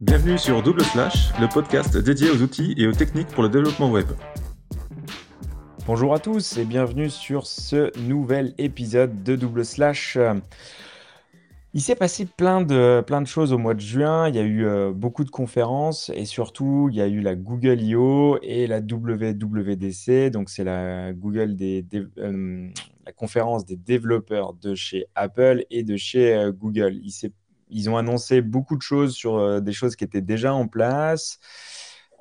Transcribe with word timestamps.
Bienvenue 0.00 0.38
sur 0.38 0.62
Double 0.62 0.82
Slash, 0.82 1.30
le 1.38 1.46
podcast 1.46 1.94
dédié 1.98 2.30
aux 2.30 2.40
outils 2.40 2.74
et 2.78 2.86
aux 2.86 2.92
techniques 2.92 3.28
pour 3.28 3.42
le 3.42 3.50
développement 3.50 3.90
web. 3.90 4.06
Bonjour 5.86 6.14
à 6.14 6.18
tous 6.18 6.56
et 6.56 6.64
bienvenue 6.64 7.10
sur 7.10 7.46
ce 7.46 7.90
nouvel 8.00 8.54
épisode 8.56 9.22
de 9.22 9.36
Double 9.36 9.62
Slash. 9.62 10.16
Il 11.74 11.82
s'est 11.82 11.96
passé 11.96 12.24
plein 12.24 12.62
de, 12.62 13.04
choses 13.26 13.52
au 13.52 13.58
mois 13.58 13.74
de 13.74 13.80
juin. 13.80 14.30
Il 14.30 14.36
y 14.36 14.38
a 14.38 14.42
eu 14.42 14.64
euh, 14.64 14.90
beaucoup 14.90 15.22
de 15.22 15.30
conférences 15.30 16.10
et 16.14 16.24
surtout, 16.24 16.88
il 16.90 16.96
y 16.96 17.02
a 17.02 17.06
eu 17.06 17.20
la 17.20 17.36
Google 17.36 17.82
I.O. 17.82 18.38
et 18.42 18.66
la 18.66 18.80
WWDC. 18.80 20.30
Donc, 20.30 20.48
c'est 20.48 20.64
la 20.64 21.12
Google 21.12 21.56
des, 21.56 21.84
euh, 22.16 22.68
la 23.04 23.12
conférence 23.12 23.66
des 23.66 23.76
développeurs 23.76 24.54
de 24.54 24.74
chez 24.74 25.08
Apple 25.14 25.66
et 25.70 25.84
de 25.84 25.96
chez 25.96 26.34
euh, 26.34 26.52
Google. 26.52 26.98
Ils 27.70 27.90
ont 27.90 27.96
annoncé 27.96 28.40
beaucoup 28.40 28.76
de 28.76 28.82
choses 28.82 29.14
sur 29.14 29.60
des 29.62 29.72
choses 29.72 29.96
qui 29.96 30.04
étaient 30.04 30.20
déjà 30.20 30.52
en 30.52 30.66
place 30.66 31.38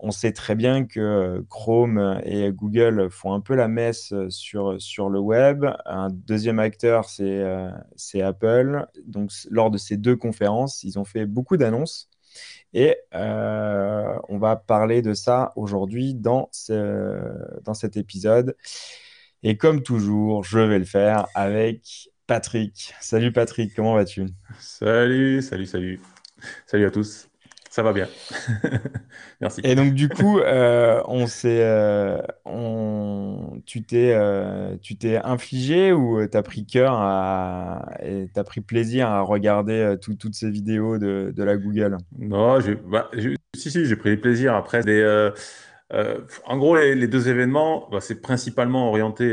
on 0.01 0.11
sait 0.11 0.31
très 0.31 0.55
bien 0.55 0.85
que 0.85 0.99
euh, 0.99 1.41
Chrome 1.49 2.21
et 2.23 2.51
Google 2.51 3.09
font 3.09 3.33
un 3.33 3.41
peu 3.41 3.55
la 3.55 3.67
messe 3.67 4.13
euh, 4.13 4.29
sur, 4.29 4.81
sur 4.81 5.09
le 5.09 5.19
web. 5.19 5.65
Un 5.85 6.09
deuxième 6.09 6.59
acteur, 6.59 7.09
c'est 7.09 7.39
euh, 7.39 7.69
Apple. 8.23 8.85
Donc, 9.05 9.31
lors 9.49 9.69
de 9.69 9.77
ces 9.77 9.97
deux 9.97 10.15
conférences, 10.15 10.83
ils 10.83 10.97
ont 10.97 11.03
fait 11.03 11.25
beaucoup 11.25 11.57
d'annonces. 11.57 12.09
Et 12.73 12.95
on 13.11 14.37
va 14.37 14.55
parler 14.55 15.01
de 15.01 15.15
ça 15.15 15.51
aujourd'hui 15.55 16.13
dans, 16.13 16.49
dans 17.63 17.73
cet 17.73 17.97
épisode. 17.97 18.55
Et 19.41 19.57
comme 19.57 19.81
toujours, 19.81 20.43
je 20.43 20.59
vais 20.59 20.77
le 20.77 20.85
faire 20.85 21.25
avec 21.33 22.11
Patrick. 22.29 22.93
Salut 23.01 23.31
Patrick, 23.31 23.73
comment 23.75 23.95
vas-tu? 23.95 24.27
Salut, 24.59 25.41
salut, 25.41 25.65
salut. 25.65 25.99
Salut 26.67 26.85
à 26.85 26.91
tous. 26.91 27.27
Ça 27.71 27.81
va 27.81 27.91
bien. 27.91 28.07
Merci. 29.41 29.61
Et 29.63 29.73
donc, 29.73 29.95
du 29.95 30.09
coup, 30.09 30.37
euh, 30.37 31.01
on 31.07 31.25
s'est, 31.25 31.63
euh, 31.63 32.21
on... 32.45 33.59
tu 33.65 33.81
t'es, 33.81 34.13
euh, 34.13 34.77
tu 34.79 34.95
t'es 34.95 35.17
infligé 35.17 35.91
ou 35.91 36.23
tu 36.27 36.37
as 36.37 36.43
pris 36.43 36.67
cœur 36.67 36.93
à... 36.93 37.93
et 38.03 38.29
tu 38.31 38.39
as 38.39 38.43
pris 38.43 38.61
plaisir 38.61 39.07
à 39.07 39.21
regarder 39.21 39.95
toutes 39.99 40.35
ces 40.35 40.51
vidéos 40.51 40.99
de, 40.99 41.33
de 41.35 41.43
la 41.43 41.57
Google? 41.57 41.97
Non, 42.19 42.59
bah, 42.85 43.09
si, 43.55 43.71
si, 43.71 43.87
j'ai 43.87 43.95
pris 43.95 44.17
plaisir. 44.17 44.53
Après, 44.53 44.83
des, 44.83 45.31
en 46.45 46.57
gros, 46.59 46.77
les, 46.77 47.07
deux 47.07 47.27
événements, 47.27 47.89
bah, 47.91 48.01
c'est 48.01 48.21
principalement 48.21 48.87
orienté 48.89 49.25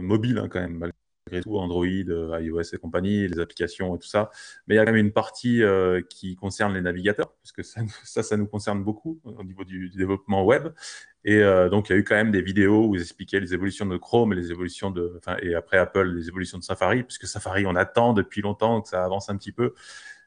mobile 0.00 0.38
hein, 0.38 0.46
quand 0.48 0.60
même, 0.60 0.92
tout, 1.40 1.56
Android, 1.58 1.84
euh, 1.86 2.40
iOS 2.40 2.62
et 2.72 2.78
compagnie, 2.78 3.28
les 3.28 3.38
applications 3.38 3.94
et 3.94 3.98
tout 3.98 4.08
ça. 4.08 4.30
Mais 4.66 4.74
il 4.74 4.78
y 4.78 4.80
a 4.80 4.84
quand 4.84 4.92
même 4.92 5.04
une 5.04 5.12
partie 5.12 5.62
euh, 5.62 6.02
qui 6.08 6.34
concerne 6.34 6.74
les 6.74 6.80
navigateurs, 6.80 7.32
parce 7.34 7.52
que 7.52 7.62
ça, 7.62 7.80
ça, 8.22 8.36
nous 8.36 8.46
concerne 8.46 8.82
beaucoup 8.82 9.20
au 9.24 9.44
niveau 9.44 9.64
du, 9.64 9.90
développement 9.90 10.44
web. 10.44 10.68
Et 11.24 11.36
euh, 11.36 11.68
donc, 11.68 11.88
il 11.88 11.92
y 11.92 11.94
a 11.96 11.98
eu 11.98 12.04
quand 12.04 12.14
même 12.14 12.30
des 12.30 12.42
vidéos 12.42 12.86
où 12.86 12.94
ils 12.94 13.02
expliquaient 13.02 13.40
les 13.40 13.54
évolutions 13.54 13.86
de 13.86 13.96
Chrome 13.96 14.32
et 14.32 14.36
les 14.36 14.50
évolutions 14.50 14.90
de, 14.90 15.14
enfin, 15.18 15.36
et 15.42 15.54
après 15.54 15.78
Apple, 15.78 16.04
les 16.04 16.28
évolutions 16.28 16.58
de 16.58 16.64
Safari, 16.64 17.02
puisque 17.02 17.26
Safari, 17.26 17.66
on 17.66 17.76
attend 17.76 18.12
depuis 18.12 18.42
longtemps 18.42 18.80
que 18.80 18.88
ça 18.88 19.04
avance 19.04 19.30
un 19.30 19.36
petit 19.36 19.52
peu. 19.52 19.74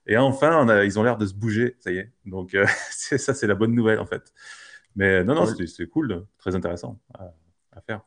Et 0.06 0.18
enfin, 0.18 0.84
ils 0.84 1.00
ont 1.00 1.04
l'air 1.04 1.18
de 1.18 1.26
se 1.26 1.34
bouger, 1.34 1.76
ça 1.80 1.92
y 1.92 1.98
est. 1.98 2.12
Donc, 2.26 2.56
ça, 2.92 3.34
c'est 3.34 3.48
la 3.48 3.56
bonne 3.56 3.74
nouvelle, 3.74 4.00
en 4.00 4.06
fait. 4.06 4.34
Mais 4.96 5.24
non, 5.24 5.36
non, 5.36 5.46
c'est 5.46 5.88
cool, 5.88 6.26
très 6.38 6.56
intéressant 6.56 7.00
à, 7.14 7.82
faire. 7.82 8.02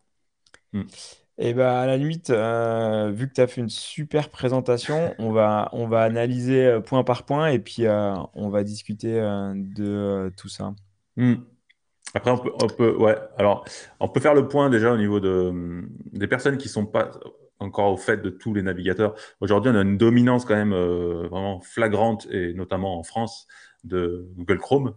Hmm. 0.72 0.84
Et 1.38 1.50
eh 1.50 1.54
ben, 1.54 1.68
à 1.68 1.84
la 1.84 1.98
limite, 1.98 2.30
euh, 2.30 3.10
vu 3.14 3.28
que 3.28 3.34
tu 3.34 3.40
as 3.42 3.46
fait 3.46 3.60
une 3.60 3.68
super 3.68 4.30
présentation, 4.30 5.14
on 5.18 5.32
va, 5.32 5.68
on 5.72 5.86
va 5.86 6.00
analyser 6.00 6.64
euh, 6.64 6.80
point 6.80 7.04
par 7.04 7.24
point 7.24 7.48
et 7.48 7.58
puis 7.58 7.86
euh, 7.86 8.14
on 8.32 8.48
va 8.48 8.64
discuter 8.64 9.12
de 9.12 10.32
tout 10.38 10.48
ça. 10.48 10.72
Hmm. 11.16 11.34
Après, 12.14 12.30
on 12.30 12.69
peut, 12.69 12.96
ouais. 12.96 13.19
Alors, 13.36 13.66
on 14.00 14.08
peut 14.08 14.20
faire 14.20 14.32
le 14.32 14.48
point 14.48 14.70
déjà 14.70 14.91
au 14.91 14.96
niveau 14.96 15.20
de, 15.20 15.52
des 16.12 16.26
personnes 16.26 16.56
qui 16.56 16.70
sont 16.70 16.86
pas 16.86 17.10
encore 17.58 17.92
au 17.92 17.98
fait 17.98 18.16
de 18.22 18.30
tous 18.30 18.54
les 18.54 18.62
navigateurs. 18.62 19.14
Aujourd'hui, 19.41 19.70
on 19.70 19.75
a 19.75 19.82
une 19.82 19.98
dominance 19.98 20.46
quand 20.46 20.56
même 20.56 20.75
vraiment 20.75 21.60
flagrante 21.60 22.26
et 22.30 22.54
notamment 22.54 22.98
en 22.98 23.02
France 23.02 23.46
de 23.84 24.26
Google 24.36 24.58
Chrome. 24.58 24.94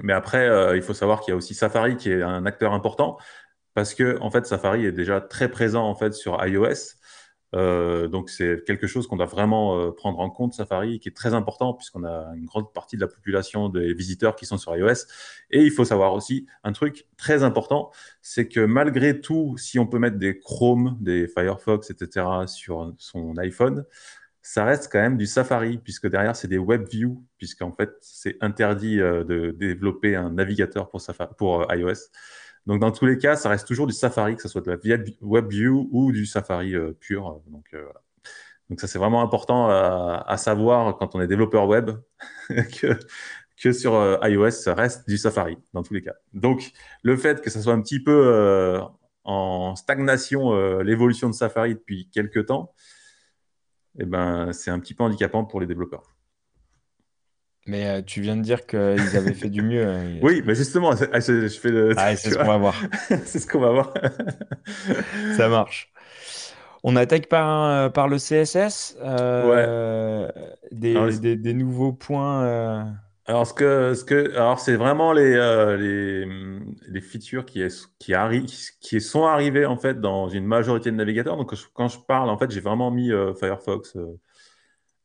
Mais 0.00 0.12
après, 0.12 0.76
il 0.76 0.82
faut 0.82 0.94
savoir 0.94 1.20
qu'il 1.20 1.32
y 1.32 1.34
a 1.34 1.36
aussi 1.36 1.54
Safari 1.54 1.96
qui 1.96 2.12
est 2.12 2.22
un 2.22 2.46
acteur 2.46 2.72
important 2.72 3.18
parce 3.74 3.94
que 3.94 4.18
en 4.20 4.30
fait 4.30 4.46
Safari 4.46 4.86
est 4.86 4.92
déjà 4.92 5.20
très 5.20 5.50
présent 5.50 5.84
en 5.88 5.94
fait 5.94 6.14
sur 6.14 6.44
iOS. 6.44 6.96
Euh, 7.54 8.08
donc 8.08 8.30
c'est 8.30 8.64
quelque 8.66 8.88
chose 8.88 9.06
qu'on 9.06 9.16
doit 9.16 9.26
vraiment 9.26 9.78
euh, 9.78 9.92
prendre 9.92 10.18
en 10.18 10.28
compte 10.28 10.54
Safari, 10.54 10.98
qui 10.98 11.08
est 11.08 11.12
très 11.12 11.34
important 11.34 11.72
puisqu'on 11.74 12.02
a 12.02 12.32
une 12.34 12.46
grande 12.46 12.72
partie 12.72 12.96
de 12.96 13.00
la 13.00 13.06
population 13.06 13.68
des 13.68 13.94
visiteurs 13.94 14.34
qui 14.34 14.46
sont 14.46 14.58
sur 14.58 14.76
iOS. 14.76 15.06
Et 15.50 15.62
il 15.62 15.70
faut 15.70 15.84
savoir 15.84 16.14
aussi 16.14 16.46
un 16.64 16.72
truc 16.72 17.06
très 17.16 17.44
important, 17.44 17.92
c'est 18.22 18.48
que 18.48 18.60
malgré 18.60 19.20
tout, 19.20 19.56
si 19.56 19.78
on 19.78 19.86
peut 19.86 19.98
mettre 19.98 20.18
des 20.18 20.38
Chrome, 20.38 20.96
des 21.00 21.28
Firefox, 21.28 21.90
etc. 21.90 22.26
sur 22.46 22.92
son 22.98 23.36
iPhone, 23.38 23.84
ça 24.44 24.66
reste 24.66 24.92
quand 24.92 25.00
même 25.00 25.16
du 25.16 25.26
Safari, 25.26 25.78
puisque 25.78 26.06
derrière, 26.06 26.36
c'est 26.36 26.48
des 26.48 26.58
WebView, 26.58 27.24
puisqu'en 27.38 27.72
fait, 27.72 27.90
c'est 28.02 28.36
interdit 28.42 29.00
euh, 29.00 29.24
de 29.24 29.52
développer 29.52 30.16
un 30.16 30.30
navigateur 30.30 30.90
pour, 30.90 31.00
Safari, 31.00 31.32
pour 31.38 31.66
iOS. 31.72 32.10
Donc, 32.66 32.80
dans 32.80 32.90
tous 32.90 33.06
les 33.06 33.18
cas, 33.18 33.36
ça 33.36 33.48
reste 33.48 33.66
toujours 33.66 33.86
du 33.86 33.92
Safari, 33.92 34.36
que 34.36 34.42
ce 34.42 34.48
soit 34.48 34.62
de 34.62 34.70
la 34.70 34.78
WebView 35.20 35.88
ou 35.92 36.12
du 36.12 36.26
Safari 36.26 36.74
euh, 36.74 36.92
pur. 36.98 37.42
Donc, 37.46 37.66
euh, 37.74 37.86
Donc, 38.70 38.80
ça, 38.80 38.86
c'est 38.86 38.98
vraiment 38.98 39.22
important 39.22 39.68
à, 39.68 40.36
savoir 40.38 40.96
quand 40.96 41.14
on 41.14 41.20
est 41.20 41.26
développeur 41.26 41.66
web 41.68 41.90
que, 42.48 42.98
que 43.62 43.72
sur 43.72 43.94
euh, 43.94 44.16
iOS, 44.22 44.50
ça 44.52 44.74
reste 44.74 45.08
du 45.08 45.18
Safari, 45.18 45.58
dans 45.74 45.82
tous 45.82 45.94
les 45.94 46.02
cas. 46.02 46.14
Donc, 46.32 46.72
le 47.02 47.16
fait 47.16 47.42
que 47.42 47.50
ça 47.50 47.60
soit 47.60 47.74
un 47.74 47.82
petit 47.82 48.02
peu 48.02 48.80
en 49.24 49.76
stagnation, 49.76 50.80
l'évolution 50.80 51.28
de 51.28 51.34
Safari 51.34 51.74
depuis 51.74 52.08
quelques 52.10 52.46
temps, 52.46 52.74
eh 53.98 54.04
ben, 54.06 54.52
c'est 54.52 54.70
un 54.70 54.80
petit 54.80 54.94
peu 54.94 55.04
handicapant 55.04 55.44
pour 55.44 55.60
les 55.60 55.66
développeurs. 55.66 56.13
Mais 57.66 57.86
euh, 57.86 58.02
tu 58.02 58.20
viens 58.20 58.36
de 58.36 58.42
dire 58.42 58.66
qu'ils 58.66 59.16
avaient 59.16 59.32
fait 59.32 59.48
du 59.48 59.62
mieux. 59.62 59.86
Hein. 59.86 60.18
Oui, 60.22 60.42
mais 60.44 60.54
justement, 60.54 60.90
ah, 60.90 61.20
je, 61.20 61.48
fais 61.48 61.70
le. 61.70 61.94
Ah, 61.96 62.14
c'est 62.16 62.30
ce 62.30 62.38
qu'on 62.38 62.44
va 62.44 62.58
voir. 62.58 62.74
c'est 63.24 63.38
ce 63.38 63.46
qu'on 63.46 63.60
va 63.60 63.70
voir. 63.70 63.94
Ça 65.36 65.48
marche. 65.48 65.90
On 66.82 66.96
attaque 66.96 67.28
par, 67.28 67.64
euh, 67.64 67.88
par 67.88 68.08
le 68.08 68.18
CSS. 68.18 68.98
Euh, 69.02 70.28
des, 70.70 70.94
des, 71.18 71.36
des, 71.36 71.54
nouveaux 71.54 71.94
points. 71.94 72.92
Alors, 73.24 73.46
ce 73.46 73.54
que, 73.54 73.94
ce 73.94 74.04
que, 74.04 74.34
alors 74.36 74.60
c'est 74.60 74.76
vraiment 74.76 75.14
les, 75.14 75.32
les, 75.78 76.26
les, 76.86 77.00
features 77.00 77.46
qui, 77.46 77.62
est, 77.62 77.88
qui, 77.98 78.12
arri 78.12 78.44
qui 78.82 79.00
sont 79.00 79.24
arrivées 79.24 79.64
en 79.64 79.78
fait 79.78 79.98
dans 79.98 80.28
une 80.28 80.44
majorité 80.44 80.90
de 80.90 80.96
navigateurs. 80.96 81.38
Donc, 81.38 81.54
quand 81.72 81.88
je 81.88 81.98
parle, 82.06 82.28
en 82.28 82.36
fait, 82.36 82.50
j'ai 82.50 82.60
vraiment 82.60 82.90
mis 82.90 83.10
Firefox. 83.40 83.96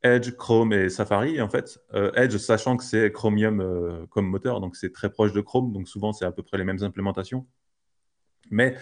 Edge, 0.04 0.32
Chrome 0.32 0.74
et 0.74 0.90
Safari. 0.90 1.42
En 1.42 1.50
fait, 1.50 1.80
euh, 1.94 2.12
Edge, 2.16 2.38
sachant 2.38 2.78
que 2.78 2.84
c'est 2.84 3.12
Chromium 3.12 3.60
euh, 3.60 4.06
comme 4.10 4.28
moteur, 4.28 4.62
donc 4.62 4.76
c'est 4.76 4.94
très 4.94 5.10
proche 5.10 5.34
de 5.34 5.42
Chrome, 5.42 5.74
donc 5.74 5.88
souvent 5.88 6.14
c'est 6.14 6.26
à 6.26 6.32
peu 6.32 6.44
près 6.44 6.58
les 6.58 6.64
mêmes 6.64 6.84
implémentations. 6.84 7.46
Mais 8.50 8.76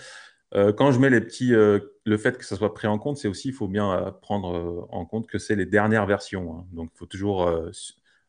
euh, 0.54 0.72
quand 0.72 0.92
je 0.92 1.00
mets 1.00 1.10
les 1.10 1.22
petits, 1.22 1.52
le 1.52 2.18
fait 2.18 2.38
que 2.38 2.46
ça 2.46 2.56
soit 2.56 2.74
pris 2.74 2.88
en 2.88 3.00
compte, 3.00 3.18
c'est 3.18 3.28
aussi, 3.28 3.50
il 3.50 3.54
faut 3.54 3.68
bien 3.68 4.16
prendre 4.22 4.88
en 4.92 5.06
compte 5.06 5.28
que 5.28 5.40
c'est 5.40 5.56
les 5.56 5.66
dernières 5.66 6.06
versions. 6.06 6.56
Hein. 6.56 6.66
Donc, 6.72 6.92
il 6.94 6.98
faut 6.98 7.06
toujours, 7.06 7.52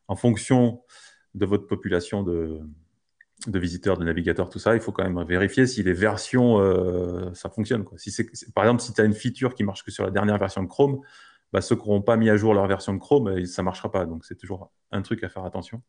en 0.07 0.15
fonction 0.15 0.81
de 1.35 1.45
votre 1.45 1.67
population 1.67 2.23
de, 2.23 2.59
de, 3.47 3.59
visiteurs, 3.59 3.97
de 3.97 4.03
navigateurs, 4.03 4.49
tout 4.49 4.59
ça, 4.59 4.75
il 4.75 4.81
faut 4.81 4.91
quand 4.91 5.07
même 5.07 5.23
vérifier 5.25 5.65
si 5.67 5.83
les 5.83 5.93
versions, 5.93 6.57
ça 7.35 7.49
fonctionne. 7.49 7.85
Quoi. 7.85 7.97
Si 7.97 8.11
par 8.53 8.65
exemple, 8.65 8.81
si 8.81 8.91
tu 8.93 8.99
as 8.99 9.05
une 9.05 9.13
feature 9.13 9.53
qui 9.53 9.63
marche 9.63 9.85
que 9.85 9.91
sur 9.91 10.03
la 10.03 10.11
dernière 10.11 10.39
version 10.39 10.63
de 10.63 10.67
Chrome, 10.67 10.99
bah, 11.53 11.61
ceux 11.61 11.75
qui 11.75 11.87
n'auront 11.87 12.01
pas 12.01 12.17
mis 12.17 12.29
à 12.29 12.37
jour 12.37 12.53
leur 12.53 12.67
version 12.67 12.93
de 12.93 12.99
Chrome, 12.99 13.27
euh, 13.27 13.45
ça 13.45 13.61
ne 13.61 13.65
marchera 13.65 13.91
pas. 13.91 14.05
Donc, 14.05 14.25
c'est 14.25 14.35
toujours 14.35 14.71
un 14.91 15.01
truc 15.01 15.23
à 15.23 15.29
faire 15.29 15.45
attention. 15.45 15.81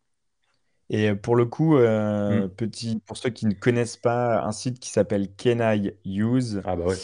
Et 0.92 1.14
pour 1.14 1.36
le 1.36 1.46
coup, 1.46 1.76
euh, 1.76 2.46
hmm. 2.46 2.50
petit, 2.50 3.00
pour 3.06 3.16
ceux 3.16 3.30
qui 3.30 3.46
ne 3.46 3.54
connaissent 3.54 3.96
pas 3.96 4.42
un 4.42 4.50
site 4.50 4.80
qui 4.80 4.90
s'appelle 4.90 5.28
Can 5.36 5.60
I 5.60 5.92
Use, 6.04 6.60
ah 6.64 6.74
bah 6.74 6.84
ouais. 6.86 6.96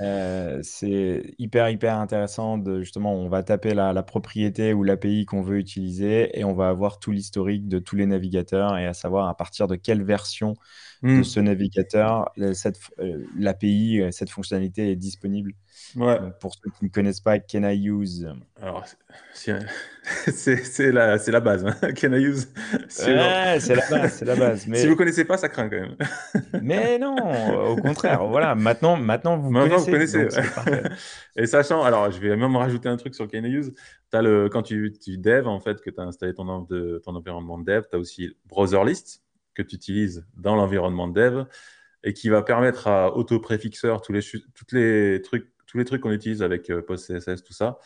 Euh, 0.00 0.60
c'est 0.62 1.34
hyper 1.38 1.68
hyper 1.68 1.98
intéressant. 1.98 2.56
De, 2.56 2.82
justement, 2.82 3.14
on 3.14 3.28
va 3.28 3.42
taper 3.42 3.74
la, 3.74 3.92
la 3.92 4.04
propriété 4.04 4.72
ou 4.72 4.84
l'API 4.84 5.26
qu'on 5.26 5.42
veut 5.42 5.58
utiliser 5.58 6.38
et 6.38 6.44
on 6.44 6.54
va 6.54 6.68
avoir 6.68 7.00
tout 7.00 7.10
l'historique 7.10 7.66
de 7.66 7.80
tous 7.80 7.96
les 7.96 8.06
navigateurs 8.06 8.78
et 8.78 8.86
à 8.86 8.94
savoir 8.94 9.28
à 9.28 9.36
partir 9.36 9.66
de 9.66 9.74
quelle 9.74 10.04
version 10.04 10.54
de 11.02 11.18
hmm. 11.18 11.24
ce 11.24 11.40
navigateur, 11.40 12.30
cette, 12.52 12.78
l'API, 13.36 14.02
cette 14.10 14.30
fonctionnalité 14.30 14.90
est 14.90 14.96
disponible. 14.96 15.52
Ouais. 15.96 16.18
pour 16.40 16.54
ceux 16.54 16.70
qui 16.70 16.84
ne 16.84 16.90
connaissent 16.90 17.20
pas, 17.20 17.38
Can 17.38 17.64
I 17.64 17.88
Use? 17.88 18.28
Alors, 18.60 18.84
c'est 19.34 20.92
la, 20.92 21.16
la 21.16 21.40
base. 21.40 21.66
Hein. 21.66 21.92
Can 22.00 22.12
I 22.12 22.22
Use? 22.22 22.48
C'est 22.88 23.14
la 23.14 23.58
base, 23.90 24.12
c'est 24.12 24.24
la 24.24 24.36
base. 24.36 24.66
Mais... 24.68 24.78
Si 24.78 24.86
vous 24.86 24.92
ne 24.92 24.96
connaissez 24.96 25.24
pas, 25.24 25.36
ça 25.36 25.48
craint 25.48 25.68
quand 25.68 25.80
même. 25.80 25.96
mais 26.62 26.98
non, 26.98 27.16
au 27.68 27.76
contraire. 27.76 28.26
Voilà, 28.26 28.54
maintenant, 28.54 28.96
maintenant 28.96 29.36
vous 29.38 29.50
maintenant, 29.50 29.84
connaissez. 29.84 30.24
Vous 30.24 30.30
connaissez 30.30 30.88
Et 31.36 31.46
sachant, 31.46 31.82
alors 31.82 32.10
je 32.10 32.18
vais 32.20 32.36
même 32.36 32.56
rajouter 32.56 32.88
un 32.88 32.96
truc 32.96 33.14
sur 33.14 33.28
Can 33.28 33.44
I 33.44 33.52
Use. 33.52 33.72
As 34.12 34.20
le, 34.20 34.50
quand 34.50 34.62
tu, 34.62 34.92
tu 35.02 35.16
dev, 35.16 35.46
en 35.46 35.58
fait, 35.58 35.80
que 35.80 35.88
tu 35.88 35.98
as 35.98 36.04
installé 36.04 36.34
ton, 36.34 36.62
de, 36.62 37.00
ton 37.02 37.16
environnement 37.16 37.58
de 37.58 37.64
dev, 37.64 37.84
tu 37.90 37.96
as 37.96 37.98
aussi 37.98 38.36
Browser 38.46 38.84
List 38.84 39.21
que 39.54 39.62
tu 39.62 39.76
utilises 39.76 40.26
dans 40.34 40.54
l'environnement 40.54 41.08
de 41.08 41.20
dev 41.20 41.44
et 42.04 42.12
qui 42.12 42.28
va 42.28 42.42
permettre 42.42 42.88
à 42.88 43.16
AutoPrefixer, 43.16 43.96
tous 44.04 44.12
les, 44.12 44.22
toutes 44.54 44.72
les 44.72 45.22
trucs 45.22 45.52
tous 45.72 45.78
les 45.78 45.86
trucs 45.86 46.02
qu'on 46.02 46.12
utilise 46.12 46.42
avec 46.42 46.68
euh, 46.68 46.82
PostCSS, 46.82 47.42
tout 47.42 47.54
ça, 47.54 47.78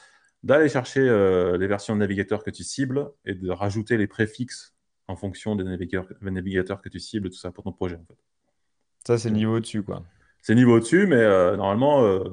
d'aller 0.43 0.69
chercher 0.69 1.01
euh, 1.01 1.57
les 1.57 1.69
versions 1.69 1.95
de 1.95 2.01
navigateur 2.01 2.43
que 2.43 2.51
tu 2.51 2.65
cibles 2.65 3.13
et 3.25 3.35
de 3.35 3.49
rajouter 3.49 3.97
les 3.97 4.09
préfixes 4.09 4.75
en 5.07 5.15
fonction 5.15 5.55
des 5.55 5.63
navigateurs, 6.21 6.83
que 6.83 6.89
tu 6.89 6.99
cibles, 6.99 7.31
tout 7.31 7.39
ça 7.39 7.53
pour 7.53 7.63
ton 7.63 7.71
projet. 7.71 7.95
En 7.95 8.05
fait. 8.05 8.19
Ça, 9.07 9.19
c'est 9.19 9.31
niveau 9.31 9.59
au-dessus, 9.59 9.85
quoi. 9.85 10.03
C'est 10.43 10.57
niveau 10.57 10.77
au-dessus, 10.77 11.07
mais 11.07 11.15
euh, 11.15 11.57
normalement, 11.57 12.25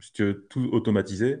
si 0.00 0.12
tu 0.12 0.24
veux 0.24 0.46
tout 0.48 0.68
automatiser, 0.70 1.38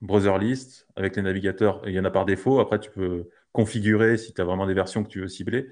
browser 0.00 0.38
list, 0.38 0.86
avec 0.96 1.16
les 1.16 1.22
navigateurs, 1.22 1.82
il 1.86 1.92
y 1.92 2.00
en 2.00 2.04
a 2.06 2.10
par 2.10 2.24
défaut. 2.24 2.58
Après, 2.58 2.80
tu 2.80 2.90
peux 2.90 3.28
configurer 3.52 4.16
si 4.16 4.32
tu 4.32 4.40
as 4.40 4.44
vraiment 4.44 4.66
des 4.66 4.72
versions 4.72 5.04
que 5.04 5.10
tu 5.10 5.20
veux 5.20 5.28
cibler. 5.28 5.68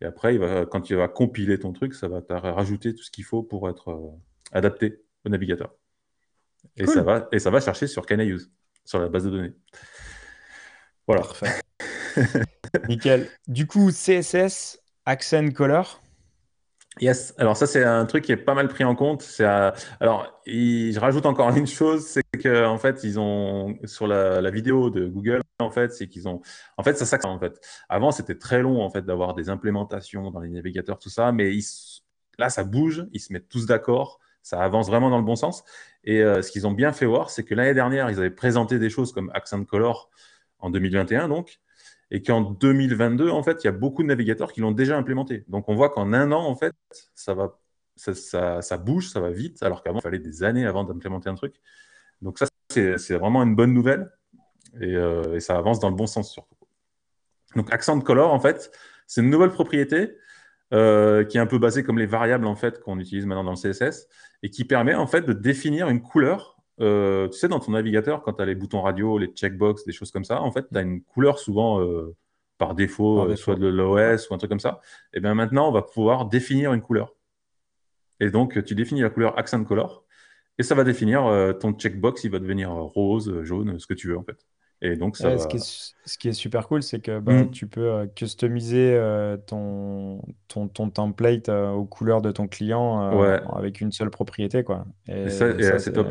Et 0.00 0.04
après, 0.04 0.34
il 0.34 0.40
va, 0.40 0.64
quand 0.64 0.80
tu 0.80 0.94
vas 0.94 1.08
compiler 1.08 1.58
ton 1.58 1.72
truc, 1.72 1.94
ça 1.94 2.08
va 2.08 2.22
rajouter 2.28 2.94
tout 2.94 3.02
ce 3.02 3.10
qu'il 3.10 3.24
faut 3.24 3.42
pour 3.42 3.68
être 3.68 4.16
adapté 4.52 5.02
au 5.24 5.28
navigateur. 5.28 5.74
Et, 6.76 6.86
ça 6.86 7.02
va, 7.02 7.28
et 7.32 7.38
ça 7.38 7.50
va 7.50 7.60
chercher 7.60 7.86
sur 7.86 8.06
Can 8.06 8.24
sur 8.84 9.00
la 9.00 9.08
base 9.08 9.24
de 9.24 9.30
données. 9.30 9.52
Voilà. 11.06 11.22
Parfait. 11.22 11.60
Nickel. 12.88 13.28
Du 13.46 13.66
coup, 13.66 13.90
CSS, 13.90 14.80
Accent 15.04 15.50
Color. 15.50 16.00
Yes, 17.00 17.34
alors 17.38 17.56
ça 17.56 17.66
c'est 17.66 17.84
un 17.84 18.06
truc 18.06 18.24
qui 18.24 18.32
est 18.32 18.36
pas 18.36 18.54
mal 18.54 18.68
pris 18.68 18.84
en 18.84 18.94
compte. 18.94 19.24
Alors 20.00 20.40
je 20.46 20.98
rajoute 20.98 21.26
encore 21.26 21.56
une 21.56 21.66
chose, 21.66 22.04
c'est 22.04 22.24
que 22.38 22.66
en 22.66 22.78
fait 22.78 23.04
ils 23.04 23.20
ont 23.20 23.76
sur 23.84 24.06
la, 24.06 24.50
vidéo 24.50 24.90
de 24.90 25.06
Google 25.06 25.42
en 25.60 25.70
fait 25.70 25.92
c'est 25.92 26.08
qu'ils 26.08 26.28
ont 26.28 26.40
en 26.76 26.82
fait 26.82 26.96
ça 26.96 27.06
ça 27.06 27.18
en 27.24 27.38
fait. 27.38 27.60
Avant 27.88 28.10
c'était 28.10 28.36
très 28.36 28.62
long 28.62 28.82
en 28.82 28.90
fait 28.90 29.02
d'avoir 29.02 29.34
des 29.34 29.48
implémentations 29.48 30.30
dans 30.30 30.40
les 30.40 30.48
navigateurs 30.48 30.98
tout 30.98 31.10
ça, 31.10 31.32
mais 31.32 31.52
là 32.38 32.50
ça 32.50 32.64
bouge, 32.64 33.06
ils 33.12 33.20
se 33.20 33.32
mettent 33.32 33.48
tous 33.48 33.66
d'accord 33.66 34.18
ça 34.48 34.62
avance 34.62 34.86
vraiment 34.88 35.10
dans 35.10 35.18
le 35.18 35.24
bon 35.24 35.36
sens. 35.36 35.62
Et 36.04 36.22
euh, 36.22 36.42
ce 36.42 36.50
qu'ils 36.50 36.66
ont 36.66 36.72
bien 36.72 36.92
fait 36.92 37.06
voir, 37.06 37.30
c'est 37.30 37.44
que 37.44 37.54
l'année 37.54 37.74
dernière, 37.74 38.10
ils 38.10 38.18
avaient 38.18 38.30
présenté 38.30 38.78
des 38.78 38.88
choses 38.88 39.12
comme 39.12 39.30
Accent 39.34 39.62
Color 39.64 40.08
en 40.58 40.70
2021, 40.70 41.28
donc, 41.28 41.60
et 42.10 42.22
qu'en 42.22 42.40
2022, 42.40 43.30
en 43.30 43.42
fait, 43.42 43.62
il 43.62 43.66
y 43.66 43.68
a 43.68 43.72
beaucoup 43.72 44.02
de 44.02 44.08
navigateurs 44.08 44.52
qui 44.52 44.60
l'ont 44.60 44.72
déjà 44.72 44.96
implémenté. 44.96 45.44
Donc, 45.48 45.68
on 45.68 45.74
voit 45.74 45.90
qu'en 45.90 46.12
un 46.12 46.32
an, 46.32 46.44
en 46.44 46.54
fait, 46.54 46.74
ça 47.14 47.34
va, 47.34 47.58
bouge, 48.78 49.08
ça 49.10 49.20
va 49.20 49.30
vite, 49.30 49.62
alors 49.62 49.82
qu'avant, 49.82 49.98
il 49.98 50.02
fallait 50.02 50.18
des 50.18 50.42
années 50.42 50.66
avant 50.66 50.84
d'implémenter 50.84 51.28
un 51.28 51.34
truc. 51.34 51.56
Donc, 52.22 52.38
ça, 52.38 52.46
c'est 52.70 53.14
vraiment 53.14 53.42
une 53.42 53.54
bonne 53.54 53.72
nouvelle, 53.72 54.10
et, 54.80 54.94
euh, 54.94 55.36
et, 55.36 55.40
ça 55.40 55.56
avance 55.56 55.80
dans 55.80 55.90
le 55.90 55.96
bon 55.96 56.06
sens 56.06 56.32
surtout. 56.32 56.56
Donc, 57.56 57.72
Accent 57.72 58.00
Color, 58.00 58.32
en 58.32 58.40
fait, 58.40 58.70
c'est 59.06 59.20
une 59.20 59.30
nouvelle 59.30 59.50
propriété 59.50 60.16
euh, 60.74 61.24
qui 61.24 61.38
est 61.38 61.40
un 61.40 61.46
peu 61.46 61.58
basé 61.58 61.82
comme 61.82 61.98
les 61.98 62.04
variables 62.04 62.46
en 62.46 62.54
fait 62.54 62.78
qu'on 62.80 62.98
utilise 62.98 63.24
maintenant 63.24 63.44
dans 63.44 63.52
le 63.52 63.56
CSS 63.56 64.06
et 64.42 64.50
qui 64.50 64.66
permet 64.66 64.94
en 64.94 65.06
fait 65.06 65.22
de 65.22 65.32
définir 65.32 65.88
une 65.88 66.02
couleur. 66.02 66.57
Euh, 66.80 67.28
tu 67.28 67.38
sais, 67.38 67.48
dans 67.48 67.60
ton 67.60 67.72
navigateur, 67.72 68.22
quand 68.22 68.34
tu 68.34 68.42
as 68.42 68.46
les 68.46 68.54
boutons 68.54 68.82
radio, 68.82 69.18
les 69.18 69.28
checkbox, 69.28 69.84
des 69.84 69.92
choses 69.92 70.10
comme 70.10 70.24
ça, 70.24 70.40
en 70.40 70.52
fait, 70.52 70.66
tu 70.70 70.78
as 70.78 70.82
une 70.82 71.02
couleur 71.02 71.38
souvent 71.38 71.80
euh, 71.80 72.14
par 72.56 72.74
défaut, 72.74 73.34
soit 73.36 73.56
de 73.56 73.66
l'OS 73.66 74.28
ou 74.28 74.34
un 74.34 74.38
truc 74.38 74.50
comme 74.50 74.60
ça. 74.60 74.80
Et 75.12 75.20
bien 75.20 75.34
maintenant, 75.34 75.68
on 75.68 75.72
va 75.72 75.82
pouvoir 75.82 76.26
définir 76.26 76.72
une 76.72 76.82
couleur. 76.82 77.14
Et 78.20 78.30
donc, 78.30 78.62
tu 78.64 78.74
définis 78.74 79.02
la 79.02 79.10
couleur 79.10 79.38
accent 79.38 79.62
color 79.64 80.04
et 80.58 80.64
ça 80.64 80.74
va 80.74 80.82
définir 80.82 81.22
ton 81.60 81.72
checkbox, 81.72 82.24
il 82.24 82.32
va 82.32 82.40
devenir 82.40 82.72
rose, 82.72 83.42
jaune, 83.44 83.78
ce 83.78 83.86
que 83.86 83.94
tu 83.94 84.08
veux 84.08 84.18
en 84.18 84.24
fait. 84.24 84.44
Et 84.80 84.94
donc, 84.94 85.16
ça 85.16 85.36
ce, 85.38 85.48
qui 85.48 85.56
est, 85.56 85.92
ce, 86.04 86.18
qui 86.18 86.28
est, 86.28 86.32
super 86.32 86.68
cool, 86.68 86.84
c'est 86.84 87.00
que 87.00 87.18
bah, 87.18 87.32
mm. 87.32 87.50
tu 87.50 87.66
peux 87.66 87.90
euh, 87.90 88.06
customiser 88.06 88.92
euh, 88.94 89.36
ton, 89.36 90.22
ton, 90.46 90.68
ton, 90.68 90.88
template 90.88 91.48
euh, 91.48 91.70
aux 91.70 91.84
couleurs 91.84 92.22
de 92.22 92.30
ton 92.30 92.46
client 92.46 93.10
avec 93.52 93.80
une 93.80 93.90
seule 93.90 94.10
propriété. 94.10 94.62
Quoi. 94.62 94.86
Et, 95.08 95.30
c'est 95.30 95.92
top. 95.92 96.08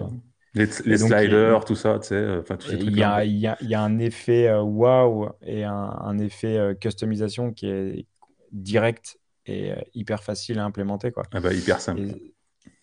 Les, 0.57 0.65
les 0.85 0.97
sliders, 0.97 1.65
tout 1.65 1.75
ça, 1.75 1.99
tu 1.99 2.07
sais, 2.07 2.37
enfin 2.39 2.57
tous 2.57 2.69
ces 2.69 2.77
trucs. 2.77 2.89
Il 2.89 2.97
y, 2.97 3.03
a, 3.03 3.23
il, 3.23 3.37
y 3.37 3.47
a, 3.47 3.57
y 3.61 3.75
a 3.75 3.81
un 3.81 3.99
effet 3.99 4.53
wow 4.53 5.29
et 5.41 5.63
un, 5.63 5.73
un 5.73 6.17
effet 6.17 6.75
customisation 6.81 7.53
qui 7.53 7.67
est 7.67 8.05
direct 8.51 9.19
et 9.45 9.73
hyper 9.93 10.23
facile 10.23 10.59
à 10.59 10.65
implémenter. 10.65 11.11
Quoi. 11.11 11.23
Ah 11.33 11.39
bah, 11.39 11.53
hyper 11.53 11.79
simple. 11.79 12.01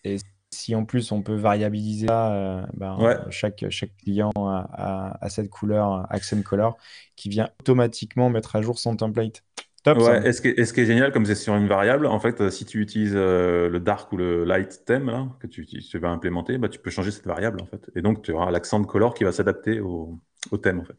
Et, 0.03 0.17
si 0.51 0.73
en 0.73 0.85
plus 0.85 1.11
on 1.11 1.21
peut 1.21 1.35
variabiliser 1.35 2.07
ça, 2.07 2.33
euh, 2.33 2.65
ben, 2.73 2.97
chaque, 3.29 3.65
chaque 3.69 3.95
client 3.97 4.31
a, 4.37 5.27
cette 5.29 5.49
couleur 5.49 6.05
accent 6.09 6.41
color 6.41 6.77
qui 7.15 7.29
vient 7.29 7.49
automatiquement 7.59 8.29
mettre 8.29 8.55
à 8.55 8.61
jour 8.61 8.79
son 8.79 8.95
template. 8.95 9.43
Top, 9.85 9.99
ouais, 9.99 10.27
et, 10.27 10.33
ce 10.33 10.41
qui 10.41 10.47
est, 10.47 10.65
ce 10.65 10.73
qui 10.73 10.81
est 10.81 10.85
génial, 10.87 11.11
comme 11.11 11.27
c'est 11.27 11.35
sur 11.35 11.53
une 11.55 11.67
variable, 11.67 12.07
en 12.07 12.19
fait, 12.19 12.49
si 12.49 12.65
tu 12.65 12.81
utilises 12.81 13.13
euh, 13.15 13.69
le 13.69 13.79
dark 13.79 14.11
ou 14.11 14.17
le 14.17 14.43
light 14.43 14.83
theme 14.83 15.29
que 15.39 15.45
tu, 15.45 15.63
tu, 15.63 15.99
vas 15.99 16.09
implémenter, 16.09 16.57
bah, 16.57 16.69
tu 16.69 16.79
peux 16.79 16.89
changer 16.89 17.11
cette 17.11 17.27
variable 17.27 17.61
en 17.61 17.67
fait. 17.67 17.91
Et 17.95 18.01
donc 18.01 18.23
tu 18.23 18.31
auras 18.31 18.49
l'accent 18.49 18.79
de 18.79 18.87
color 18.87 19.13
qui 19.13 19.25
va 19.25 19.31
s'adapter 19.31 19.79
au, 19.79 20.17
au, 20.49 20.57
thème 20.57 20.79
en 20.79 20.85
fait. 20.85 20.97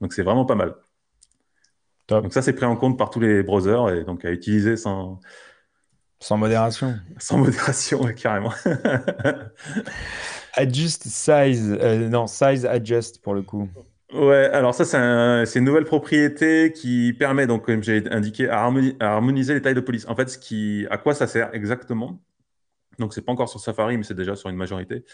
Donc 0.00 0.12
c'est 0.12 0.22
vraiment 0.22 0.44
pas 0.44 0.54
mal. 0.54 0.76
Top. 2.06 2.22
Donc 2.22 2.32
ça 2.32 2.40
c'est 2.40 2.52
pris 2.52 2.66
en 2.66 2.76
compte 2.76 2.96
par 2.96 3.10
tous 3.10 3.18
les 3.18 3.42
browsers 3.42 3.96
et 3.96 4.04
donc 4.04 4.24
à 4.24 4.30
utiliser 4.30 4.76
sans, 4.76 5.18
sans 6.20 6.36
modération. 6.36 6.94
Sans 7.18 7.38
modération, 7.44 8.00
carrément. 8.14 8.52
adjust 10.52 11.02
size, 11.08 11.76
euh, 11.80 12.08
non, 12.08 12.28
size 12.28 12.64
adjust 12.64 13.20
pour 13.22 13.34
le 13.34 13.42
coup. 13.42 13.68
Ouais, 14.14 14.48
alors 14.52 14.74
ça, 14.76 14.84
c'est 15.44 15.58
une 15.58 15.64
nouvelle 15.64 15.84
propriété 15.84 16.72
qui 16.72 17.12
permet, 17.12 17.48
donc, 17.48 17.66
comme 17.66 17.82
j'ai 17.82 18.08
indiqué, 18.12 18.48
à, 18.48 18.62
harmoniser 19.00 19.54
les 19.54 19.60
tailles 19.60 19.74
de 19.74 19.80
police. 19.80 20.06
En 20.08 20.14
fait, 20.14 20.28
ce 20.28 20.38
qui, 20.38 20.86
à 20.88 20.98
quoi 20.98 21.14
ça 21.14 21.26
sert 21.26 21.52
exactement 21.52 22.22
Donc, 23.00 23.12
c'est 23.12 23.22
pas 23.22 23.32
encore 23.32 23.48
sur 23.48 23.58
Safari, 23.58 23.96
mais 23.96 24.04
c'est 24.04 24.14
déjà 24.14 24.36
sur 24.36 24.48
une 24.50 24.56
majorité. 24.56 25.04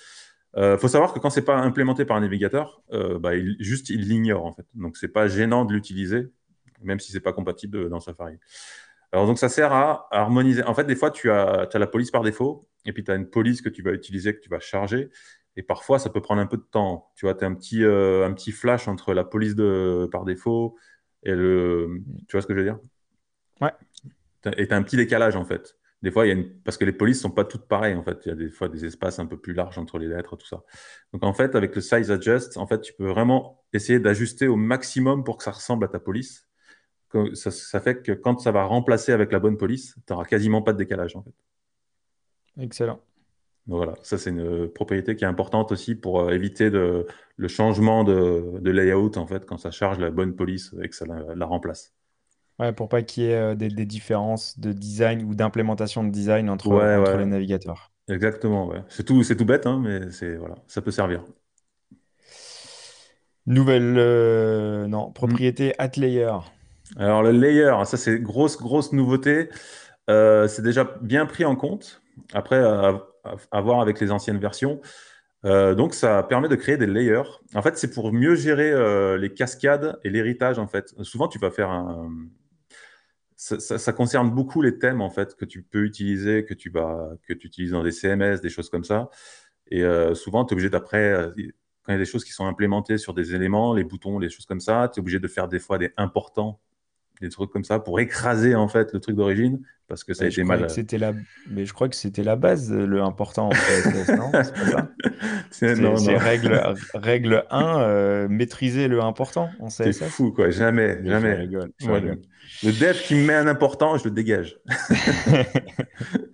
Il 0.54 0.60
euh, 0.60 0.78
faut 0.78 0.88
savoir 0.88 1.14
que 1.14 1.18
quand 1.18 1.30
c'est 1.30 1.44
pas 1.44 1.56
implémenté 1.56 2.04
par 2.04 2.18
un 2.18 2.20
navigateur, 2.20 2.82
euh, 2.92 3.18
bah, 3.18 3.36
il, 3.36 3.56
juste 3.60 3.88
il 3.88 4.02
l'ignore 4.06 4.44
en 4.44 4.52
fait. 4.52 4.66
Donc, 4.74 4.98
c'est 4.98 5.08
pas 5.08 5.28
gênant 5.28 5.64
de 5.64 5.72
l'utiliser, 5.72 6.28
même 6.82 7.00
si 7.00 7.10
c'est 7.10 7.20
pas 7.20 7.32
compatible 7.32 7.88
dans 7.88 8.00
Safari. 8.00 8.38
Alors, 9.12 9.26
donc, 9.26 9.38
ça 9.38 9.48
sert 9.48 9.72
à, 9.72 10.08
harmoniser. 10.10 10.62
En 10.64 10.74
fait, 10.74 10.84
des 10.84 10.96
fois, 10.96 11.10
tu 11.10 11.30
as, 11.30 11.68
la 11.72 11.86
police 11.86 12.10
par 12.10 12.22
défaut, 12.22 12.68
et 12.84 12.92
puis 12.92 13.02
tu 13.02 13.10
as 13.10 13.14
une 13.14 13.30
police 13.30 13.62
que 13.62 13.70
tu 13.70 13.82
vas 13.82 13.92
utiliser, 13.92 14.34
que 14.34 14.40
tu 14.40 14.50
vas 14.50 14.60
charger. 14.60 15.08
Et 15.56 15.62
parfois, 15.62 15.98
ça 15.98 16.10
peut 16.10 16.20
prendre 16.20 16.40
un 16.40 16.46
peu 16.46 16.56
de 16.56 16.62
temps. 16.62 17.10
Tu 17.16 17.26
vois, 17.26 17.34
tu 17.34 17.44
as 17.44 17.48
un 17.48 17.54
petit, 17.54 17.84
euh, 17.84 18.26
un 18.26 18.32
petit 18.32 18.52
flash 18.52 18.88
entre 18.88 19.14
la 19.14 19.24
police 19.24 19.54
de, 19.54 20.08
par 20.10 20.24
défaut 20.24 20.76
et 21.22 21.34
le. 21.34 22.02
Tu 22.28 22.32
vois 22.32 22.42
ce 22.42 22.46
que 22.46 22.54
je 22.54 22.58
veux 22.58 22.64
dire? 22.64 22.78
Ouais. 23.60 23.72
Et 24.56 24.68
tu 24.68 24.74
as 24.74 24.76
un 24.76 24.82
petit 24.82 24.96
décalage, 24.96 25.36
en 25.36 25.44
fait. 25.44 25.76
Des 26.02 26.10
fois, 26.10 26.24
il 26.24 26.28
y 26.28 26.32
a 26.32 26.34
une... 26.34 26.48
parce 26.62 26.78
que 26.78 26.86
les 26.86 26.92
polices 26.92 27.20
sont 27.20 27.30
pas 27.30 27.44
toutes 27.44 27.66
pareilles, 27.66 27.94
en 27.94 28.02
fait. 28.02 28.20
Il 28.24 28.28
y 28.30 28.32
a 28.32 28.34
des 28.34 28.48
fois 28.48 28.68
des 28.68 28.86
espaces 28.86 29.18
un 29.18 29.26
peu 29.26 29.36
plus 29.36 29.52
larges 29.52 29.76
entre 29.76 29.98
les 29.98 30.08
lettres, 30.08 30.36
tout 30.36 30.46
ça. 30.46 30.62
Donc, 31.12 31.24
en 31.24 31.34
fait, 31.34 31.54
avec 31.54 31.74
le 31.74 31.80
size 31.82 32.10
adjust, 32.10 32.56
en 32.56 32.66
fait, 32.66 32.80
tu 32.80 32.94
peux 32.94 33.06
vraiment 33.06 33.62
essayer 33.72 33.98
d'ajuster 33.98 34.48
au 34.48 34.56
maximum 34.56 35.24
pour 35.24 35.36
que 35.36 35.44
ça 35.44 35.50
ressemble 35.50 35.84
à 35.84 35.88
ta 35.88 36.00
police 36.00 36.50
ça, 37.34 37.80
fait 37.80 38.02
que 38.02 38.12
quand 38.12 38.38
ça 38.40 38.52
va 38.52 38.64
remplacer 38.64 39.12
avec 39.12 39.32
la 39.32 39.40
bonne 39.40 39.56
police, 39.56 39.94
tu 40.06 40.12
n'auras 40.12 40.24
quasiment 40.24 40.62
pas 40.62 40.72
de 40.72 40.78
décalage 40.78 41.16
en 41.16 41.22
fait. 41.22 41.34
Excellent. 42.58 43.00
Voilà, 43.66 43.94
ça 44.02 44.18
c'est 44.18 44.30
une 44.30 44.68
propriété 44.68 45.16
qui 45.16 45.24
est 45.24 45.28
importante 45.28 45.72
aussi 45.72 45.94
pour 45.94 46.20
euh, 46.20 46.30
éviter 46.30 46.70
de, 46.70 47.06
le 47.36 47.48
changement 47.48 48.04
de, 48.04 48.58
layout 48.64 49.16
en 49.16 49.26
fait 49.26 49.46
quand 49.46 49.58
ça 49.58 49.70
charge 49.70 49.98
la 49.98 50.10
bonne 50.10 50.34
police 50.34 50.74
et 50.82 50.88
que 50.88 50.96
ça 50.96 51.06
la, 51.06 51.46
remplace. 51.46 51.94
Ouais, 52.58 52.72
pour 52.72 52.88
pas 52.88 53.02
qu'il 53.02 53.24
y 53.24 53.26
ait 53.26 53.34
euh, 53.34 53.54
des, 53.54 53.70
différences 53.86 54.58
de 54.58 54.72
design 54.72 55.22
ou 55.24 55.34
d'implémentation 55.34 56.04
de 56.04 56.10
design 56.10 56.50
entre, 56.50 56.70
les 57.16 57.26
navigateurs. 57.26 57.90
Exactement, 58.08 58.66
ouais. 58.66 58.82
C'est 58.88 59.04
tout, 59.04 59.22
c'est 59.22 59.36
tout 59.36 59.44
bête, 59.44 59.66
hein, 59.66 59.80
mais 59.82 60.10
c'est 60.10 60.36
voilà, 60.36 60.56
ça 60.66 60.82
peut 60.82 60.90
servir. 60.90 61.24
Nouvelle, 63.46 63.96
euh, 63.98 64.86
non, 64.86 65.10
propriété 65.10 65.74
at 65.78 65.90
layer. 65.96 66.32
Alors 66.96 67.22
le 67.22 67.30
layer, 67.30 67.72
ça 67.84 67.96
c'est 67.96 68.18
grosse, 68.20 68.58
grosse 68.58 68.92
nouveauté. 68.92 69.48
Euh, 70.08 70.48
c'est 70.48 70.62
déjà 70.62 70.84
bien 71.00 71.26
pris 71.26 71.44
en 71.44 71.56
compte. 71.56 72.02
Après, 72.32 72.58
à, 72.58 73.06
voir 73.52 73.80
avec 73.80 74.00
les 74.00 74.10
anciennes 74.10 74.38
versions. 74.38 74.80
Euh, 75.46 75.74
donc 75.74 75.94
ça 75.94 76.22
permet 76.22 76.48
de 76.48 76.56
créer 76.56 76.76
des 76.76 76.86
layers. 76.86 77.22
En 77.54 77.62
fait, 77.62 77.78
c'est 77.78 77.92
pour 77.92 78.12
mieux 78.12 78.34
gérer 78.34 78.70
euh, 78.70 79.16
les 79.16 79.32
cascades 79.32 79.98
et 80.04 80.10
l'héritage. 80.10 80.58
En 80.58 80.66
fait, 80.66 80.94
souvent 81.02 81.28
tu 81.28 81.38
vas 81.38 81.50
faire 81.50 81.70
un. 81.70 82.10
ça, 83.36 83.92
concerne 83.92 84.30
beaucoup 84.30 84.60
les 84.60 84.78
thèmes 84.78 85.00
en 85.00 85.10
fait 85.10 85.34
que 85.36 85.44
tu 85.44 85.62
peux 85.62 85.84
utiliser, 85.84 86.44
que 86.44 86.54
tu 86.54 86.70
vas, 86.70 87.10
que 87.26 87.32
tu 87.32 87.46
utilises 87.46 87.72
dans 87.72 87.82
des 87.82 87.92
CMS, 87.92 88.40
des 88.42 88.50
choses 88.50 88.68
comme 88.68 88.84
ça. 88.84 89.08
Et 89.70 89.82
euh, 89.82 90.14
souvent, 90.14 90.44
tu 90.44 90.52
es 90.52 90.54
obligé 90.54 90.70
d'après, 90.70 91.30
quand 91.84 91.92
il 91.92 91.92
y 91.92 91.94
a 91.94 91.98
des 91.98 92.04
choses 92.04 92.24
qui 92.24 92.32
sont 92.32 92.46
implémentées 92.46 92.98
sur 92.98 93.14
des 93.14 93.34
éléments, 93.34 93.72
les 93.72 93.84
boutons, 93.84 94.18
les 94.18 94.28
choses 94.28 94.46
comme 94.46 94.60
ça, 94.60 94.90
tu 94.92 94.98
es 94.98 95.00
obligé 95.00 95.20
de 95.20 95.28
faire 95.28 95.48
des 95.48 95.60
fois 95.60 95.78
des 95.78 95.92
importants, 95.96 96.60
des 97.20 97.28
trucs 97.28 97.50
comme 97.50 97.64
ça 97.64 97.78
pour 97.78 98.00
écraser 98.00 98.54
en 98.54 98.68
fait 98.68 98.92
le 98.92 99.00
truc 99.00 99.16
d'origine 99.16 99.60
parce 99.90 100.04
que 100.04 100.14
ça 100.14 100.24
a 100.24 100.28
été 100.28 100.44
mal. 100.44 100.70
c'était 100.70 100.98
la... 100.98 101.12
Mais 101.50 101.66
je 101.66 101.72
crois 101.72 101.88
que 101.88 101.96
c'était 101.96 102.22
la 102.22 102.36
base, 102.36 102.72
le 102.72 103.02
important 103.02 103.48
en 103.48 103.52
fait. 103.52 104.06
non, 104.16 104.30
c'est 104.32 104.52
pas 104.52 104.70
ça. 104.70 104.88
C'est 105.50 106.16
règle, 106.16 106.62
règle 106.94 107.44
1, 107.50 107.80
euh, 107.80 108.28
maîtriser 108.28 108.86
le 108.86 109.02
important 109.02 109.50
en 109.58 109.66
CSS. 109.66 109.92
C'est 109.92 110.08
fou 110.08 110.30
quoi, 110.30 110.50
jamais, 110.50 111.04
jamais. 111.04 111.48
Le 112.62 112.72
dev 112.72 112.94
qui 113.02 113.16
me 113.16 113.26
met 113.26 113.34
un 113.34 113.48
important, 113.48 113.96
je 113.98 114.04
le 114.04 114.10
dégage. 114.12 114.58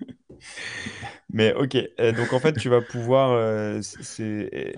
Mais 1.37 1.53
ok, 1.53 1.77
donc 2.17 2.33
en 2.33 2.41
fait, 2.41 2.55
tu 2.55 2.71
vas 2.71 2.81
pouvoir. 2.81 3.33
Euh, 3.33 3.83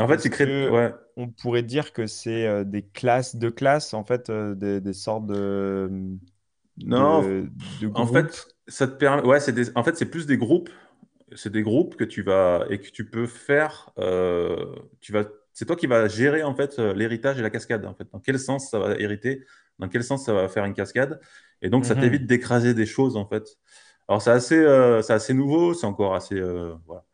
en 0.00 0.08
fait, 0.08 0.18
c'est 0.18 0.28
créé. 0.28 0.68
Ouais. 0.68 0.92
On 1.16 1.28
pourrait 1.28 1.62
dire 1.62 1.92
que 1.92 2.08
c'est 2.08 2.48
euh, 2.48 2.64
des 2.64 2.82
classes 2.82 3.36
de 3.36 3.48
classes, 3.48 3.94
en 3.94 4.02
fait, 4.02 4.28
euh, 4.28 4.56
des, 4.56 4.92
sortes 4.92 5.28
de. 5.28 5.88
Non, 6.84 7.46
en 7.94 8.06
fait, 8.08 8.48
ça 8.66 8.88
te 8.88 8.96
permet. 8.96 9.22
Ouais, 9.22 9.38
c'est 9.38 9.52
des... 9.52 9.70
en 9.76 9.84
fait, 9.84 9.96
c'est 9.96 10.10
plus 10.10 10.26
des 10.26 10.36
groupes. 10.36 10.70
C'est 11.36 11.52
des 11.52 11.62
groupes 11.62 11.94
que 11.94 12.02
tu 12.02 12.22
vas 12.22 12.66
et 12.70 12.80
que 12.80 12.90
tu 12.90 13.08
peux 13.08 13.28
faire. 13.28 13.92
Tu 15.00 15.12
vas. 15.12 15.26
C'est 15.52 15.64
toi 15.64 15.76
qui 15.76 15.86
vas 15.86 16.08
gérer 16.08 16.42
en 16.42 16.56
fait 16.56 16.76
l'héritage 16.80 17.38
et 17.38 17.42
la 17.42 17.50
cascade. 17.50 17.86
En 17.86 17.94
fait, 17.94 18.08
dans 18.12 18.18
quel 18.18 18.36
sens 18.40 18.68
ça 18.68 18.80
va 18.80 18.96
hériter, 18.96 19.44
dans 19.78 19.88
quel 19.88 20.02
sens 20.02 20.24
ça 20.24 20.32
va 20.32 20.48
faire 20.48 20.64
une 20.64 20.74
cascade, 20.74 21.20
et 21.62 21.70
donc 21.70 21.84
ça 21.84 21.94
mhm. 21.94 22.00
t'évite 22.00 22.26
d'écraser 22.26 22.74
des 22.74 22.86
choses 22.86 23.16
en 23.16 23.28
fait. 23.28 23.44
Alors, 24.08 24.22
c'est 24.22 24.30
assez, 24.30 24.56
euh, 24.56 25.02
c'est 25.02 25.12
assez 25.12 25.34
nouveau, 25.34 25.74
c'est 25.74 25.86
encore 25.86 26.14
assez. 26.14 26.34
Euh, 26.34 26.74
voilà. 26.86 27.04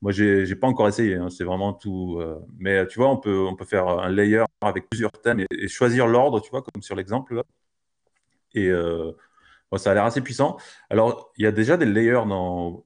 Moi, 0.00 0.12
j'ai 0.12 0.44
n'ai 0.44 0.54
pas 0.54 0.68
encore 0.68 0.86
essayé, 0.86 1.16
hein, 1.16 1.28
c'est 1.28 1.42
vraiment 1.42 1.72
tout. 1.72 2.18
Euh, 2.20 2.38
mais 2.58 2.86
tu 2.86 2.98
vois, 3.00 3.10
on 3.10 3.16
peut, 3.16 3.44
on 3.46 3.56
peut 3.56 3.64
faire 3.64 3.88
un 3.88 4.08
layer 4.08 4.44
avec 4.60 4.88
plusieurs 4.88 5.10
thèmes 5.12 5.40
et, 5.50 5.68
choisir 5.68 6.06
l'ordre, 6.06 6.40
tu 6.40 6.50
vois, 6.50 6.62
comme 6.62 6.82
sur 6.82 6.94
l'exemple. 6.94 7.42
Et 8.54 8.70
ça 9.76 9.90
a 9.90 9.94
l'air 9.94 10.04
assez 10.04 10.20
puissant. 10.20 10.56
Alors, 10.90 11.32
il 11.36 11.42
y 11.44 11.46
a 11.46 11.52
déjà 11.52 11.76
des 11.76 11.86
layers 11.86 12.24
dans 12.28 12.84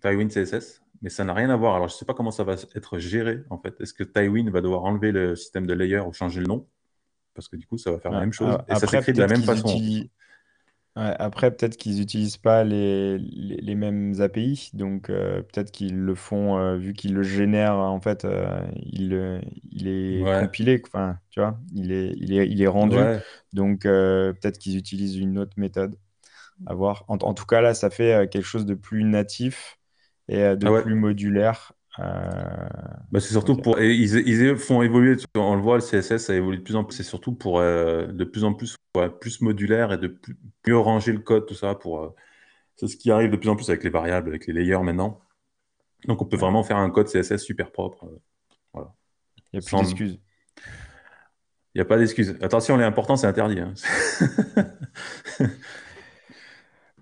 Tailwind 0.00 0.30
CSS, 0.30 0.80
mais 1.02 1.10
ça 1.10 1.24
n'a 1.24 1.34
rien 1.34 1.50
à 1.50 1.56
voir. 1.56 1.74
Alors, 1.74 1.88
je 1.88 1.94
ne 1.94 1.98
sais 1.98 2.06
pas 2.06 2.14
comment 2.14 2.30
ça 2.30 2.44
va 2.44 2.54
être 2.74 2.98
géré, 2.98 3.40
en 3.50 3.58
fait. 3.58 3.78
Est-ce 3.80 3.92
que 3.92 4.04
Tailwind 4.04 4.48
va 4.48 4.62
devoir 4.62 4.84
enlever 4.84 5.12
le 5.12 5.36
système 5.36 5.66
de 5.66 5.74
layer 5.74 5.98
ou 5.98 6.14
changer 6.14 6.40
le 6.40 6.46
nom? 6.46 6.66
Parce 7.34 7.48
que 7.48 7.56
du 7.56 7.66
coup, 7.66 7.76
ça 7.76 7.90
va 7.90 7.98
faire 7.98 8.12
la 8.12 8.20
même 8.20 8.32
chose. 8.32 8.56
et 8.68 8.74
ça 8.76 8.86
s'écrit 8.86 9.12
de 9.12 9.20
la 9.20 9.26
même 9.26 9.42
façon 9.42 9.68
après, 11.00 11.50
peut-être 11.50 11.76
qu'ils 11.76 11.96
n'utilisent 11.96 12.36
pas 12.36 12.64
les, 12.64 13.18
les, 13.18 13.74
mêmes 13.74 14.20
API, 14.20 14.70
donc 14.74 15.08
euh, 15.08 15.42
peut-être 15.42 15.70
qu'ils 15.70 15.98
le 15.98 16.14
font, 16.14 16.58
euh, 16.58 16.76
vu 16.76 16.92
qu'ils 16.92 17.14
le 17.14 17.22
génèrent, 17.22 17.76
en 17.76 18.00
fait, 18.00 18.24
euh, 18.24 18.60
il, 18.76 19.40
il 19.70 19.88
est 19.88 20.40
compilé, 20.40 20.82
enfin, 20.86 21.18
tu 21.30 21.40
vois, 21.40 21.58
il 21.74 21.92
est, 21.92 22.12
il 22.16 22.34
est, 22.34 22.48
il 22.48 22.60
est 22.62 22.66
rendu. 22.66 22.96
Donc 23.52 23.82
peut-être 23.82 24.58
qu'ils 24.58 24.76
utilisent 24.76 25.16
une 25.16 25.38
autre 25.38 25.54
méthode 25.56 25.96
à 26.66 26.74
voir. 26.74 27.04
En, 27.08 27.16
en 27.16 27.34
tout 27.34 27.46
cas, 27.46 27.60
là, 27.60 27.74
ça 27.74 27.90
fait 27.90 28.30
quelque 28.30 28.46
chose 28.46 28.66
de 28.66 28.74
plus 28.74 29.04
natif 29.04 29.78
et 30.28 30.56
de 30.56 30.66
ah 30.66 30.82
plus 30.82 30.94
modulaire 30.94 31.72
euh, 31.98 32.30
bah, 33.10 33.20
c'est 33.20 33.32
surtout 33.32 33.56
pour. 33.56 33.80
ils, 33.80 34.56
font 34.56 34.82
évoluer, 34.82 35.16
on 35.34 35.56
le 35.56 35.60
voit, 35.60 35.76
le 35.76 35.82
CSS, 35.82 36.18
ça 36.18 36.34
évolue 36.34 36.58
de 36.58 36.62
plus 36.62 36.76
en 36.76 36.84
plus. 36.84 36.96
C'est 36.96 37.02
surtout 37.02 37.32
pour 37.32 37.58
euh, 37.58 38.06
de 38.06 38.24
plus 38.24 38.44
en 38.44 38.54
plus, 38.54 38.76
plus 39.20 39.40
modulaire 39.40 39.92
et 39.92 39.98
de 39.98 40.06
plus, 40.06 40.36
mieux 40.66 40.78
ranger 40.78 41.12
le 41.12 41.20
code, 41.20 41.46
tout 41.46 41.54
ça. 41.54 41.74
pour 41.74 42.00
euh, 42.00 42.14
C'est 42.76 42.88
ce 42.88 42.96
qui 42.96 43.10
arrive 43.10 43.30
de 43.30 43.36
plus 43.36 43.48
en 43.48 43.56
plus 43.56 43.68
avec 43.68 43.84
les 43.84 43.90
variables, 43.90 44.28
avec 44.28 44.46
les 44.46 44.52
layers 44.52 44.82
maintenant. 44.82 45.20
Donc 46.06 46.22
on 46.22 46.24
peut 46.24 46.36
vraiment 46.36 46.62
faire 46.62 46.78
un 46.78 46.90
code 46.90 47.08
CSS 47.08 47.38
super 47.38 47.70
propre. 47.70 48.08
voilà. 48.72 48.92
Il 49.52 49.58
n'y 49.58 49.64
a 49.64 49.68
plus 49.68 49.76
d'excuses. 49.78 50.20
Il 51.74 51.78
n'y 51.78 51.82
a 51.82 51.84
pas 51.84 51.98
d'excuses. 51.98 52.36
Attention, 52.40 52.76
l'important, 52.76 53.16
c'est 53.16 53.26
interdit. 53.26 53.60
Hein. 53.60 53.74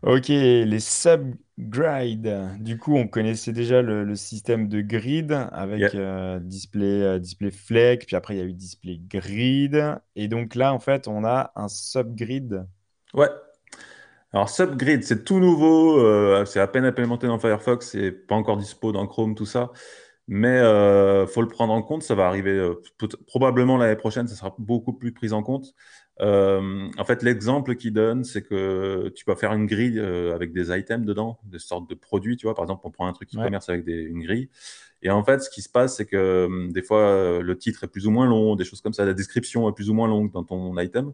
Ok, 0.02 0.28
les 0.28 0.78
subgrids. 0.78 2.22
Du 2.60 2.78
coup, 2.78 2.94
on 2.96 3.08
connaissait 3.08 3.52
déjà 3.52 3.82
le, 3.82 4.14
système 4.14 4.68
de 4.68 4.80
grid 4.80 5.32
avec 5.50 5.92
euh, 5.94 6.38
display, 6.38 7.02
euh, 7.02 7.18
display 7.18 7.50
fleck, 7.50 8.06
puis 8.06 8.14
après 8.14 8.36
il 8.36 8.38
y 8.38 8.40
a 8.40 8.44
eu 8.44 8.52
display 8.52 8.98
grid. 8.98 9.98
Et 10.14 10.28
donc 10.28 10.54
là, 10.54 10.72
en 10.72 10.78
fait, 10.78 11.08
on 11.08 11.24
a 11.24 11.50
un 11.56 11.66
subgrid. 11.66 12.64
Ouais. 13.12 13.28
Alors 14.32 14.50
subgrid, 14.50 15.02
c'est 15.04 15.24
tout 15.24 15.38
nouveau, 15.38 15.98
euh, 15.98 16.44
c'est 16.44 16.60
à 16.60 16.66
peine 16.66 16.84
implémenté 16.84 17.26
dans 17.26 17.38
Firefox, 17.38 17.88
c'est 17.90 18.12
pas 18.12 18.34
encore 18.34 18.58
dispo 18.58 18.92
dans 18.92 19.06
Chrome, 19.06 19.34
tout 19.34 19.46
ça. 19.46 19.72
Mais 20.30 20.58
il 20.58 21.26
faut 21.26 21.40
le 21.40 21.48
prendre 21.48 21.72
en 21.72 21.82
compte, 21.82 22.02
ça 22.02 22.14
va 22.14 22.26
arriver 22.26 22.70
probablement 23.26 23.78
l'année 23.78 23.96
prochaine, 23.96 24.28
ça 24.28 24.34
sera 24.34 24.54
beaucoup 24.58 24.92
plus 24.92 25.12
pris 25.12 25.32
en 25.32 25.42
compte. 25.42 25.74
Euh, 26.20 26.90
en 26.98 27.04
fait, 27.04 27.22
l'exemple 27.22 27.76
qu'il 27.76 27.92
donne, 27.92 28.24
c'est 28.24 28.42
que 28.42 29.08
tu 29.14 29.24
peux 29.24 29.34
faire 29.34 29.52
une 29.52 29.66
grille 29.66 29.98
euh, 29.98 30.34
avec 30.34 30.52
des 30.52 30.76
items 30.76 31.06
dedans, 31.06 31.38
des 31.44 31.58
sortes 31.58 31.88
de 31.88 31.94
produits. 31.94 32.36
Tu 32.36 32.46
vois, 32.46 32.54
par 32.54 32.64
exemple, 32.64 32.82
on 32.84 32.90
prend 32.90 33.06
un 33.06 33.12
truc 33.12 33.32
e-commerce 33.34 33.68
avec 33.68 33.84
des, 33.84 34.02
une 34.02 34.22
grille. 34.22 34.48
Et 35.02 35.10
en 35.10 35.22
fait, 35.22 35.40
ce 35.40 35.50
qui 35.50 35.62
se 35.62 35.68
passe, 35.68 35.96
c'est 35.96 36.06
que 36.06 36.16
euh, 36.16 36.68
des 36.72 36.82
fois, 36.82 37.40
le 37.40 37.58
titre 37.58 37.84
est 37.84 37.88
plus 37.88 38.06
ou 38.06 38.10
moins 38.10 38.26
long, 38.26 38.56
des 38.56 38.64
choses 38.64 38.80
comme 38.80 38.92
ça, 38.92 39.04
la 39.04 39.14
description 39.14 39.68
est 39.68 39.72
plus 39.72 39.90
ou 39.90 39.94
moins 39.94 40.08
longue 40.08 40.32
dans 40.32 40.44
ton 40.44 40.76
item. 40.78 41.12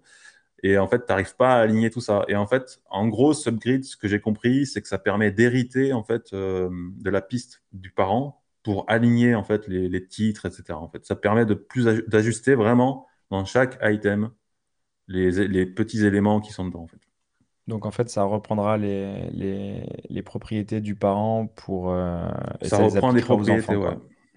Et 0.65 0.79
en 0.79 0.89
fait, 0.89 1.01
tu 1.01 1.05
n'arrives 1.11 1.37
pas 1.37 1.57
à 1.57 1.61
aligner 1.61 1.91
tout 1.91 2.01
ça. 2.01 2.25
Et 2.27 2.35
en 2.35 2.47
fait, 2.47 2.81
en 2.89 3.07
gros, 3.07 3.35
Subgrid, 3.35 3.85
ce 3.85 3.97
que 3.97 4.09
j'ai 4.09 4.19
compris, 4.19 4.65
c'est 4.65 4.81
que 4.81 4.89
ça 4.89 4.99
permet 4.99 5.31
d'hériter 5.31 5.93
en 5.93 6.03
fait 6.03 6.33
de 6.33 7.11
la 7.11 7.21
piste 7.21 7.63
du 7.73 7.91
parent 7.91 8.43
pour 8.63 8.87
aligner 8.89 9.35
en 9.35 9.45
fait 9.45 9.69
les, 9.69 9.89
les 9.89 10.09
titres, 10.09 10.47
etc. 10.47 10.65
En 10.71 10.89
fait, 10.89 11.05
ça 11.05 11.15
permet 11.15 11.45
de 11.45 11.55
plus 11.55 11.85
d'ajuster 12.09 12.55
vraiment 12.55 13.07
dans 13.31 13.45
chaque 13.45 13.79
item 13.83 14.31
les, 15.07 15.67
petits 15.67 16.05
éléments 16.05 16.41
qui 16.41 16.53
sont 16.53 16.67
dedans. 16.67 16.83
En 16.83 16.87
fait. 16.87 17.01
Donc 17.67 17.87
en 17.87 17.91
fait, 17.91 18.09
ça 18.09 18.25
reprendra 18.25 18.77
les, 18.77 19.31
les, 20.09 20.23
propriétés 20.23 20.81
du 20.81 20.95
parent 20.95 21.47
pour... 21.47 21.93
Euh, 21.93 22.27
ça, 22.63 22.79
reprend 22.79 23.13
des 23.13 23.23
propriétés, 23.23 23.77
ouais. 23.77 23.97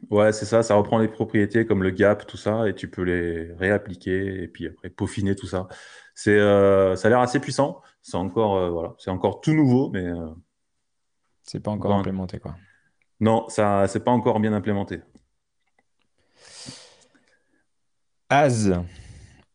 Ouais, 0.10 0.32
c'est 0.32 0.46
ça, 0.46 0.64
ça 0.64 0.76
reprend 0.76 1.00
les 1.00 1.08
propriétés 1.08 1.66
comme 1.66 1.84
le 1.84 1.90
gap, 1.92 2.26
tout 2.28 2.38
ça, 2.38 2.68
et 2.70 2.76
tu 2.76 2.90
peux 2.90 3.02
les 3.04 3.54
réappliquer 3.54 4.44
et 4.44 4.48
puis 4.48 4.68
après 4.68 4.90
peaufiner 4.90 5.36
tout 5.36 5.48
ça. 5.48 5.68
C'est, 6.16 6.38
euh, 6.38 6.96
ça 6.96 7.08
a 7.08 7.10
l'air 7.10 7.20
assez 7.20 7.40
puissant. 7.40 7.82
C'est 8.02 8.18
encore, 8.18 8.56
euh, 8.58 8.70
voilà, 8.70 8.96
c'est 9.00 9.12
encore 9.12 9.42
tout 9.42 9.54
nouveau, 9.54 9.90
mais 9.92 10.06
c'est 11.44 11.60
pas 11.62 11.72
encore 11.72 11.94
implémenté, 11.94 12.40
quoi. 12.40 12.56
Non, 13.20 13.48
ça, 13.50 13.88
c'est 13.88 14.04
pas 14.04 14.12
encore 14.12 14.40
bien 14.40 14.54
implémenté. 14.54 15.02
As. 18.30 18.70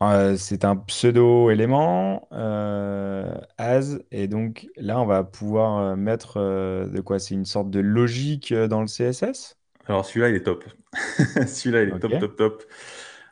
Euh, 0.03 0.37
c'est 0.37 0.65
un 0.65 0.77
pseudo-élément, 0.77 2.27
euh, 2.33 3.41
as, 3.59 3.99
et 4.11 4.27
donc 4.27 4.69
là, 4.77 5.01
on 5.01 5.07
va 5.07 5.23
pouvoir 5.25 5.79
euh, 5.79 5.97
mettre 5.97 6.41
de 6.41 7.01
quoi? 7.01 7.21
C'est 7.21 7.35
une 7.35 7.45
sorte 7.45 7.71
de 7.71 7.79
logique 7.81 8.53
dans 8.53 8.81
le 8.81 8.89
CSS? 8.89 9.57
Alors 9.87 10.05
celui-là, 10.05 10.31
il 10.31 10.37
est 10.37 10.43
top. 10.43 10.65
Celui-là, 11.47 11.83
il 11.83 11.89
est 11.91 11.99
top, 11.99 12.19
top, 12.19 12.37
top. 12.37 12.65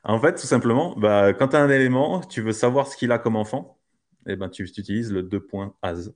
En 0.02 0.18
fait, 0.18 0.34
tout 0.34 0.46
simplement, 0.46 0.94
bah, 0.96 1.32
quand 1.34 1.48
tu 1.48 1.56
as 1.56 1.60
un 1.60 1.68
élément, 1.68 2.20
tu 2.20 2.40
veux 2.40 2.52
savoir 2.52 2.86
ce 2.86 2.96
qu'il 2.96 3.12
a 3.12 3.18
comme 3.18 3.36
enfant, 3.36 3.78
et 4.26 4.32
eh 4.32 4.36
ben, 4.36 4.48
tu, 4.48 4.62
utilises 4.62 5.12
le 5.12 5.22
2.as. 5.22 6.10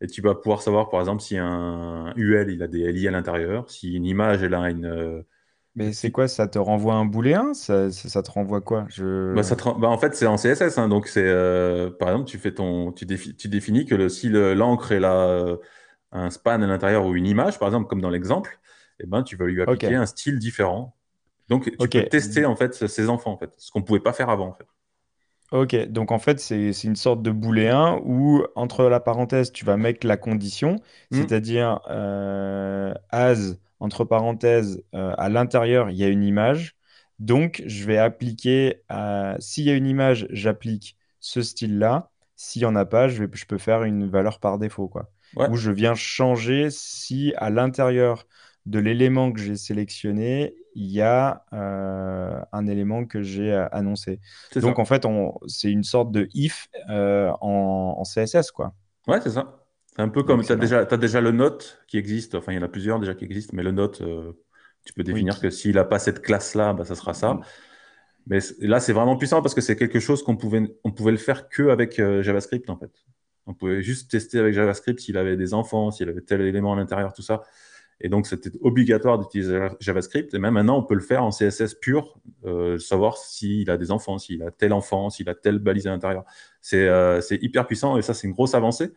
Et 0.00 0.06
tu 0.06 0.22
vas 0.22 0.34
pouvoir 0.34 0.62
savoir, 0.62 0.88
par 0.88 1.00
exemple, 1.00 1.22
si 1.22 1.36
un 1.36 2.12
UL, 2.16 2.50
il 2.50 2.62
a 2.62 2.68
des 2.68 2.80
LI 2.92 3.08
à 3.08 3.10
l'intérieur, 3.10 3.68
si 3.70 3.94
une 3.94 4.06
image, 4.06 4.42
elle 4.42 4.54
a 4.54 4.70
une, 4.70 5.24
mais 5.78 5.92
c'est 5.92 6.10
quoi, 6.10 6.26
ça 6.26 6.48
te 6.48 6.58
renvoie 6.58 6.94
un 6.94 7.04
booléen? 7.04 7.54
Ça, 7.54 7.92
ça, 7.92 8.20
te 8.20 8.32
renvoie 8.32 8.60
quoi? 8.60 8.86
Je... 8.88 9.32
Bah, 9.32 9.44
ça 9.44 9.54
bah, 9.54 9.86
en 9.86 9.96
fait, 9.96 10.16
c'est 10.16 10.26
en 10.26 10.36
CSS. 10.36 10.76
hein, 10.76 10.88
donc, 10.88 11.06
c'est 11.06 11.22
euh, 11.24 11.88
par 11.88 12.08
exemple, 12.08 12.28
tu 12.28 12.36
fais 12.36 12.52
ton, 12.52 12.90
tu, 12.90 13.06
tu 13.06 13.48
définis 13.48 13.86
que 13.86 13.94
le, 13.94 14.08
si 14.08 14.28
l'encre 14.28 14.90
est 14.90 14.98
là, 14.98 15.28
euh, 15.28 15.56
un 16.10 16.30
span 16.30 16.62
à 16.62 16.66
l'intérieur 16.66 17.06
ou 17.06 17.14
une 17.14 17.28
image, 17.28 17.60
par 17.60 17.68
exemple, 17.68 17.86
comme 17.86 18.00
dans 18.00 18.10
l'exemple, 18.10 18.58
eh 19.00 19.06
ben, 19.06 19.22
tu 19.22 19.36
vas 19.36 19.46
lui 19.46 19.62
appliquer 19.62 19.94
un 19.94 20.06
style 20.06 20.38
différent. 20.38 20.96
Donc, 21.48 21.64
tu 21.64 21.88
peux 21.88 22.04
tester 22.04 22.44
en 22.44 22.56
fait 22.56 22.74
ces 22.74 23.08
enfants, 23.08 23.32
en 23.32 23.38
fait, 23.38 23.52
ce 23.56 23.70
qu'on 23.70 23.80
ne 23.80 23.84
pouvait 23.84 24.00
pas 24.00 24.12
faire 24.12 24.28
avant, 24.28 24.48
en 24.48 24.54
fait. 24.54 24.66
Ok, 25.50 25.74
donc 25.88 26.12
en 26.12 26.18
fait, 26.18 26.40
c'est 26.40 26.84
une 26.84 26.96
sorte 26.96 27.22
de 27.22 27.30
booléen 27.30 27.98
où 28.04 28.44
entre 28.54 28.84
la 28.84 29.00
parenthèse, 29.00 29.50
tu 29.50 29.64
vas 29.64 29.78
mettre 29.78 30.06
la 30.06 30.18
condition, 30.18 30.76
mmh. 31.10 31.16
c'est-à-dire 31.16 31.80
euh, 31.88 32.92
as 33.10 33.54
entre 33.80 34.04
parenthèses, 34.04 34.82
euh, 34.94 35.14
à 35.16 35.30
l'intérieur, 35.30 35.88
il 35.88 35.96
y 35.96 36.04
a 36.04 36.08
une 36.08 36.22
image. 36.22 36.76
Donc, 37.18 37.62
je 37.66 37.86
vais 37.86 37.96
appliquer, 37.96 38.82
s'il 39.38 39.64
y 39.64 39.70
a 39.70 39.74
une 39.74 39.86
image, 39.86 40.26
j'applique 40.30 40.96
ce 41.20 41.42
style-là. 41.42 42.10
S'il 42.36 42.62
n'y 42.62 42.66
en 42.66 42.76
a 42.76 42.84
pas, 42.84 43.08
je, 43.08 43.24
je, 43.32 43.44
peux 43.46 43.58
faire 43.58 43.82
une 43.82 44.08
valeur 44.08 44.38
par 44.38 44.58
défaut. 44.58 44.86
Quoi. 44.86 45.10
Ou 45.36 45.56
je 45.56 45.70
viens 45.70 45.94
changer 45.94 46.68
si 46.70 47.32
à 47.36 47.50
l'intérieur 47.50 48.26
de 48.68 48.78
l'élément 48.78 49.32
que 49.32 49.40
j'ai 49.40 49.56
sélectionné, 49.56 50.54
il 50.74 50.90
y 50.90 51.00
a 51.00 51.44
euh, 51.54 52.38
un 52.52 52.66
élément 52.66 53.06
que 53.06 53.22
j'ai 53.22 53.54
annoncé. 53.72 54.20
Donc 54.56 54.78
en 54.78 54.84
fait, 54.84 55.06
c'est 55.46 55.70
une 55.70 55.84
sorte 55.84 56.12
de 56.12 56.28
if 56.34 56.68
en, 56.88 58.02
CSS, 58.04 58.50
quoi. 58.50 58.74
Ouais, 59.06 59.20
c'est 59.22 59.30
ça. 59.30 59.64
C'est 59.96 60.02
un 60.02 60.10
peu 60.10 60.22
comme 60.22 60.44
tu 60.44 60.52
as 60.52 60.56
déjà, 60.56 60.80
as 60.80 60.96
déjà 60.96 61.20
le 61.20 61.32
note 61.32 61.82
qui 61.88 61.96
existe, 61.96 62.34
enfin 62.34 62.52
il 62.52 62.56
y 62.56 62.58
en 62.58 62.62
a 62.62 62.68
plusieurs 62.68 63.00
déjà 63.00 63.14
qui 63.14 63.24
existent, 63.24 63.52
mais 63.56 63.62
le 63.62 63.72
note, 63.72 64.02
tu 64.84 64.92
peux 64.92 65.02
définir 65.02 65.40
que 65.40 65.48
s'il 65.48 65.76
n'a 65.76 65.84
pas 65.84 65.98
cette 65.98 66.20
classe-là, 66.20 66.74
bah, 66.74 66.84
ça 66.84 66.94
sera 66.94 67.14
ça. 67.14 67.34
Mm. 67.34 67.40
Mais 68.26 68.38
là, 68.60 68.78
c'est 68.78 68.92
vraiment 68.92 69.16
puissant 69.16 69.40
parce 69.40 69.54
que 69.54 69.62
c'est 69.62 69.76
quelque 69.76 69.98
chose 69.98 70.22
qu'on 70.22 70.36
pouvait, 70.36 70.76
on 70.84 70.92
pouvait 70.92 71.12
le 71.12 71.18
faire 71.18 71.48
que 71.48 71.70
avec 71.70 71.96
JavaScript 71.96 72.68
en 72.68 72.76
fait. 72.76 72.92
On 73.46 73.54
pouvait 73.54 73.80
juste 73.80 74.10
tester 74.10 74.38
avec 74.38 74.52
JavaScript 74.52 75.00
s'il 75.00 75.16
avait 75.16 75.38
des 75.38 75.54
enfants, 75.54 75.90
s'il 75.90 76.10
avait 76.10 76.20
tel 76.20 76.42
élément 76.42 76.74
à 76.74 76.76
l'intérieur, 76.76 77.14
tout 77.14 77.22
ça. 77.22 77.42
Et 78.00 78.08
donc, 78.08 78.26
c'était 78.26 78.50
obligatoire 78.60 79.18
d'utiliser 79.18 79.68
JavaScript. 79.80 80.32
Et 80.32 80.38
même 80.38 80.54
maintenant, 80.54 80.78
on 80.78 80.82
peut 80.84 80.94
le 80.94 81.00
faire 81.00 81.24
en 81.24 81.30
CSS 81.30 81.74
pur, 81.80 82.18
euh, 82.44 82.78
savoir 82.78 83.16
s'il 83.16 83.70
a 83.70 83.76
des 83.76 83.90
enfants, 83.90 84.18
s'il 84.18 84.42
a 84.42 84.50
tel 84.50 84.72
enfant, 84.72 85.10
s'il 85.10 85.28
a 85.28 85.34
telle 85.34 85.58
balise 85.58 85.86
à 85.88 85.90
l'intérieur. 85.90 86.24
Euh, 86.74 87.20
c'est 87.20 87.42
hyper 87.42 87.66
puissant 87.66 87.96
et 87.96 88.02
ça, 88.02 88.14
c'est 88.14 88.26
une 88.28 88.34
grosse 88.34 88.54
avancée. 88.54 88.92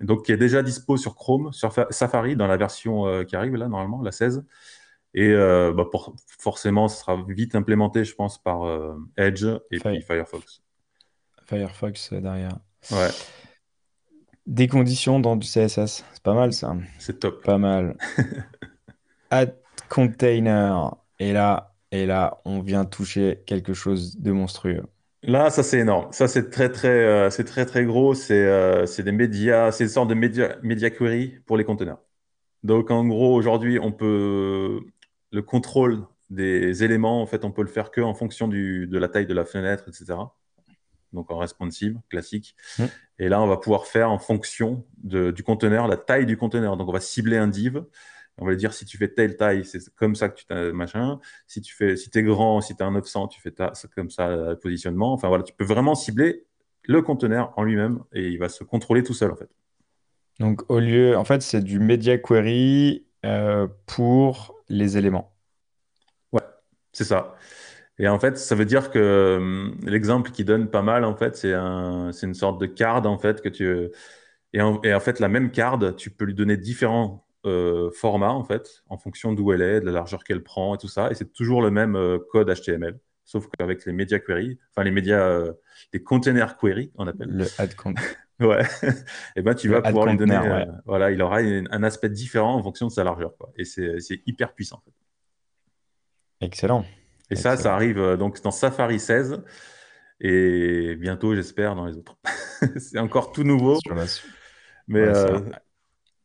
Donc, 0.00 0.24
qui 0.24 0.32
est 0.32 0.36
déjà 0.36 0.62
dispo 0.62 0.96
sur 0.96 1.14
Chrome, 1.14 1.52
sur 1.52 1.72
Safari, 1.90 2.34
dans 2.34 2.46
la 2.46 2.56
version 2.56 3.06
euh, 3.06 3.24
qui 3.24 3.36
arrive 3.36 3.54
là, 3.54 3.68
normalement, 3.68 4.02
la 4.02 4.12
16. 4.12 4.44
Et 5.14 5.32
bah, 5.32 5.86
pour, 5.90 6.14
forcément, 6.26 6.86
ce 6.86 7.00
sera 7.00 7.24
vite 7.28 7.54
implémenté, 7.54 8.04
je 8.04 8.14
pense, 8.14 8.40
par 8.40 8.60
Edge 9.16 9.46
et 9.70 9.78
puis 9.78 10.02
Firefox. 10.02 10.62
Firefox 11.46 12.12
derrière. 12.12 12.58
Ouais. 12.92 13.08
Des 14.48 14.66
conditions 14.66 15.20
dans 15.20 15.36
du 15.36 15.46
CSS, 15.46 16.04
c'est 16.10 16.22
pas 16.22 16.32
mal 16.32 16.54
ça. 16.54 16.74
C'est 16.98 17.20
top. 17.20 17.44
Pas 17.44 17.58
mal. 17.58 17.98
Add 19.30 19.54
container. 19.90 20.96
Et 21.18 21.34
là, 21.34 21.74
et 21.92 22.06
là, 22.06 22.40
on 22.46 22.62
vient 22.62 22.86
toucher 22.86 23.42
quelque 23.44 23.74
chose 23.74 24.18
de 24.18 24.32
monstrueux. 24.32 24.84
Là, 25.22 25.50
ça 25.50 25.62
c'est 25.62 25.80
énorme. 25.80 26.10
Ça 26.12 26.28
c'est 26.28 26.48
très 26.48 26.72
très, 26.72 26.88
euh, 26.88 27.28
c'est 27.28 27.44
très 27.44 27.66
très 27.66 27.84
gros. 27.84 28.14
C'est 28.14 28.46
euh, 28.46 28.86
des 28.98 29.12
médias, 29.12 29.70
c'est 29.70 29.84
une 29.84 29.90
sorte 29.90 30.08
de 30.08 30.14
media, 30.14 30.56
media 30.62 30.88
query 30.88 31.40
pour 31.44 31.58
les 31.58 31.64
conteneurs. 31.64 32.00
Donc 32.62 32.90
en 32.90 33.06
gros, 33.06 33.34
aujourd'hui, 33.34 33.78
on 33.78 33.92
peut 33.92 34.80
le 35.30 35.42
contrôle 35.42 36.06
des 36.30 36.84
éléments, 36.84 37.20
en 37.20 37.26
fait, 37.26 37.44
on 37.44 37.50
peut 37.50 37.62
le 37.62 37.68
faire 37.68 37.90
que 37.90 38.00
en 38.00 38.14
fonction 38.14 38.48
du, 38.48 38.86
de 38.86 38.98
la 38.98 39.08
taille 39.08 39.26
de 39.26 39.34
la 39.34 39.44
fenêtre, 39.44 39.84
etc 39.88 40.16
donc 41.12 41.30
en 41.30 41.38
responsive, 41.38 41.98
classique. 42.08 42.54
Mm. 42.78 42.84
Et 43.18 43.28
là, 43.28 43.40
on 43.40 43.46
va 43.46 43.56
pouvoir 43.56 43.86
faire 43.86 44.10
en 44.10 44.18
fonction 44.18 44.84
du 45.02 45.42
conteneur, 45.42 45.88
la 45.88 45.96
taille 45.96 46.26
du 46.26 46.36
conteneur. 46.36 46.76
Donc, 46.76 46.88
on 46.88 46.92
va 46.92 47.00
cibler 47.00 47.36
un 47.36 47.48
div. 47.48 47.82
On 48.40 48.44
va 48.44 48.52
lui 48.52 48.56
dire 48.56 48.72
si 48.72 48.84
tu 48.84 48.96
fais 48.96 49.08
telle 49.08 49.36
taille, 49.36 49.64
c'est 49.64 49.80
comme 49.96 50.14
ça 50.14 50.28
que 50.28 50.38
tu 50.38 50.46
t'as 50.46 50.72
machin. 50.72 51.18
Si 51.46 51.60
tu 51.60 51.74
fais, 51.74 51.96
si 51.96 52.08
es 52.14 52.22
grand, 52.22 52.60
si 52.60 52.76
tu 52.76 52.82
as 52.82 52.86
un 52.86 52.92
900, 52.92 53.28
tu 53.28 53.40
fais 53.40 53.50
ta, 53.50 53.72
comme 53.94 54.10
ça 54.10 54.28
le 54.28 54.58
positionnement. 54.58 55.12
Enfin 55.12 55.28
voilà, 55.28 55.42
tu 55.42 55.52
peux 55.52 55.64
vraiment 55.64 55.96
cibler 55.96 56.46
le 56.84 57.02
conteneur 57.02 57.52
en 57.56 57.64
lui-même 57.64 58.04
et 58.12 58.28
il 58.28 58.38
va 58.38 58.48
se 58.48 58.62
contrôler 58.62 59.02
tout 59.02 59.14
seul 59.14 59.32
en 59.32 59.36
fait. 59.36 59.50
Donc 60.38 60.62
au 60.70 60.78
lieu, 60.78 61.16
en 61.16 61.24
fait, 61.24 61.42
c'est 61.42 61.62
du 61.62 61.80
media 61.80 62.16
query 62.16 63.04
euh, 63.26 63.66
pour 63.86 64.54
les 64.68 64.96
éléments. 64.96 65.34
Ouais, 66.32 66.42
c'est 66.92 67.04
ça. 67.04 67.34
Et 67.98 68.08
en 68.08 68.18
fait, 68.18 68.38
ça 68.38 68.54
veut 68.54 68.64
dire 68.64 68.90
que 68.90 69.36
hum, 69.38 69.76
l'exemple 69.82 70.30
qui 70.30 70.44
donne 70.44 70.70
pas 70.70 70.82
mal, 70.82 71.04
en 71.04 71.16
fait, 71.16 71.36
c'est 71.36 71.54
un, 71.54 72.12
une 72.12 72.34
sorte 72.34 72.60
de 72.60 72.66
card, 72.66 73.06
en 73.06 73.18
fait, 73.18 73.40
que 73.42 73.48
tu. 73.48 73.90
Et 74.52 74.60
en, 74.62 74.80
et 74.82 74.94
en, 74.94 75.00
fait, 75.00 75.20
la 75.20 75.28
même 75.28 75.50
card, 75.50 75.96
tu 75.96 76.10
peux 76.10 76.24
lui 76.24 76.34
donner 76.34 76.56
différents 76.56 77.28
euh, 77.46 77.90
formats, 77.92 78.32
en 78.32 78.44
fait, 78.44 78.82
en 78.88 78.98
fonction 78.98 79.32
d'où 79.32 79.52
elle 79.52 79.62
est, 79.62 79.80
de 79.80 79.86
la 79.86 79.92
largeur 79.92 80.24
qu'elle 80.24 80.42
prend 80.42 80.74
et 80.74 80.78
tout 80.78 80.88
ça. 80.88 81.10
Et 81.10 81.14
c'est 81.14 81.32
toujours 81.32 81.62
le 81.62 81.70
même 81.70 81.96
euh, 81.96 82.18
code 82.30 82.52
HTML, 82.52 82.98
sauf 83.24 83.46
qu'avec 83.48 83.86
les 83.86 83.92
media 83.92 84.18
query, 84.18 84.58
enfin, 84.70 84.84
les 84.84 84.90
médias, 84.90 85.20
euh, 85.20 85.52
les 85.92 86.02
container 86.02 86.56
query, 86.56 86.90
on 86.96 87.06
appelle. 87.06 87.30
Le 87.30 87.46
add 87.58 87.74
ouais. 88.40 88.62
et 89.36 89.42
ben, 89.42 89.54
tu 89.54 89.68
vas 89.68 89.82
pouvoir 89.82 90.06
lui 90.06 90.16
donner. 90.16 90.38
voilà, 90.84 91.10
il 91.10 91.22
aura 91.22 91.38
un 91.38 91.82
aspect 91.82 92.08
différent 92.08 92.54
en 92.54 92.62
fonction 92.62 92.86
de 92.86 92.92
sa 92.92 93.04
largeur, 93.04 93.36
quoi. 93.36 93.50
Et 93.56 93.64
c'est 93.64 94.22
hyper 94.26 94.52
puissant, 94.52 94.76
en 94.76 94.82
fait. 94.82 96.46
Excellent. 96.46 96.84
Et 97.30 97.36
ça, 97.36 97.56
ça 97.56 97.74
arrive 97.74 97.98
euh, 97.98 98.16
donc 98.16 98.40
dans 98.42 98.50
Safari 98.50 98.98
16 98.98 99.42
et 100.20 100.96
bientôt, 100.96 101.34
j'espère, 101.34 101.76
dans 101.76 101.86
les 101.86 101.96
autres. 101.96 102.16
c'est 102.78 102.98
encore 102.98 103.32
tout 103.32 103.44
nouveau. 103.44 103.78
Mais 104.88 105.00
euh, 105.00 105.40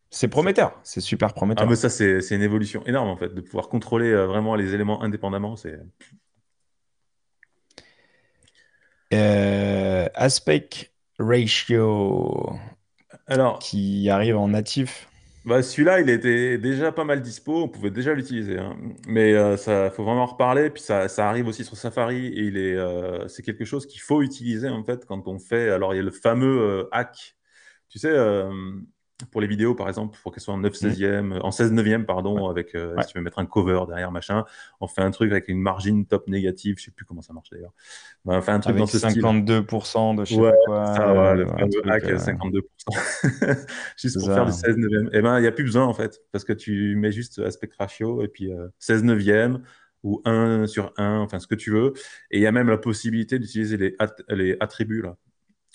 c'est 0.09 0.29
prometteur, 0.29 0.79
c'est 0.83 1.01
super 1.01 1.33
prometteur. 1.33 1.65
Ah, 1.65 1.69
mais 1.69 1.75
ça, 1.75 1.89
c'est 1.89 2.35
une 2.35 2.41
évolution 2.41 2.83
énorme 2.85 3.09
en 3.09 3.17
fait, 3.17 3.33
de 3.33 3.41
pouvoir 3.41 3.67
contrôler 3.67 4.09
euh, 4.09 4.25
vraiment 4.25 4.55
les 4.55 4.73
éléments 4.73 5.03
indépendamment. 5.03 5.55
C'est 5.55 5.79
aspect 10.15 10.69
ratio 11.19 12.57
Alors, 13.27 13.59
qui 13.59 14.09
arrive 14.09 14.37
en 14.37 14.47
natif. 14.47 15.07
Bah, 15.45 15.61
celui-là, 15.61 15.99
il 15.99 16.09
était 16.09 16.57
déjà 16.57 16.93
pas 16.93 17.03
mal 17.03 17.21
dispo, 17.21 17.63
on 17.63 17.67
pouvait 17.67 17.91
déjà 17.91 18.13
l'utiliser. 18.13 18.59
Hein. 18.59 18.77
Mais 19.07 19.33
euh, 19.33 19.57
ça, 19.57 19.91
faut 19.91 20.03
vraiment 20.05 20.23
en 20.23 20.25
reparler. 20.25 20.69
Puis 20.69 20.81
ça, 20.81 21.09
ça 21.09 21.27
arrive 21.27 21.47
aussi 21.47 21.65
sur 21.65 21.75
Safari 21.75 22.27
et 22.27 22.43
il 22.43 22.55
est, 22.57 22.75
euh, 22.77 23.27
c'est 23.27 23.43
quelque 23.43 23.65
chose 23.65 23.85
qu'il 23.85 23.99
faut 23.99 24.21
utiliser 24.21 24.69
en 24.69 24.85
fait 24.85 25.05
quand 25.05 25.27
on 25.27 25.39
fait. 25.39 25.69
Alors 25.69 25.93
il 25.93 25.97
y 25.97 25.99
a 25.99 26.03
le 26.03 26.11
fameux 26.11 26.61
euh, 26.61 26.89
hack. 26.93 27.35
Tu 27.89 27.99
sais, 27.99 28.09
pour 29.31 29.41
les 29.41 29.47
vidéos, 29.47 29.75
par 29.75 29.87
exemple, 29.87 30.17
pour 30.21 30.31
qu'elles 30.31 30.41
soient 30.41 30.53
en 30.53 30.59
9 30.59 30.73
16e, 30.73 31.39
en 31.41 31.51
16 31.51 31.73
9e, 31.73 32.05
pardon, 32.05 32.49
avec, 32.49 32.75
euh, 32.75 32.95
si 33.01 33.07
tu 33.07 33.17
veux 33.17 33.23
mettre 33.23 33.39
un 33.39 33.45
cover 33.45 33.81
derrière, 33.87 34.11
machin, 34.11 34.45
on 34.81 34.87
fait 34.87 35.01
un 35.01 35.11
truc 35.11 35.31
avec 35.31 35.47
une 35.47 35.59
margine 35.59 36.05
top 36.05 36.27
négative, 36.27 36.75
je 36.77 36.85
sais 36.85 36.91
plus 36.91 37.05
comment 37.05 37.21
ça 37.21 37.33
marche 37.33 37.49
d'ailleurs. 37.49 37.73
on 38.25 38.41
fait 38.41 38.51
un 38.51 38.59
truc 38.59 38.75
dans 38.75 38.85
ce 38.85 38.97
52% 38.97 40.15
de 40.15 40.25
je 40.25 40.35
sais 40.35 40.51
quoi. 40.65 40.95
Ça, 40.95 41.33
le 41.35 41.47
hack, 41.89 42.03
52%. 42.03 42.61
Euh, 43.43 43.55
juste 43.97 44.19
pour 44.19 44.27
faire 44.27 44.45
du 44.45 44.51
16 44.51 44.77
9e. 44.77 45.09
Eh 45.13 45.21
ben, 45.21 45.39
il 45.39 45.41
n'y 45.41 45.47
a 45.47 45.51
plus 45.51 45.63
besoin, 45.63 45.85
en 45.85 45.93
fait, 45.93 46.21
parce 46.31 46.43
que 46.43 46.53
tu 46.53 46.95
mets 46.95 47.11
juste 47.11 47.39
aspect 47.39 47.69
ratio 47.77 48.21
et 48.23 48.27
puis 48.27 48.51
16 48.79 49.03
euh, 49.03 49.15
9e 49.15 49.59
ou 50.03 50.21
1 50.25 50.67
sur 50.67 50.93
1, 50.97 51.19
enfin, 51.19 51.39
ce 51.39 51.47
que 51.47 51.55
tu 51.55 51.71
veux. 51.71 51.93
Et 52.31 52.37
il 52.37 52.41
y 52.41 52.47
a 52.47 52.51
même 52.51 52.69
la 52.69 52.77
possibilité 52.77 53.39
d'utiliser 53.39 53.77
les, 53.77 53.95
les 54.29 54.57
attributs, 54.59 55.01
là. 55.01 55.15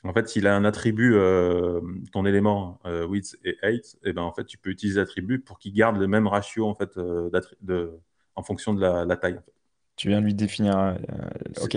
En 0.04 0.12
fait, 0.12 0.28
s'il 0.28 0.46
a 0.46 0.54
un 0.54 0.64
attribut, 0.64 1.14
euh, 1.14 1.80
ton 2.12 2.24
élément 2.24 2.78
euh, 2.86 3.04
width 3.04 3.36
et 3.44 3.56
height, 3.62 3.98
et 4.04 4.10
eh 4.10 4.12
ben, 4.12 4.22
en 4.22 4.32
fait, 4.32 4.44
tu 4.44 4.56
peux 4.56 4.70
utiliser 4.70 5.00
l'attribut 5.00 5.40
pour 5.40 5.58
qu'il 5.58 5.72
garde 5.72 5.96
le 5.96 6.06
même 6.06 6.28
ratio 6.28 6.66
en, 6.66 6.74
fait, 6.74 6.96
euh, 6.98 7.30
de, 7.62 7.98
en 8.36 8.42
fonction 8.42 8.74
de 8.74 8.80
la, 8.80 9.16
taille. 9.16 9.40
Tu 9.96 10.08
viens 10.08 10.20
de 10.20 10.26
lui 10.26 10.34
définir. 10.34 10.96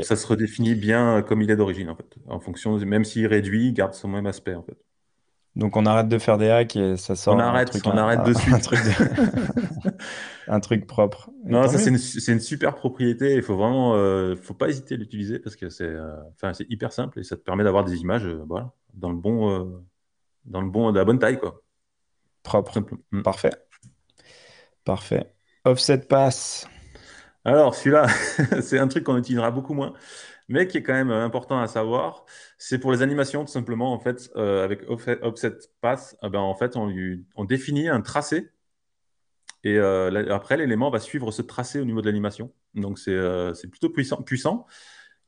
Ça 0.03 0.15
se 0.15 0.27
redéfinit 0.27 0.75
bien 0.75 1.23
comme 1.23 1.41
il 1.41 1.49
est 1.49 1.55
d'origine, 1.55 1.89
en 1.89 1.95
fait. 1.95 2.15
En 2.27 2.39
fonction, 2.39 2.77
même 2.77 3.05
s'il 3.05 3.25
réduit, 3.25 3.69
il 3.69 3.73
garde 3.73 3.95
son 3.95 4.07
même 4.07 4.27
aspect, 4.27 4.53
en 4.53 4.61
fait. 4.61 4.77
Donc 5.55 5.75
on 5.75 5.85
arrête 5.85 6.07
de 6.07 6.17
faire 6.17 6.37
des 6.37 6.49
hacks 6.49 6.75
et 6.77 6.95
ça 6.95 7.15
sort. 7.15 7.35
On 7.35 7.39
arrête, 7.39 7.67
un 7.75 7.79
truc, 7.79 7.87
on 7.87 7.97
arrête 7.97 8.23
dessus. 8.23 8.53
Un 10.47 10.59
truc, 10.59 10.87
propre. 10.87 11.29
non, 11.45 11.67
ça 11.67 11.77
c'est 11.77 12.31
une, 12.31 12.39
super 12.39 12.75
propriété. 12.75 13.35
Il 13.35 13.41
faut 13.41 13.55
vraiment, 13.55 13.95
euh, 13.95 14.35
faut 14.35 14.53
pas 14.53 14.69
hésiter 14.69 14.95
à 14.95 14.97
l'utiliser 14.97 15.39
parce 15.39 15.55
que 15.55 15.69
c'est, 15.69 15.83
euh, 15.83 16.15
enfin 16.33 16.53
c'est 16.53 16.69
hyper 16.69 16.93
simple 16.93 17.19
et 17.19 17.23
ça 17.23 17.35
te 17.35 17.41
permet 17.41 17.63
d'avoir 17.63 17.83
des 17.83 17.97
images, 17.97 18.25
euh, 18.25 18.43
voilà, 18.47 18.71
dans 18.93 19.09
le 19.09 19.17
bon, 19.17 19.81
dans 20.45 20.61
le 20.61 20.69
bon, 20.69 20.91
de 20.91 20.97
la 20.97 21.05
bonne 21.05 21.19
taille 21.19 21.39
quoi. 21.39 21.61
Propre. 22.43 22.79
Mm. 23.11 23.21
Parfait. 23.21 23.53
Parfait. 24.85 25.33
Offset 25.65 25.99
pass. 25.99 26.67
Alors 27.43 27.75
celui-là, 27.75 28.07
c'est 28.61 28.79
un 28.79 28.87
truc 28.87 29.03
qu'on 29.03 29.17
utilisera 29.17 29.51
beaucoup 29.51 29.73
moins 29.73 29.93
mais 30.51 30.67
qui 30.67 30.77
est 30.77 30.83
quand 30.83 30.93
même 30.93 31.11
important 31.11 31.59
à 31.59 31.67
savoir. 31.67 32.25
C'est 32.57 32.79
pour 32.79 32.91
les 32.91 33.01
animations, 33.01 33.45
tout 33.45 33.51
simplement, 33.51 33.93
en 33.93 33.99
fait, 33.99 34.29
euh, 34.35 34.63
avec 34.63 34.81
Offset 34.89 35.57
Path, 35.81 36.15
eh 36.21 36.29
ben, 36.29 36.39
en 36.39 36.55
fait, 36.55 36.75
on, 36.75 37.45
définit 37.45 37.89
un 37.89 38.01
tracé. 38.01 38.51
Et 39.63 39.77
euh, 39.77 40.33
après, 40.33 40.57
l'élément 40.57 40.89
va 40.89 40.99
suivre 40.99 41.31
ce 41.31 41.41
tracé 41.41 41.79
au 41.79 41.85
niveau 41.85 42.01
de 42.01 42.07
l'animation. 42.07 42.51
Donc, 42.75 42.99
c'est 42.99 43.11
euh, 43.11 43.53
plutôt 43.69 43.89
puissant, 43.89 44.21
puissant. 44.21 44.65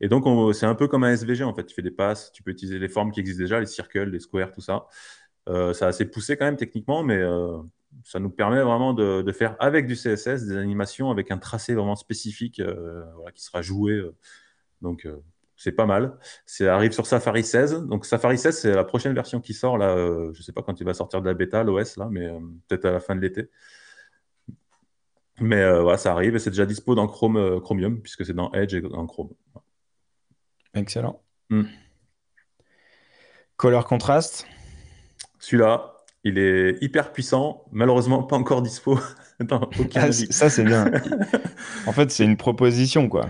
Et 0.01 0.09
donc, 0.09 0.25
c'est 0.53 0.65
un 0.65 0.75
peu 0.75 0.87
comme 0.87 1.03
un 1.03 1.11
SVG, 1.11 1.43
en 1.43 1.53
fait. 1.53 1.65
Tu 1.65 1.75
fais 1.75 1.81
des 1.81 1.91
passes, 1.91 2.31
tu 2.33 2.43
peux 2.43 2.51
utiliser 2.51 2.79
les 2.79 2.89
formes 2.89 3.11
qui 3.11 3.19
existent 3.19 3.41
déjà, 3.41 3.59
les 3.59 3.65
circles, 3.65 4.09
les 4.09 4.19
squares, 4.19 4.51
tout 4.51 4.61
ça. 4.61 4.87
c'est 5.47 5.85
assez 5.85 6.05
poussé 6.05 6.35
quand 6.35 6.45
même 6.45 6.57
techniquement, 6.57 7.03
mais 7.03 7.21
ça 8.03 8.19
nous 8.19 8.31
permet 8.31 8.61
vraiment 8.61 8.93
de, 8.93 9.21
de, 9.21 9.31
faire 9.31 9.55
avec 9.59 9.85
du 9.85 9.95
CSS 9.95 10.45
des 10.45 10.57
animations 10.57 11.11
avec 11.11 11.31
un 11.31 11.37
tracé 11.37 11.73
vraiment 11.75 11.95
spécifique 11.95 12.61
qui 13.33 13.43
sera 13.43 13.61
joué 13.61 14.01
donc, 14.83 15.05
euh, 15.05 15.23
c'est 15.55 15.71
pas 15.71 15.87
mal. 15.87 16.19
Ça 16.45 16.75
arrive 16.75 16.91
sur 16.91 17.07
Safari 17.07 17.43
16. 17.43 17.87
Donc, 17.87 18.05
Safari 18.05 18.37
16, 18.37 18.59
c'est 18.59 18.73
la 18.73 18.83
prochaine 18.83 19.15
version 19.15 19.39
qui 19.41 19.53
sort. 19.53 19.77
Là, 19.77 19.95
euh, 19.95 20.31
je 20.33 20.39
ne 20.39 20.43
sais 20.43 20.51
pas 20.51 20.61
quand 20.61 20.79
il 20.79 20.83
va 20.83 20.93
sortir 20.93 21.21
de 21.21 21.27
la 21.27 21.33
bêta, 21.33 21.63
l'OS, 21.63 21.97
là, 21.97 22.07
mais 22.11 22.27
euh, 22.27 22.39
peut-être 22.67 22.85
à 22.85 22.91
la 22.91 22.99
fin 22.99 23.15
de 23.15 23.21
l'été. 23.21 23.49
Mais 25.39 25.67
voilà, 25.81 25.97
ça 25.97 26.11
arrive 26.11 26.35
et 26.35 26.39
c'est 26.39 26.51
déjà 26.51 26.67
dispo 26.67 26.93
dans 26.93 27.07
Chrome, 27.07 27.59
Chromium, 27.59 28.01
puisque 28.01 28.23
c'est 28.23 28.35
dans 28.35 28.51
Edge 28.51 28.75
et 28.75 28.81
dans 28.81 29.07
Chrome. 29.07 29.31
Excellent. 30.75 31.23
Hmm. 31.49 31.63
Color 33.57 33.85
Contrast 33.85 34.45
Celui-là, 35.39 36.03
il 36.23 36.37
est 36.37 36.77
hyper 36.83 37.11
puissant, 37.11 37.65
malheureusement 37.71 38.21
pas 38.23 38.35
encore 38.35 38.61
dispo 38.61 38.99
ah, 39.95 40.11
ça, 40.11 40.49
c'est 40.51 40.63
bien. 40.63 40.91
en 41.87 41.91
fait, 41.91 42.11
c'est 42.11 42.23
une 42.23 42.37
proposition, 42.37 43.09
quoi. 43.09 43.27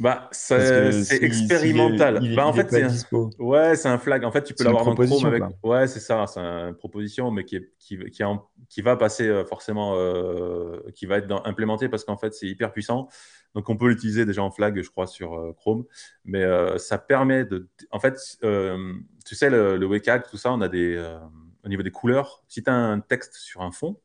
Bah, 0.00 0.28
c'est 0.32 0.92
si, 1.04 1.14
expérimental. 1.14 2.20
il 2.22 2.34
Bah, 2.34 2.46
en 2.46 2.52
il 2.52 2.56
fait, 2.56 2.70
c'est 2.70 2.82
un... 2.82 3.30
Ouais, 3.38 3.76
c'est 3.76 3.88
un 3.88 3.98
flag. 3.98 4.24
En 4.24 4.32
fait, 4.32 4.42
tu 4.42 4.54
peux 4.54 4.64
l'avoir 4.64 4.84
dans 4.86 4.94
Chrome 4.94 5.26
avec... 5.26 5.42
quoi. 5.60 5.78
Ouais, 5.80 5.86
c'est 5.86 6.00
ça, 6.00 6.26
c'est 6.26 6.40
une 6.40 6.74
proposition, 6.74 7.30
mais 7.30 7.44
qui, 7.44 7.56
est, 7.56 7.72
qui, 7.78 7.98
qui, 8.10 8.24
en- 8.24 8.48
qui 8.70 8.80
va 8.80 8.96
passer 8.96 9.28
euh, 9.28 9.44
forcément, 9.44 9.94
euh, 9.96 10.80
qui 10.94 11.04
va 11.04 11.18
être 11.18 11.26
dans- 11.26 11.44
implémenté 11.44 11.90
parce 11.90 12.04
qu'en 12.04 12.16
fait, 12.16 12.32
c'est 12.32 12.46
hyper 12.46 12.72
puissant. 12.72 13.08
Donc, 13.54 13.68
on 13.68 13.76
peut 13.76 13.88
l'utiliser 13.88 14.24
déjà 14.24 14.42
en 14.42 14.50
flag, 14.50 14.80
je 14.80 14.88
crois, 14.88 15.06
sur 15.06 15.34
euh, 15.34 15.52
Chrome. 15.52 15.84
Mais 16.24 16.42
euh, 16.44 16.78
ça 16.78 16.96
permet 16.96 17.44
de... 17.44 17.68
En 17.90 17.98
fait, 18.00 18.14
tu 19.26 19.34
sais, 19.34 19.50
le, 19.50 19.76
le 19.76 19.86
WCAG, 19.86 20.22
tout 20.30 20.38
ça, 20.38 20.50
on 20.52 20.62
a 20.62 20.68
des... 20.68 20.98
au 21.62 21.68
niveau 21.68 21.82
des 21.82 21.90
couleurs, 21.90 22.42
si 22.48 22.62
tu 22.62 22.70
as 22.70 22.74
un 22.74 23.00
texte 23.00 23.34
sur 23.34 23.60
un 23.60 23.70
fond, 23.70 24.00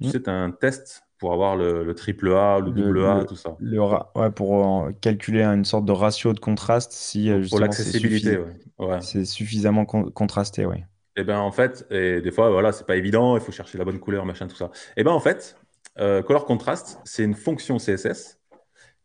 tu 0.00 0.06
Hmm. 0.08 0.10
sais, 0.12 0.22
tu 0.22 0.30
as 0.30 0.32
un 0.32 0.52
test 0.52 1.02
pour 1.18 1.32
avoir 1.32 1.56
le, 1.56 1.84
le 1.84 1.94
triple 1.94 2.32
A, 2.32 2.60
le 2.60 2.70
Le, 2.70 2.72
double 2.72 3.04
A, 3.04 3.20
le, 3.20 3.26
tout 3.26 3.36
ça. 3.36 3.56
le 3.58 3.80
ouais, 3.80 4.30
pour 4.30 4.84
euh, 4.86 4.92
calculer 5.00 5.42
une 5.42 5.64
sorte 5.64 5.84
de 5.84 5.92
ratio 5.92 6.32
de 6.32 6.40
contraste 6.40 6.92
si 6.92 7.30
euh, 7.30 7.42
Pour, 7.48 7.58
justement 7.58 7.72
c'est 7.72 7.90
l'accessibilité, 7.90 8.36
suffi- 8.36 8.38
ouais. 8.78 9.00
Suffisamment 9.24 9.84
con- 9.86 10.10
contrasté, 10.10 10.66
ouais. 10.66 10.84
Et 11.16 11.24
ben 11.24 11.38
en 11.38 11.50
fait, 11.50 11.84
et 11.90 12.20
des 12.20 12.30
fois, 12.30 12.50
voilà, 12.50 12.72
c'est 12.72 12.86
pas 12.86 12.96
évident, 12.96 13.36
il 13.36 13.42
faut 13.42 13.50
chercher 13.52 13.76
la 13.78 13.84
bonne 13.84 13.98
couleur, 13.98 14.24
machin, 14.24 14.46
tout 14.46 14.56
ça. 14.56 14.70
Et 14.96 15.02
ben 15.02 15.10
en 15.10 15.20
fait, 15.20 15.56
euh, 15.98 16.22
Color 16.22 16.44
Contrast, 16.44 17.00
c'est 17.04 17.24
une 17.24 17.34
fonction 17.34 17.78
CSS 17.78 18.38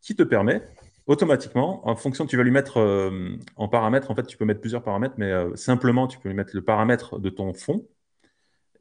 qui 0.02 0.16
te 0.16 0.24
permet 0.24 0.68
automatiquement, 1.08 1.88
en 1.88 1.96
fonction, 1.96 2.26
tu 2.26 2.38
vas 2.38 2.44
lui 2.44 2.52
mettre 2.52 2.78
euh, 2.80 3.38
en 3.58 3.68
paramètre, 3.68 4.12
en 4.12 4.16
fait, 4.16 4.24
tu 4.26 4.38
peux 4.38 4.46
mettre 4.46 4.62
plusieurs 4.62 4.84
paramètres, 4.84 5.16
mais 5.18 5.32
simplement, 5.56 6.08
tu 6.08 6.20
peux 6.20 6.30
lui 6.30 6.36
mettre 6.36 6.56
le 6.56 6.64
paramètre 6.64 7.20
de 7.20 7.30
ton 7.30 7.54
fond, 7.54 7.86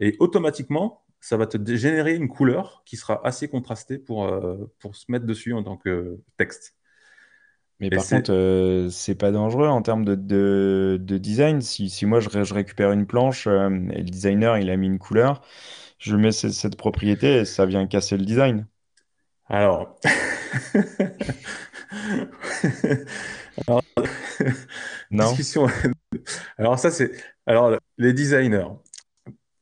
et 0.00 0.16
automatiquement, 0.20 1.01
ça 1.22 1.38
va 1.38 1.46
te 1.48 1.58
générer 1.76 2.16
une 2.16 2.28
couleur 2.28 2.84
qui 2.86 2.98
sera 2.98 3.26
assez 3.26 3.48
contrastée 3.48 3.98
pour, 3.98 4.26
euh, 4.26 4.58
pour 4.80 4.96
se 4.96 5.06
mettre 5.10 5.26
dessus 5.26 5.54
en 5.54 5.64
tant 5.64 5.78
que 5.78 6.20
texte. 6.38 6.76
Mais 7.80 7.90
Et 7.90 7.98
par 7.98 8.06
contre, 8.08 8.30
euh, 8.30 8.88
c'est 8.90 9.14
pas 9.14 9.30
dangereux 9.32 9.68
en 9.68 9.82
termes 9.82 10.04
de, 10.04 10.14
de, 10.14 10.98
de 11.00 11.18
design. 11.18 11.60
Si, 11.60 11.90
si 11.90 12.06
moi 12.06 12.20
je, 12.20 12.28
je 12.44 12.54
récupère 12.54 12.92
une 12.92 13.06
planche 13.06 13.46
euh, 13.46 13.68
et 13.92 13.98
le 13.98 14.04
designer 14.10 14.56
il 14.58 14.70
a 14.70 14.76
mis 14.76 14.86
une 14.86 14.98
couleur, 14.98 15.42
je 15.98 16.16
mets 16.16 16.32
ce- 16.32 16.50
cette 16.50 16.76
propriété 16.76 17.38
et 17.40 17.44
ça 17.44 17.66
vient 17.66 17.86
casser 17.86 18.16
le 18.18 18.24
design. 18.24 18.66
Alors... 19.48 19.98
Alors, 23.68 23.82
Non? 25.10 25.42
discussion. 25.42 25.66
Alors 26.58 26.78
ça, 26.78 26.90
c'est... 26.90 27.12
Alors, 27.46 27.76
les 27.98 28.12
designers, 28.12 28.66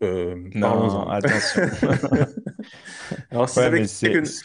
euh, 0.03 0.37
Non, 0.55 1.09
attention. 1.09 1.63
Alors, 3.31 3.49
Ouais, 3.57 3.87
c'est 3.87 4.13
que... 4.13 4.25
c'est 4.25 4.45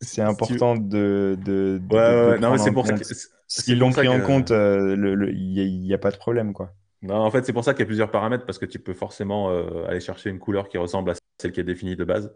si 0.00 0.14
tu- 0.16 0.20
important 0.20 0.76
de, 0.76 1.36
de, 1.44 1.80
Ouais, 1.80 1.88
de, 1.88 1.96
ouais, 1.96 2.24
de 2.26 2.30
ouais. 2.32 2.38
Non, 2.38 2.50
mais 2.52 2.58
c'est 2.58 2.72
pour 2.72 2.86
ça 2.86 2.94
compte. 2.94 3.04
S'ils 3.48 3.78
l'ont 3.78 3.92
pris 3.92 4.08
en 4.08 4.20
que... 4.20 4.26
compte, 4.26 4.50
euh, 4.50 4.96
il 5.32 5.52
n'y 5.52 5.60
a, 5.60 5.64
il 5.64 5.86
y 5.86 5.94
a 5.94 5.98
pas 5.98 6.10
de 6.10 6.16
problème, 6.16 6.52
quoi. 6.52 6.74
Non, 7.02 7.16
en 7.16 7.30
fait, 7.30 7.44
c'est 7.44 7.52
pour 7.52 7.62
ça 7.64 7.72
qu'il 7.74 7.80
y 7.80 7.82
a 7.84 7.86
plusieurs 7.86 8.10
paramètres, 8.10 8.44
parce 8.46 8.58
que 8.58 8.66
tu 8.66 8.78
peux 8.78 8.94
forcément 8.94 9.50
euh, 9.50 9.84
aller 9.86 10.00
chercher 10.00 10.30
une 10.30 10.38
couleur 10.38 10.68
qui 10.68 10.78
ressemble 10.78 11.10
à 11.10 11.14
celle 11.40 11.52
qui 11.52 11.60
est 11.60 11.64
définie 11.64 11.96
de 11.96 12.04
base. 12.04 12.32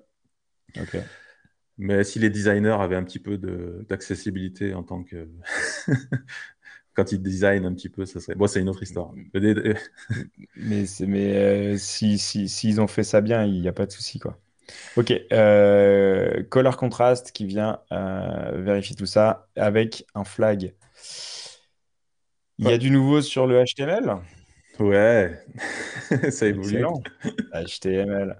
Ok. 0.80 0.96
Mais 1.78 2.04
si 2.04 2.18
les 2.18 2.30
designers 2.30 2.76
avaient 2.78 2.96
un 2.96 3.04
petit 3.04 3.18
peu 3.18 3.38
d'accessibilité 3.88 4.74
en 4.74 4.82
tant 4.82 5.02
que... 5.02 5.28
Quand 6.94 7.12
ils 7.12 7.22
designent 7.22 7.66
un 7.66 7.74
petit 7.74 7.88
peu, 7.88 8.04
ça 8.04 8.20
serait... 8.20 8.34
Bon, 8.34 8.46
c'est 8.46 8.60
une 8.60 8.68
autre 8.68 8.82
histoire. 8.82 9.12
Dé- 9.34 9.74
Mais, 10.56 10.84
mais 11.06 11.36
euh, 11.36 11.76
si, 11.78 12.18
si, 12.18 12.48
s'ils 12.48 12.80
ont 12.80 12.86
fait 12.86 13.04
ça 13.04 13.20
bien, 13.20 13.44
il 13.44 13.60
n'y 13.60 13.68
a 13.68 13.72
pas 13.72 13.86
de 13.86 13.92
souci, 13.92 14.18
quoi. 14.18 14.38
Ok, 14.96 15.12
euh, 15.32 16.42
Color 16.44 16.76
Contrast 16.76 17.32
qui 17.32 17.46
vient 17.46 17.80
euh, 17.92 18.52
vérifier 18.62 18.96
tout 18.96 19.06
ça 19.06 19.48
avec 19.56 20.06
un 20.14 20.24
flag. 20.24 20.74
Il 22.58 22.66
y 22.68 22.72
a 22.72 22.78
du 22.78 22.90
nouveau 22.90 23.22
sur 23.22 23.46
le 23.46 23.64
HTML? 23.64 24.16
Ouais. 24.78 25.38
ça 26.30 26.46
évolue. 26.46 26.80
Excellent. 26.80 27.02
HTML. 27.52 28.36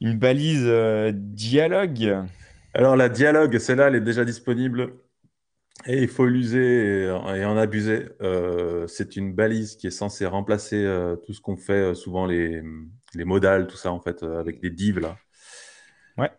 Une 0.00 0.18
balise 0.18 0.64
euh, 0.66 1.12
dialogue? 1.14 2.26
Alors, 2.74 2.96
la 2.96 3.08
dialogue, 3.08 3.58
celle-là, 3.58 3.88
elle 3.88 3.96
est 3.96 4.00
déjà 4.00 4.24
disponible 4.24 4.94
et 5.86 6.02
il 6.02 6.08
faut 6.08 6.26
l'user 6.26 7.04
et, 7.04 7.06
et 7.06 7.44
en 7.44 7.56
abuser. 7.56 8.08
Euh, 8.20 8.86
c'est 8.86 9.16
une 9.16 9.32
balise 9.34 9.76
qui 9.76 9.86
est 9.86 9.90
censée 9.90 10.26
remplacer 10.26 10.84
euh, 10.84 11.16
tout 11.16 11.32
ce 11.32 11.40
qu'on 11.40 11.56
fait, 11.56 11.72
euh, 11.90 11.94
souvent 11.94 12.26
les, 12.26 12.62
les 13.14 13.24
modals, 13.24 13.66
tout 13.66 13.76
ça, 13.76 13.92
en 13.92 14.00
fait, 14.00 14.22
avec 14.22 14.60
des 14.60 14.70
divs, 14.70 14.98
là. 15.00 15.16
Ouais, 16.18 16.30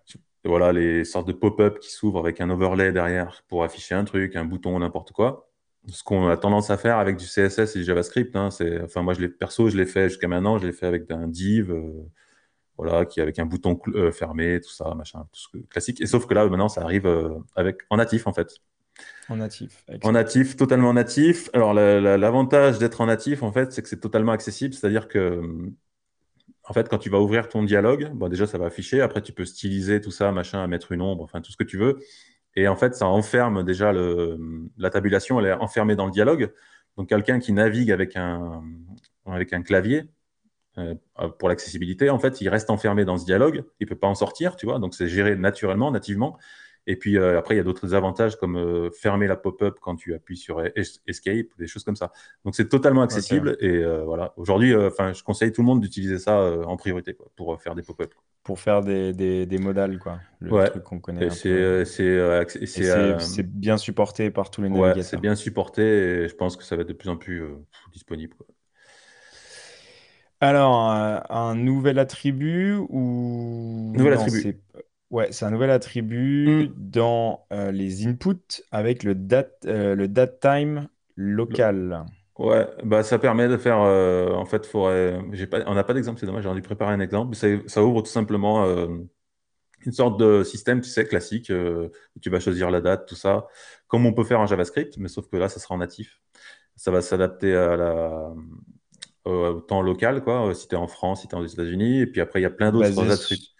Et 0.45 0.47
voilà, 0.49 0.71
les 0.71 1.03
sortes 1.05 1.27
de 1.27 1.33
pop-up 1.33 1.79
qui 1.79 1.91
s'ouvrent 1.91 2.19
avec 2.19 2.41
un 2.41 2.49
overlay 2.49 2.91
derrière 2.91 3.43
pour 3.47 3.63
afficher 3.63 3.95
un 3.95 4.03
truc, 4.03 4.35
un 4.35 4.45
bouton, 4.45 4.79
n'importe 4.79 5.11
quoi. 5.11 5.49
Ce 5.87 6.03
qu'on 6.03 6.27
a 6.29 6.37
tendance 6.37 6.69
à 6.69 6.77
faire 6.77 6.97
avec 6.97 7.17
du 7.17 7.25
CSS 7.25 7.75
et 7.75 7.79
du 7.79 7.85
JavaScript, 7.85 8.35
hein, 8.35 8.49
c'est, 8.51 8.81
enfin, 8.81 9.01
moi, 9.01 9.13
je 9.13 9.25
perso, 9.25 9.69
je 9.69 9.77
l'ai 9.77 9.85
fait 9.85 10.09
jusqu'à 10.09 10.27
maintenant, 10.27 10.57
je 10.57 10.65
l'ai 10.65 10.73
fait 10.73 10.85
avec 10.85 11.09
un 11.11 11.27
div, 11.27 11.73
voilà, 12.77 13.05
qui 13.05 13.21
avec 13.21 13.37
un 13.39 13.45
bouton 13.45 13.79
fermé, 14.11 14.59
tout 14.61 14.71
ça, 14.71 14.93
machin, 14.95 15.27
tout 15.31 15.39
ce 15.39 15.47
que- 15.49 15.63
classique. 15.67 16.01
Et 16.01 16.05
sauf 16.05 16.25
que 16.25 16.33
là, 16.33 16.47
maintenant, 16.47 16.69
ça 16.69 16.81
arrive 16.81 17.07
avec, 17.55 17.81
en 17.89 17.97
natif, 17.97 18.27
en 18.27 18.33
fait. 18.33 18.47
En 19.29 19.37
natif. 19.37 19.85
En 20.03 20.11
natif, 20.11 20.55
totalement 20.55 20.93
natif. 20.93 21.49
Alors, 21.53 21.73
la- 21.73 21.99
la- 21.99 22.17
l'avantage 22.17 22.77
d'être 22.79 23.01
en 23.01 23.05
natif, 23.07 23.43
en 23.43 23.51
fait, 23.51 23.71
c'est 23.71 23.81
que 23.81 23.89
c'est 23.89 23.99
totalement 23.99 24.31
accessible. 24.31 24.73
C'est-à-dire 24.73 25.07
que, 25.07 25.41
en 26.65 26.73
fait, 26.73 26.89
quand 26.89 26.97
tu 26.97 27.09
vas 27.09 27.19
ouvrir 27.19 27.49
ton 27.49 27.63
dialogue, 27.63 28.11
bon, 28.13 28.29
déjà, 28.29 28.47
ça 28.47 28.57
va 28.57 28.65
afficher. 28.67 29.01
Après, 29.01 29.21
tu 29.21 29.33
peux 29.33 29.45
styliser 29.45 30.01
tout 30.01 30.11
ça, 30.11 30.31
machin, 30.31 30.65
mettre 30.67 30.91
une 30.91 31.01
ombre, 31.01 31.23
enfin, 31.23 31.41
tout 31.41 31.51
ce 31.51 31.57
que 31.57 31.63
tu 31.63 31.77
veux. 31.77 31.99
Et 32.55 32.67
en 32.67 32.75
fait, 32.75 32.95
ça 32.95 33.07
enferme 33.07 33.63
déjà 33.63 33.91
le, 33.91 34.37
la 34.77 34.89
tabulation, 34.89 35.39
elle 35.39 35.47
est 35.47 35.53
enfermée 35.53 35.95
dans 35.95 36.05
le 36.05 36.11
dialogue. 36.11 36.53
Donc, 36.97 37.09
quelqu'un 37.09 37.39
qui 37.39 37.51
navigue 37.53 37.91
avec 37.91 38.15
un, 38.15 38.63
avec 39.25 39.53
un 39.53 39.61
clavier, 39.63 40.03
euh, 40.77 40.95
pour 41.39 41.49
l'accessibilité, 41.49 42.09
en 42.09 42.19
fait, 42.19 42.41
il 42.41 42.49
reste 42.49 42.69
enfermé 42.69 43.05
dans 43.05 43.17
ce 43.17 43.25
dialogue. 43.25 43.63
Il 43.79 43.87
peut 43.87 43.95
pas 43.95 44.07
en 44.07 44.15
sortir, 44.15 44.55
tu 44.55 44.65
vois. 44.65 44.79
Donc, 44.79 44.95
c'est 44.95 45.07
géré 45.07 45.35
naturellement, 45.35 45.91
nativement. 45.91 46.37
Et 46.85 46.97
puis 46.97 47.17
euh, 47.17 47.39
après, 47.39 47.55
il 47.55 47.57
y 47.57 47.61
a 47.61 47.63
d'autres 47.63 47.93
avantages 47.93 48.35
comme 48.35 48.57
euh, 48.57 48.89
fermer 48.91 49.27
la 49.27 49.37
pop-up 49.37 49.77
quand 49.81 49.95
tu 49.95 50.13
appuies 50.13 50.37
sur 50.37 50.61
es- 50.61 50.73
Escape, 51.07 51.47
des 51.57 51.67
choses 51.67 51.83
comme 51.83 51.95
ça. 51.95 52.11
Donc 52.43 52.55
c'est 52.55 52.67
totalement 52.67 53.03
accessible 53.03 53.55
et 53.61 53.77
euh, 53.77 54.03
voilà. 54.03 54.33
Aujourd'hui, 54.35 54.75
enfin, 54.75 55.13
je 55.13 55.23
conseille 55.23 55.53
tout 55.53 55.61
le 55.61 55.67
monde 55.67 55.81
d'utiliser 55.81 56.19
ça 56.19 56.41
en 56.67 56.75
priorité 56.75 57.13
quoi, 57.13 57.27
pour 57.37 57.61
faire 57.61 57.75
des 57.75 57.83
pop-up. 57.83 58.13
Pour 58.43 58.59
faire 58.59 58.81
des, 58.81 59.13
des, 59.13 59.45
des 59.45 59.57
modals, 59.57 59.97
quoi. 59.97 60.19
Le 60.41 60.51
Ouais. 60.51 60.69
truc 60.69 60.83
qu'on 60.83 60.99
connaît 60.99 61.29
c'est 61.29 63.43
bien 63.43 63.77
supporté 63.77 64.29
par 64.29 64.51
tous 64.51 64.61
les 64.61 64.67
ouais, 64.67 64.75
c'est 64.75 64.81
navigateurs. 64.87 65.21
bien 65.21 65.35
supporté 65.35 65.81
et 65.83 66.27
je 66.27 66.35
pense 66.35 66.57
que 66.57 66.65
ça 66.65 66.75
va 66.75 66.81
être 66.81 66.89
de 66.89 66.93
plus 66.93 67.09
en 67.09 67.15
plus 67.15 67.43
disponible. 67.93 68.35
quoi. 68.35 68.45
Alors, 70.41 70.81
un 70.81 71.55
nouvel 71.55 71.99
attribut 71.99 72.75
ou... 72.89 73.93
Nouvel 73.95 74.15
Non, 74.15 74.19
attribut. 74.19 74.59
C'est... 75.17 75.27
Ouais, 75.27 75.31
c'est 75.31 75.45
un 75.45 75.51
nouvel 75.51 75.69
attribut 75.69 76.65
Hmm. 76.65 76.73
dans 76.75 77.45
euh, 77.53 77.71
les 77.71 78.07
inputs 78.07 78.63
avec 78.71 79.03
le 79.03 79.15
date, 79.15 79.53
euh, 79.65 79.95
le 79.95 80.07
datetime 80.07 80.89
local. 81.15 82.05
Ouais, 82.39 82.67
bah 82.83 83.03
ça 83.03 83.19
permet 83.19 83.47
de 83.47 83.57
faire. 83.57 83.79
euh, 83.81 84.31
en 84.33 84.45
fait, 84.45 84.65
faudrait, 84.65 85.19
j'ai 85.33 85.45
pas, 85.45 85.61
on 85.67 85.75
n'a 85.75 85.83
pas 85.83 85.93
d'exemple, 85.93 86.19
c'est 86.19 86.25
dommage. 86.25 86.43
J'aurais 86.43 86.55
dû 86.55 86.63
préparer 86.63 86.91
un 86.93 86.99
exemple. 86.99 87.29
Mais 87.29 87.35
ça, 87.35 87.47
ça 87.67 87.83
ouvre 87.83 88.01
tout 88.01 88.09
simplement 88.09 88.65
euh, 88.65 88.87
une 89.85 89.93
sorte 89.93 90.19
de 90.19 90.43
système, 90.43 90.81
tu 90.81 90.89
sais, 90.89 91.05
classique, 91.07 91.51
euh, 91.51 91.89
où 92.15 92.19
tu 92.21 92.29
vas 92.31 92.39
choisir 92.41 92.71
la 92.71 92.81
date, 92.81 93.07
tout 93.07 93.15
ça, 93.15 93.47
comme 93.87 94.05
on 94.05 94.13
peut 94.13 94.23
faire 94.25 94.39
en 94.41 94.47
JavaScript, 94.47 94.97
mais 94.97 95.09
sauf 95.09 95.29
que 95.29 95.37
là, 95.37 95.49
ça 95.49 95.59
sera 95.59 95.75
en 95.75 95.79
natif. 95.79 96.21
Ça 96.77 96.91
va 96.91 97.01
s'adapter 97.01 97.55
à 97.55 97.77
la, 97.77 98.33
au 99.25 99.31
au 99.31 99.61
temps 99.61 99.81
local, 99.81 100.23
quoi. 100.23 100.47
euh, 100.49 100.53
Si 100.53 100.67
tu 100.67 100.75
es 100.75 100.77
en 100.77 100.87
France, 100.87 101.21
si 101.21 101.27
tu 101.27 101.35
es 101.35 101.39
aux 101.39 101.45
États-Unis, 101.45 102.01
et 102.01 102.07
puis 102.07 102.21
après, 102.21 102.39
il 102.39 102.43
y 102.43 102.45
a 102.45 102.49
plein 102.49 102.71
d'autres 102.71 102.99
Basé, 102.99 103.09
attributs. 103.11 103.52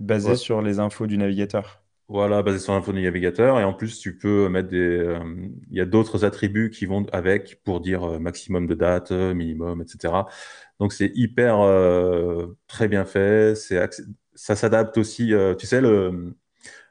Basé 0.00 0.30
Ouais. 0.30 0.36
sur 0.36 0.62
les 0.62 0.78
infos 0.80 1.06
du 1.06 1.18
navigateur. 1.18 1.82
Voilà, 2.08 2.42
basé 2.42 2.58
sur 2.58 2.74
l'info 2.74 2.92
du 2.92 3.00
navigateur. 3.02 3.58
Et 3.60 3.64
en 3.64 3.72
plus, 3.72 3.98
tu 3.98 4.18
peux 4.18 4.48
mettre 4.50 4.68
des. 4.68 4.76
euh, 4.78 5.20
Il 5.70 5.76
y 5.76 5.80
a 5.80 5.86
d'autres 5.86 6.24
attributs 6.24 6.68
qui 6.70 6.84
vont 6.86 7.06
avec 7.12 7.62
pour 7.64 7.80
dire 7.80 8.04
euh, 8.04 8.18
maximum 8.18 8.66
de 8.66 8.74
date, 8.74 9.10
euh, 9.10 9.32
minimum, 9.34 9.80
etc. 9.82 10.28
Donc, 10.80 10.92
c'est 10.92 11.10
hyper 11.14 11.60
euh, 11.60 12.46
très 12.66 12.88
bien 12.88 13.04
fait. 13.06 13.54
Ça 14.34 14.54
s'adapte 14.56 14.98
aussi. 14.98 15.32
euh, 15.32 15.54
tu 15.54 15.66
sais, 15.66 15.80
le, 15.80 16.34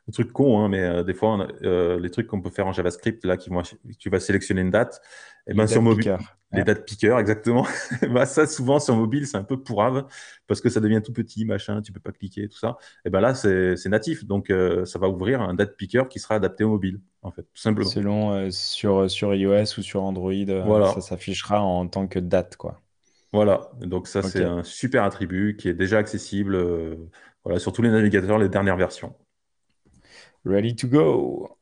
le 0.07 0.13
truc 0.13 0.31
con, 0.33 0.59
hein, 0.65 0.69
mais 0.69 0.81
euh, 0.83 1.03
des 1.03 1.13
fois, 1.15 1.31
on 1.35 1.41
a- 1.41 1.97
les 1.99 2.11
trucs 2.11 2.27
qu'on 2.27 2.41
peut 2.41 2.49
faire 2.51 2.67
en 2.67 2.73
JavaScript, 2.73 3.25
là, 3.25 3.37
qui 3.37 3.49
vont, 3.51 3.61
tu 3.99 4.09
vas 4.09 4.19
sélectionner 4.19 4.61
une 4.61 4.71
date. 4.71 5.01
Et 5.47 5.53
ben 5.53 5.67
sur 5.67 5.81
mobile. 5.81 6.17
Les 6.53 6.63
dates 6.63 6.85
piqueurs, 6.85 7.19
exactement. 7.19 7.65
bah, 8.11 8.25
ça, 8.25 8.47
souvent, 8.47 8.79
sur 8.79 8.95
mobile, 8.95 9.27
c'est 9.27 9.37
un 9.37 9.43
peu 9.43 9.61
pourrave 9.61 10.05
parce 10.47 10.61
que 10.61 10.69
ça 10.69 10.79
devient 10.79 11.01
tout 11.03 11.13
petit, 11.13 11.45
machin, 11.45 11.81
tu 11.81 11.91
peux 11.91 11.99
pas 11.99 12.11
cliquer, 12.11 12.47
tout 12.47 12.57
ça. 12.57 12.77
Et 13.05 13.09
ben 13.09 13.21
là, 13.21 13.33
c'est 13.35 13.85
natif. 13.87 14.25
Donc, 14.25 14.49
euh, 14.49 14.85
ça 14.85 14.99
va 14.99 15.09
ouvrir 15.09 15.41
un 15.41 15.53
date 15.53 15.75
picker 15.77 16.03
qui 16.09 16.19
sera 16.19 16.35
adapté 16.35 16.63
au 16.63 16.69
mobile, 16.69 17.01
en 17.21 17.31
fait, 17.31 17.43
tout 17.43 17.61
simplement. 17.61 17.89
Selon 17.89 18.31
euh, 18.33 18.49
sur, 18.51 19.09
sur 19.09 19.33
iOS 19.33 19.77
ou 19.77 19.81
sur 19.81 20.03
Android, 20.03 20.31
euh, 20.31 20.63
Voilà. 20.65 20.93
ça 20.93 21.01
s'affichera 21.01 21.61
en 21.61 21.87
tant 21.87 22.07
que 22.07 22.19
date, 22.19 22.55
quoi. 22.55 22.81
Voilà. 23.33 23.71
Donc, 23.81 24.07
ça, 24.07 24.21
c'est 24.21 24.43
un 24.43 24.63
super 24.63 25.03
attribut 25.03 25.57
qui 25.57 25.67
est 25.67 25.73
déjà 25.73 25.97
accessible 25.97 26.55
euh, 26.55 26.95
voilà, 27.43 27.59
sur 27.59 27.73
tous 27.73 27.81
les 27.81 27.89
navigateurs, 27.89 28.37
les 28.37 28.47
dernières 28.47 28.77
versions. 28.77 29.15
Ready 30.45 30.75
to 30.75 30.87
go. 30.87 31.57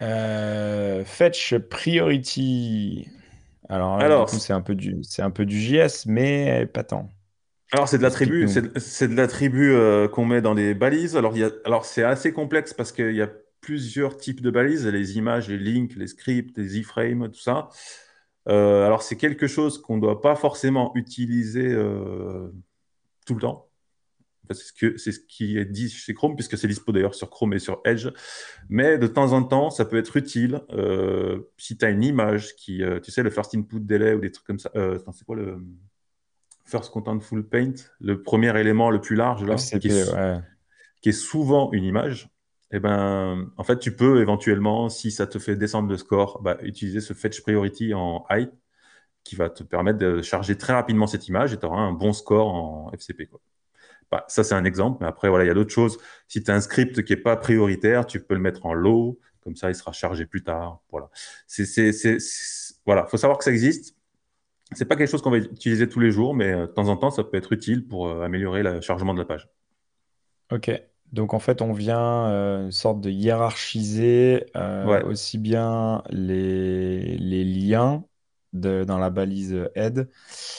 Euh, 0.00 1.04
fetch 1.04 1.54
priority. 1.58 3.08
Alors 4.00 4.28
c'est 4.28 4.52
un 4.52 4.60
peu 4.60 4.74
du, 4.74 5.02
c'est 5.02 5.22
un 5.22 5.30
peu 5.30 5.46
du 5.46 5.60
JS, 5.60 6.06
mais 6.06 6.66
pas 6.66 6.84
tant. 6.84 7.08
alors 7.72 7.88
c'est 7.88 7.96
de 7.96 8.02
l'attribut, 8.02 8.48
c'est 8.76 9.08
de 9.08 9.14
l'attribut 9.14 9.72
euh, 9.72 10.08
qu'on 10.08 10.26
met 10.26 10.42
dans 10.42 10.52
les 10.52 10.74
balises. 10.74 11.16
Alors, 11.16 11.34
il 11.34 11.40
y 11.40 11.44
a, 11.44 11.50
alors 11.64 11.84
c'est 11.86 12.04
assez 12.04 12.32
complexe 12.32 12.74
parce 12.74 12.92
qu'il 12.92 13.14
y 13.14 13.22
a 13.22 13.30
plusieurs 13.62 14.18
types 14.18 14.42
de 14.42 14.50
balises, 14.50 14.86
les 14.86 15.16
images, 15.16 15.48
les 15.48 15.58
links, 15.58 15.96
les 15.96 16.08
scripts, 16.08 16.58
les 16.58 16.78
iframes, 16.78 17.30
tout 17.30 17.40
ça. 17.40 17.70
Euh, 18.48 18.84
alors, 18.84 19.02
c'est 19.02 19.16
quelque 19.16 19.46
chose 19.46 19.80
qu'on 19.80 19.96
ne 19.96 20.02
doit 20.02 20.20
pas 20.20 20.34
forcément 20.34 20.92
utiliser 20.94 21.68
euh, 21.68 22.52
tout 23.26 23.34
le 23.34 23.40
temps. 23.40 23.71
C'est 24.54 24.68
ce 24.68 24.72
que, 24.72 24.96
c'est 24.96 25.12
ce 25.12 25.20
qui 25.20 25.58
est 25.58 25.64
dit 25.64 25.88
chez 25.88 26.14
Chrome, 26.14 26.34
puisque 26.34 26.56
c'est 26.58 26.68
dispo 26.68 26.92
d'ailleurs 26.92 27.14
sur 27.14 27.30
Chrome 27.30 27.54
et 27.54 27.58
sur 27.58 27.80
Edge. 27.84 28.08
Mais 28.68 28.98
de 28.98 29.06
temps 29.06 29.32
en 29.32 29.42
temps, 29.42 29.70
ça 29.70 29.84
peut 29.84 29.98
être 29.98 30.16
utile 30.16 30.60
euh, 30.72 31.40
si 31.56 31.76
tu 31.76 31.84
as 31.84 31.90
une 31.90 32.02
image 32.02 32.54
qui, 32.56 32.82
euh, 32.82 33.00
tu 33.00 33.10
sais, 33.10 33.22
le 33.22 33.30
first 33.30 33.54
input 33.54 33.80
delay 33.80 34.14
ou 34.14 34.20
des 34.20 34.30
trucs 34.30 34.46
comme 34.46 34.58
ça. 34.58 34.70
Euh, 34.76 34.98
c'est 35.12 35.24
quoi 35.24 35.36
le 35.36 35.58
first 36.64 36.90
contentful 36.90 37.46
paint? 37.48 37.74
Le 38.00 38.22
premier 38.22 38.58
élément 38.58 38.90
le 38.90 39.00
plus 39.00 39.16
large, 39.16 39.44
là, 39.44 39.56
qui 39.56 39.88
est, 39.88 40.12
ouais. 40.12 40.38
qui 41.00 41.10
est 41.10 41.12
souvent 41.12 41.70
une 41.72 41.84
image. 41.84 42.28
Eh 42.74 42.80
ben, 42.80 43.50
en 43.58 43.64
fait, 43.64 43.78
tu 43.78 43.94
peux 43.94 44.22
éventuellement, 44.22 44.88
si 44.88 45.10
ça 45.10 45.26
te 45.26 45.38
fait 45.38 45.56
descendre 45.56 45.90
le 45.90 45.98
score, 45.98 46.40
bah, 46.42 46.56
utiliser 46.62 47.00
ce 47.00 47.12
fetch 47.12 47.42
priority 47.42 47.92
en 47.92 48.24
high 48.30 48.48
qui 49.24 49.36
va 49.36 49.50
te 49.50 49.62
permettre 49.62 49.98
de 49.98 50.22
charger 50.22 50.56
très 50.56 50.72
rapidement 50.72 51.06
cette 51.06 51.28
image 51.28 51.52
et 51.52 51.58
tu 51.58 51.66
auras 51.66 51.80
un 51.80 51.92
bon 51.92 52.12
score 52.12 52.48
en 52.48 52.90
FCP. 52.92 53.26
Quoi. 53.26 53.40
Bah, 54.12 54.24
ça, 54.28 54.44
c'est 54.44 54.54
un 54.54 54.64
exemple, 54.66 54.98
mais 55.02 55.08
après, 55.08 55.30
voilà, 55.30 55.44
il 55.44 55.48
y 55.48 55.50
a 55.50 55.54
d'autres 55.54 55.72
choses. 55.72 55.98
Si 56.28 56.42
tu 56.44 56.50
as 56.52 56.54
un 56.56 56.60
script 56.62 57.04
qui 57.04 57.14
n'est 57.14 57.20
pas 57.20 57.36
prioritaire, 57.36 58.06
tu 58.06 58.20
peux 58.20 58.34
le 58.34 58.40
mettre 58.40 58.66
en 58.66 58.74
low, 58.74 59.18
comme 59.42 59.56
ça, 59.56 59.70
il 59.70 59.76
sera 59.76 59.92
chargé 59.92 60.26
plus 60.26 60.44
tard. 60.44 60.80
Voilà. 60.92 61.10
C'est- 61.46 61.92
voilà, 62.86 63.06
faut 63.06 63.16
savoir 63.18 63.38
que 63.38 63.44
ça 63.44 63.52
existe. 63.52 63.96
C'est 64.72 64.86
pas 64.86 64.96
quelque 64.96 65.10
chose 65.10 65.22
qu'on 65.22 65.30
va 65.30 65.38
utiliser 65.38 65.88
tous 65.88 66.00
les 66.00 66.10
jours, 66.12 66.34
mais 66.34 66.52
euh, 66.52 66.62
de 66.66 66.72
temps 66.72 66.88
en 66.88 66.96
temps, 66.96 67.10
ça 67.10 67.24
peut 67.24 67.36
être 67.38 67.52
utile 67.52 67.86
pour 67.86 68.08
euh, 68.08 68.22
améliorer 68.22 68.62
le 68.62 68.80
chargement 68.82 69.14
de 69.14 69.20
la 69.20 69.26
page. 69.26 69.48
Ok. 70.50 70.70
Donc 71.12 71.34
en 71.34 71.38
fait, 71.38 71.60
on 71.62 71.72
vient 71.72 72.28
euh, 72.30 72.64
une 72.64 72.72
sorte 72.72 73.00
de 73.00 73.10
hiérarchiser 73.10 74.46
euh, 74.56 74.86
Ouais. 74.86 75.02
aussi 75.02 75.38
bien 75.38 76.02
les, 76.10 77.16
les 77.18 77.44
liens 77.44 78.04
de- 78.52 78.84
dans 78.84 78.98
la 78.98 79.10
balise 79.10 79.68
aide, 79.74 80.08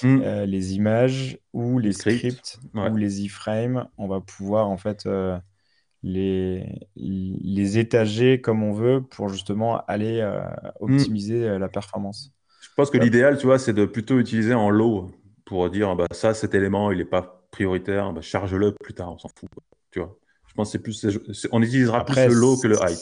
Hmm. 0.02 0.22
euh, 0.24 0.46
les 0.46 0.74
images 0.76 1.38
ou 1.54 1.80
Les 1.80 1.94
scripts. 1.94 2.60
Ouais. 2.74 2.90
ou 2.90 2.96
les 2.98 3.22
iframes. 3.24 3.88
On 3.98 4.08
va 4.08 4.20
pouvoir 4.22 4.68
en 4.70 4.78
fait 4.78 5.06
euh, 5.06 5.38
les, 6.04 6.88
les 6.96 7.78
étager 7.78 8.42
comme 8.42 8.64
on 8.64 8.74
veut 8.74 9.02
pour 9.02 9.30
justement 9.30 9.84
aller 9.86 10.20
euh, 10.22 10.42
Hmm. 10.82 10.96
optimiser 10.98 11.58
la 11.60 11.70
performance. 11.70 12.32
Je 12.62 12.70
pense 12.76 12.90
que 12.90 12.98
l'idéal, 12.98 13.38
tu 13.38 13.46
vois, 13.46 13.60
c'est 13.60 13.74
de 13.74 13.86
plutôt 13.86 14.20
utiliser 14.20 14.54
en 14.54 14.70
low 14.70 15.12
pour 15.46 15.70
dire, 15.70 15.96
bah, 15.96 16.08
ça, 16.12 16.34
cet 16.34 16.56
élément, 16.56 16.92
il 16.92 16.98
n'est 16.98 17.06
pas 17.06 17.46
prioritaire, 17.52 18.12
bah, 18.14 18.22
charge-le 18.22 18.72
plus 18.74 18.94
tard, 18.94 19.14
on 19.14 19.18
s'en 19.18 19.30
fout. 19.30 19.50
Tu 19.92 20.00
vois? 20.00 20.18
Je 20.48 20.54
pense 20.54 20.70
que 20.72 20.72
c'est 20.78 20.84
plus, 20.84 21.48
on 21.52 21.62
utilisera 21.62 22.04
plus 22.06 22.16
le 22.16 22.34
low 22.34 22.58
que 22.58 22.68
le 22.68 22.76
high. 22.78 22.98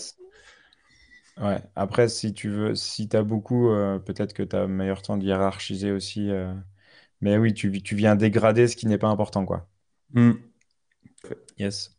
Ouais. 1.38 1.62
Après, 1.76 2.08
si 2.10 2.34
tu 2.34 2.50
veux, 2.50 2.76
si 2.76 3.10
tu 3.10 3.18
as 3.18 3.24
beaucoup, 3.24 3.70
euh, 3.70 4.00
peut-être 4.00 4.34
que 4.34 4.44
tu 4.44 4.56
as 4.56 4.68
meilleur 4.68 5.02
temps 5.02 5.18
de 5.18 5.24
hiérarchiser 5.26 5.92
aussi. 5.92 6.30
euh, 6.32 6.54
Mais 7.22 7.38
oui, 7.38 7.54
tu, 7.54 7.82
tu 7.84 7.96
viens 7.96 8.16
dégrader 8.18 8.68
ce 8.70 8.76
qui 8.78 8.88
n'est 8.88 9.00
pas 9.00 9.10
important, 9.10 9.46
quoi. 9.46 9.70
Hmm. 10.14 10.52
Yes. 11.58 11.92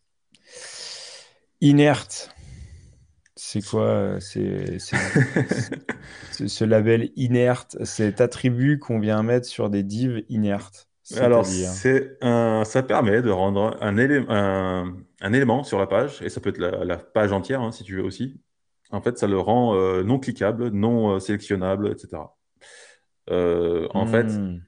Inert, 1.60 2.28
c'est 3.36 3.62
quoi? 3.62 3.82
euh, 3.84 4.20
C'est 4.20 4.78
ce 6.46 6.64
label 6.64 7.10
inert, 7.16 7.66
cet 7.84 8.20
attribut 8.20 8.78
qu'on 8.78 8.98
vient 8.98 9.22
mettre 9.22 9.46
sur 9.46 9.70
des 9.70 9.82
divs 9.82 10.24
inertes. 10.28 10.88
Alors, 11.16 11.44
C'est-à-dire. 11.44 11.46
c'est 11.46 12.16
un, 12.22 12.64
ça 12.64 12.82
permet 12.82 13.22
de 13.22 13.30
rendre 13.30 13.76
un, 13.80 13.96
élé- 13.96 14.24
un, 14.28 14.96
un 15.20 15.32
élément 15.32 15.62
sur 15.64 15.78
la 15.78 15.86
page, 15.86 16.22
et 16.22 16.30
ça 16.30 16.40
peut 16.40 16.50
être 16.50 16.58
la, 16.58 16.84
la 16.84 16.96
page 16.96 17.32
entière, 17.32 17.60
hein, 17.60 17.72
si 17.72 17.84
tu 17.84 17.96
veux 17.96 18.02
aussi. 18.04 18.40
En 18.92 19.00
fait, 19.02 19.18
ça 19.18 19.26
le 19.26 19.38
rend 19.38 19.74
euh, 19.76 20.02
non 20.04 20.18
cliquable, 20.18 20.68
non 20.70 21.16
euh, 21.16 21.20
sélectionnable, 21.20 21.88
etc. 21.88 22.36
Euh, 23.30 23.88
en 23.94 24.06
fait, 24.06 24.44
Hmm, 24.44 24.58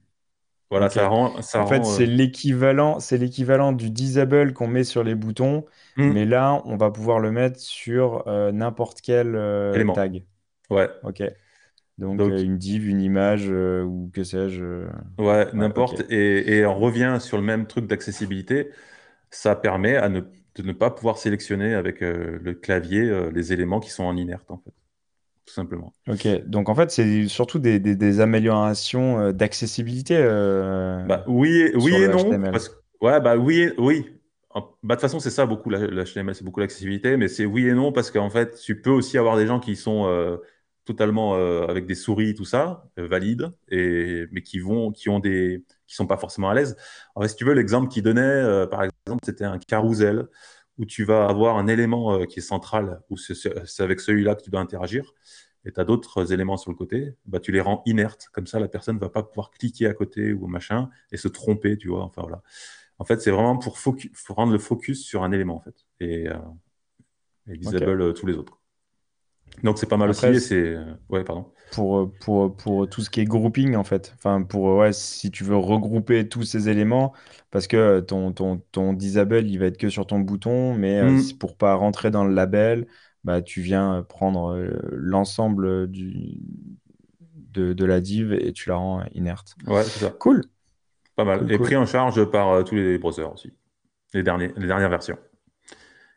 voilà, 0.71 0.91
ça 0.91 1.09
rend, 1.09 1.43
ça 1.43 1.63
En 1.63 1.67
fait, 1.67 1.85
c'est 1.85 2.07
l'équivalent, 2.07 3.01
c'est 3.01 3.19
l'équivalent 3.19 3.73
du 3.73 3.91
disable 3.91 4.53
qu'on 4.53 4.67
met 4.69 4.85
sur 4.85 5.05
les 5.05 5.15
boutons, 5.15 5.65
hmm, 5.97 6.13
mais 6.13 6.25
là, 6.25 6.61
on 6.65 6.77
va 6.77 6.91
pouvoir 6.91 7.21
le 7.21 7.31
mettre 7.31 7.61
sur 7.61 8.25
n'importe 8.53 9.01
quel 9.03 9.91
tag. 9.93 10.25
Ouais. 10.71 10.91
Ok. 11.03 11.23
Donc 11.99 12.19
Donc, 12.19 12.29
une 12.29 12.59
div, 12.59 12.89
une 12.89 13.01
image 13.03 13.49
ou 13.51 14.11
que 14.15 14.25
sais-je. 14.25 14.87
Ouais, 15.19 15.53
Ouais, 15.55 15.55
n'importe. 15.55 16.01
Et, 16.11 16.57
et 16.59 16.67
on 16.67 16.79
revient 16.79 17.19
sur 17.21 17.37
le 17.37 17.45
même 17.45 17.67
truc 17.67 17.87
d'accessibilité. 17.87 18.71
Ça 19.31 19.57
permet 19.57 19.97
à 19.97 20.09
ne, 20.09 20.23
de 20.57 20.63
ne 20.63 20.73
pas 20.73 20.91
pouvoir 20.91 21.19
sélectionner 21.19 21.75
avec 21.75 22.03
euh, 22.03 22.39
le 22.43 22.55
clavier 22.55 23.03
euh, 23.03 23.31
les 23.33 23.53
éléments 23.53 23.81
qui 23.81 23.91
sont 23.91 24.05
en 24.05 24.17
inerte, 24.17 24.51
en 24.51 24.59
fait, 24.59 24.73
tout 25.47 25.55
simplement. 25.55 25.93
Ok. 26.09 26.27
Donc 26.47 26.69
en 26.69 26.75
fait, 26.75 26.91
c'est 26.91 27.29
surtout 27.29 27.59
des, 27.59 27.79
des- 27.81 27.97
des 27.97 28.21
améliorations 28.21 29.19
euh, 29.21 29.33
d'accessibilité 29.33 30.17
euh, 30.19 31.05
Bah, 31.07 31.25
oui, 31.27 31.51
et, 31.51 31.77
oui 31.77 31.93
non. 32.09 32.31
HTML. 32.31 32.53
Parce 32.53 32.69
que, 32.69 32.75
ouais, 33.01 33.21
bah 33.21 33.37
oui, 33.37 33.61
et- 33.63 33.73
oui. 33.79 34.07
Bah, 34.55 34.61
de 34.83 34.89
toute 34.95 35.01
façon, 35.01 35.19
c'est 35.19 35.31
ça 35.31 35.47
beaucoup, 35.47 35.69
l'HTML, 35.71 36.35
c'est 36.35 36.45
beaucoup 36.45 36.61
l'accessibilité, 36.61 37.17
mais 37.17 37.27
c'est 37.29 37.45
oui 37.45 37.67
et 37.67 37.73
non 37.75 37.91
parce 37.91 38.11
qu'en 38.13 38.31
fait, 38.31 38.55
tu 38.61 38.81
peux 38.81 38.91
aussi 38.91 39.19
avoir 39.19 39.37
des 39.37 39.47
gens 39.49 39.59
qui 39.59 39.75
sont 39.75 40.39
totalement 40.85 41.35
avec 41.69 41.87
des 41.87 41.95
souris, 41.97 42.35
tout 42.35 42.45
ça, 42.45 42.85
valides, 42.97 43.51
et, 43.69 44.27
mais 44.31 44.43
qui 44.43 44.61
vont, 44.61 44.93
qui 44.93 45.09
ont 45.09 45.19
des, 45.19 45.65
qui 45.95 45.97
sont 45.97 46.07
pas 46.07 46.17
forcément 46.17 46.51
à 46.51 46.55
l'aise. 46.55 46.77
Fait, 47.21 47.29
si 47.29 47.37
tu 47.37 47.45
veux, 47.45 47.55
l'exemple 47.55 47.89
qu'il 47.89 48.03
donnait, 48.03 48.21
euh, 48.21 48.67
par 48.67 48.83
exemple, 48.83 49.23
c'était 49.25 49.45
un 49.45 49.59
carrousel 49.59 50.27
où 50.77 50.85
tu 50.85 51.05
vas 51.05 51.27
avoir 51.29 51.57
un 51.57 51.69
élément 51.69 52.15
euh, 52.15 52.25
qui 52.27 52.41
est 52.41 52.43
central, 52.43 53.01
où 53.11 53.17
c'est 53.17 53.81
avec 53.81 54.01
celui-là 54.01 54.35
que 54.35 54.43
tu 54.43 54.51
dois 54.51 54.61
interagir, 54.61 55.15
et 55.65 55.71
tu 55.73 55.81
as 55.81 55.85
d'autres 55.85 56.33
éléments 56.33 56.57
sur 56.57 56.73
le 56.73 56.77
côté, 56.77 57.15
bah, 57.27 57.39
tu 57.39 57.53
les 57.53 57.61
rends 57.61 57.83
inertes, 57.87 58.29
comme 58.33 58.47
ça 58.47 58.59
la 58.59 58.69
personne 58.69 58.99
va 58.99 59.09
pas 59.09 59.23
pouvoir 59.23 59.51
cliquer 59.53 59.87
à 59.87 59.95
côté 59.95 60.33
ou 60.33 60.49
machin 60.49 60.91
et 61.13 61.17
se 61.17 61.29
tromper, 61.29 61.79
tu 61.79 61.89
vois. 61.89 62.03
Enfin 62.03 62.23
voilà. 62.23 62.43
En 62.99 63.05
fait, 63.05 63.21
c'est 63.21 63.31
vraiment 63.31 63.57
pour, 63.57 63.79
focus, 63.79 64.11
pour 64.27 64.37
rendre 64.37 64.53
le 64.53 64.59
focus 64.59 65.05
sur 65.05 65.23
un 65.23 65.33
élément 65.33 65.57
en 65.57 65.61
fait 65.61 65.75
et, 66.01 66.29
euh, 66.29 66.35
euh, 67.49 68.13
tous 68.13 68.27
les 68.27 68.35
autres. 68.35 68.61
Donc 69.63 69.79
c'est 69.79 69.89
pas 69.89 69.97
mal 69.97 70.11
aussi 70.11 70.35
Après, 70.35 70.41
c'est 70.41 70.55
euh, 70.77 70.95
ouais 71.09 71.25
pardon. 71.25 71.53
pour, 71.71 71.99
euh, 71.99 72.07
pour, 72.21 72.57
pour 72.57 72.89
tout 72.89 73.01
ce 73.03 73.11
qui 73.11 73.21
est 73.21 73.25
grouping, 73.25 73.75
en 73.77 73.85
fait. 73.85 74.13
Enfin, 74.17 74.43
pour, 74.43 74.69
euh, 74.71 74.79
ouais, 74.81 74.93
si 74.93 75.31
tu 75.31 75.45
veux 75.45 75.57
regrouper 75.57 76.29
tous 76.29 76.45
ces 76.45 76.69
éléments, 76.69 77.13
parce 77.51 77.67
que 77.67 77.77
euh, 77.77 78.01
ton, 78.01 78.33
ton, 78.33 78.59
ton 78.73 78.93
disable, 78.93 79.45
il 79.47 79.59
va 79.59 79.67
être 79.67 79.79
que 79.79 79.89
sur 79.91 80.07
ton 80.07 80.21
bouton, 80.21 80.75
mais 80.75 81.01
euh, 81.01 81.17
si- 81.17 81.35
Hmm, 81.35 81.37
pour 81.37 81.57
pas 81.57 81.75
rentrer 81.75 82.11
dans 82.11 82.25
le 82.25 82.35
label, 82.35 82.87
bah, 83.25 83.43
tu 83.43 83.61
viens 83.61 83.97
euh, 83.99 84.03
prendre 84.03 84.55
euh, 84.55 84.71
l'ensemble 84.93 85.89
du, 85.91 86.39
de, 87.35 87.73
de 87.73 87.85
la 87.85 88.01
div 88.01 88.33
et 88.33 88.53
tu 88.53 88.69
la 88.69 88.77
rends 88.77 89.05
inerte. 89.13 89.57
ouais 89.67 89.89
c'est 89.91 89.99
ça. 90.01 90.15
Cool, 90.19 90.43
Pas 91.17 91.25
mal 91.25 91.45
cool, 91.45 91.51
et 91.51 91.59
cool. 91.59 91.59
pris 91.59 91.75
en 91.77 91.87
charge 91.87 92.25
par 92.31 92.51
euh, 92.51 92.63
tous 92.63 92.77
les 92.77 92.99
browsers 92.99 93.33
aussi, 93.33 93.53
les 94.15 94.23
derniers, 94.25 94.53
les 94.57 94.67
dernières 94.69 94.91
versions 94.91 95.19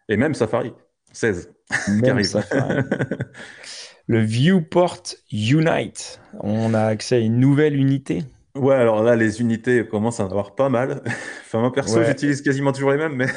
et 0.09 0.17
même 0.17 0.33
Safari 0.33 0.73
16 1.13 1.51
qui 1.85 1.91
Même 1.91 2.11
arrive. 2.11 2.25
Safari. 2.25 2.83
Le 4.07 4.21
Viewport 4.21 5.03
Unite. 5.31 6.21
On 6.39 6.73
a 6.73 6.81
accès 6.83 7.15
à 7.15 7.19
une 7.19 7.39
nouvelle 7.39 7.75
unité. 7.75 8.23
Ouais, 8.55 8.75
alors 8.75 9.03
là, 9.03 9.15
les 9.15 9.41
unités 9.41 9.85
commencent 9.85 10.19
à 10.19 10.23
en 10.23 10.29
avoir 10.29 10.55
pas 10.55 10.69
mal. 10.69 11.03
Enfin, 11.45 11.59
moi, 11.59 11.71
perso, 11.71 11.99
Ouais, 11.99 12.05
j'utilise 12.05 12.41
quasiment 12.41 12.73
toujours 12.73 12.91
les 12.91 12.97
mêmes, 12.97 13.15
mais, 13.15 13.27
ouais, 13.27 13.29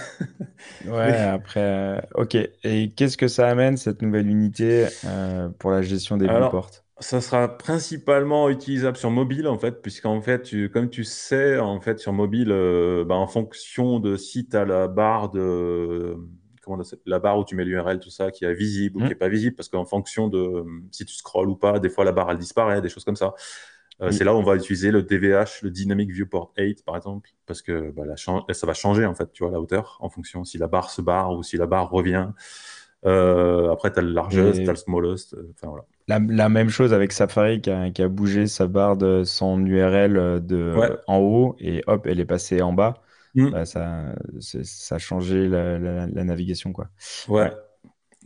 mais 1.10 1.18
après, 1.18 1.60
euh, 1.60 2.00
ok. 2.14 2.36
Et 2.64 2.90
qu'est-ce 2.90 3.16
que 3.16 3.28
ça 3.28 3.48
amène, 3.48 3.76
cette 3.76 4.02
nouvelle 4.02 4.28
unité, 4.28 4.86
euh, 5.04 5.48
pour 5.58 5.70
la 5.70 5.82
gestion 5.82 6.16
des 6.16 6.26
viewports? 6.26 6.70
ça 7.00 7.22
sera 7.22 7.56
principalement 7.56 8.50
utilisable 8.50 8.96
sur 8.96 9.10
mobile, 9.10 9.48
en 9.48 9.58
fait, 9.58 9.80
puisqu'en 9.80 10.20
fait, 10.20 10.42
tu, 10.42 10.68
comme 10.70 10.90
tu 10.90 11.04
sais, 11.04 11.58
en 11.58 11.80
fait, 11.80 11.98
sur 11.98 12.12
mobile, 12.12 12.50
euh, 12.50 13.04
bah, 13.04 13.14
en 13.14 13.26
fonction 13.26 14.00
de 14.00 14.16
si 14.16 14.48
tu 14.48 14.56
as 14.56 14.64
la 14.66 14.86
barre 14.86 15.30
de, 15.30 16.16
comment 16.70 16.82
la 17.06 17.18
barre 17.18 17.38
où 17.38 17.44
tu 17.44 17.54
mets 17.56 17.64
l'URL, 17.64 18.00
tout 18.00 18.10
ça, 18.10 18.30
qui 18.30 18.44
est 18.44 18.54
visible 18.54 18.98
ou 18.98 19.02
qui 19.02 19.10
Hmm, 19.10 19.14
est 19.14 19.16
pas 19.16 19.28
visible, 19.28 19.56
parce 19.56 19.68
qu'en 19.68 19.84
fonction 19.84 20.28
de 20.28 20.38
euh, 20.38 20.64
si 20.92 21.04
tu 21.04 21.14
scrolles 21.14 21.48
ou 21.50 21.56
pas, 21.56 21.78
des 21.80 21.90
fois, 21.90 22.04
la 22.04 22.12
barre, 22.12 22.30
elle 22.30 22.38
disparaît, 22.38 22.80
des 22.82 22.88
choses 22.88 23.04
comme 23.04 23.16
ça. 23.16 23.34
Euh, 24.02 24.10
c'est 24.10 24.24
Oui. 24.24 24.24
là 24.24 24.34
où 24.34 24.38
on 24.38 24.42
va 24.42 24.56
utiliser 24.56 24.90
le 24.90 25.02
DVH, 25.02 25.62
le 25.62 25.70
Dynamic 25.70 26.10
Viewport 26.10 26.52
8, 26.58 26.84
par 26.84 26.96
exemple, 26.96 27.30
parce 27.46 27.62
que 27.62 27.90
bah, 27.90 28.04
la 28.06 28.16
ça 28.16 28.66
va 28.66 28.74
changer, 28.74 29.04
en 29.06 29.14
fait, 29.14 29.30
tu 29.32 29.42
vois, 29.42 29.52
la 29.52 29.60
hauteur, 29.60 29.98
en 30.00 30.08
fonction 30.08 30.44
si 30.44 30.58
la 30.58 30.68
barre 30.68 30.90
se 30.90 31.02
barre 31.02 31.32
ou 31.36 31.42
si 31.42 31.56
la 31.58 31.66
barre 31.66 31.90
revient. 31.90 32.28
Euh, 33.06 33.70
après, 33.72 33.92
tu 33.92 33.98
as 34.00 34.02
le 34.02 34.12
largest, 34.12 34.64
tu 34.64 34.70
as 34.70 34.72
le 34.74 34.78
smallest. 34.78 35.34
euh, 35.34 35.52
Enfin, 35.56 35.68
voilà. 35.68 35.84
la, 36.08 36.18
la 36.18 36.48
même 36.48 36.68
chose 36.70 36.92
avec 36.92 37.12
Safari 37.12 37.60
qui 37.60 37.70
a, 37.70 37.90
qui 37.90 38.02
a 38.02 38.08
bougé 38.08 38.46
sa 38.46 38.66
barre 38.66 38.96
de 38.96 39.22
son 39.24 39.64
URL 39.64 40.44
de 40.46 40.74
Ouais. 40.74 41.00
en 41.06 41.18
haut 41.18 41.56
et 41.58 41.82
hop, 41.86 42.06
elle 42.06 42.20
est 42.20 42.24
passée 42.26 42.62
en 42.62 42.72
bas. 42.72 42.94
Mm. 43.34 43.50
Bah, 43.50 43.64
ça, 43.64 44.14
ça 44.40 44.94
a 44.96 44.98
changé 44.98 45.48
la, 45.48 45.78
la- 45.78 46.06
la 46.06 46.24
navigation, 46.24 46.72
quoi. 46.72 46.88
Ouais. 47.28 47.42
Ouais. 47.42 47.52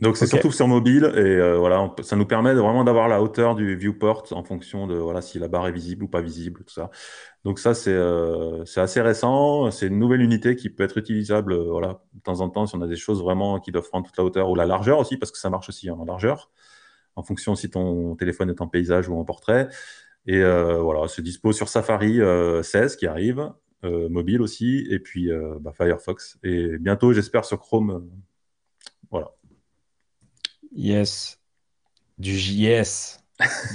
Donc 0.01 0.17
c'est 0.17 0.27
surtout 0.27 0.51
sur 0.51 0.67
mobile 0.67 1.05
et 1.15 1.57
voilà, 1.57 1.89
ça 2.03 2.17
nous 2.17 2.25
permet 2.25 2.53
vraiment 2.53 2.83
d'avoir 2.83 3.07
la 3.07 3.21
hauteur 3.21 3.55
du 3.55 3.77
viewport 3.77 4.25
en 4.31 4.43
fonction 4.43 4.87
de 4.87 4.95
voilà 4.95 5.21
si 5.21 5.39
la 5.39 5.47
barre 5.47 5.67
est 5.67 5.71
visible 5.71 6.03
ou 6.03 6.09
pas 6.09 6.19
visible, 6.19 6.65
tout 6.65 6.73
ça. 6.73 6.89
Donc 7.45 7.59
ça 7.59 7.73
c'est 7.73 7.97
c'est 8.65 8.81
assez 8.81 8.99
récent, 8.99 9.71
c'est 9.71 9.87
une 9.87 9.97
nouvelle 9.97 10.21
unité 10.21 10.57
qui 10.57 10.69
peut 10.69 10.83
être 10.83 10.97
utilisable 10.97 11.55
voilà 11.55 12.01
de 12.13 12.19
temps 12.21 12.41
en 12.41 12.49
temps 12.49 12.65
si 12.65 12.75
on 12.75 12.81
a 12.81 12.87
des 12.87 12.97
choses 12.97 13.21
vraiment 13.23 13.59
qui 13.61 13.71
doivent 13.71 13.87
prendre 13.87 14.05
toute 14.05 14.17
la 14.17 14.25
hauteur 14.25 14.49
ou 14.49 14.55
la 14.55 14.65
largeur 14.65 14.99
aussi 14.99 15.15
parce 15.15 15.31
que 15.31 15.37
ça 15.37 15.49
marche 15.49 15.69
aussi 15.69 15.89
en 15.89 16.03
largeur 16.03 16.51
en 17.15 17.23
fonction 17.23 17.55
si 17.55 17.69
ton 17.69 18.15
téléphone 18.15 18.49
est 18.49 18.61
en 18.61 18.67
paysage 18.67 19.09
ou 19.09 19.17
en 19.17 19.23
portrait. 19.25 19.67
Et 20.27 20.37
euh, 20.37 20.79
voilà, 20.81 21.07
c'est 21.07 21.21
dispo 21.21 21.53
sur 21.53 21.69
Safari 21.69 22.19
16 22.63 22.93
euh, 22.93 22.97
qui 22.97 23.07
arrive, 23.07 23.39
euh, 23.39 23.49
mobile 24.09 24.41
aussi, 24.41 24.85
et 24.89 24.99
puis 24.99 25.29
bah, 25.59 25.71
Firefox. 25.75 26.37
Et 26.43 26.77
bientôt, 26.77 27.13
j'espère, 27.13 27.45
sur 27.45 27.59
Chrome. 27.59 28.09
voilà. 29.11 29.31
Yes. 30.75 31.39
Du 32.17 32.37
JS. 32.37 33.19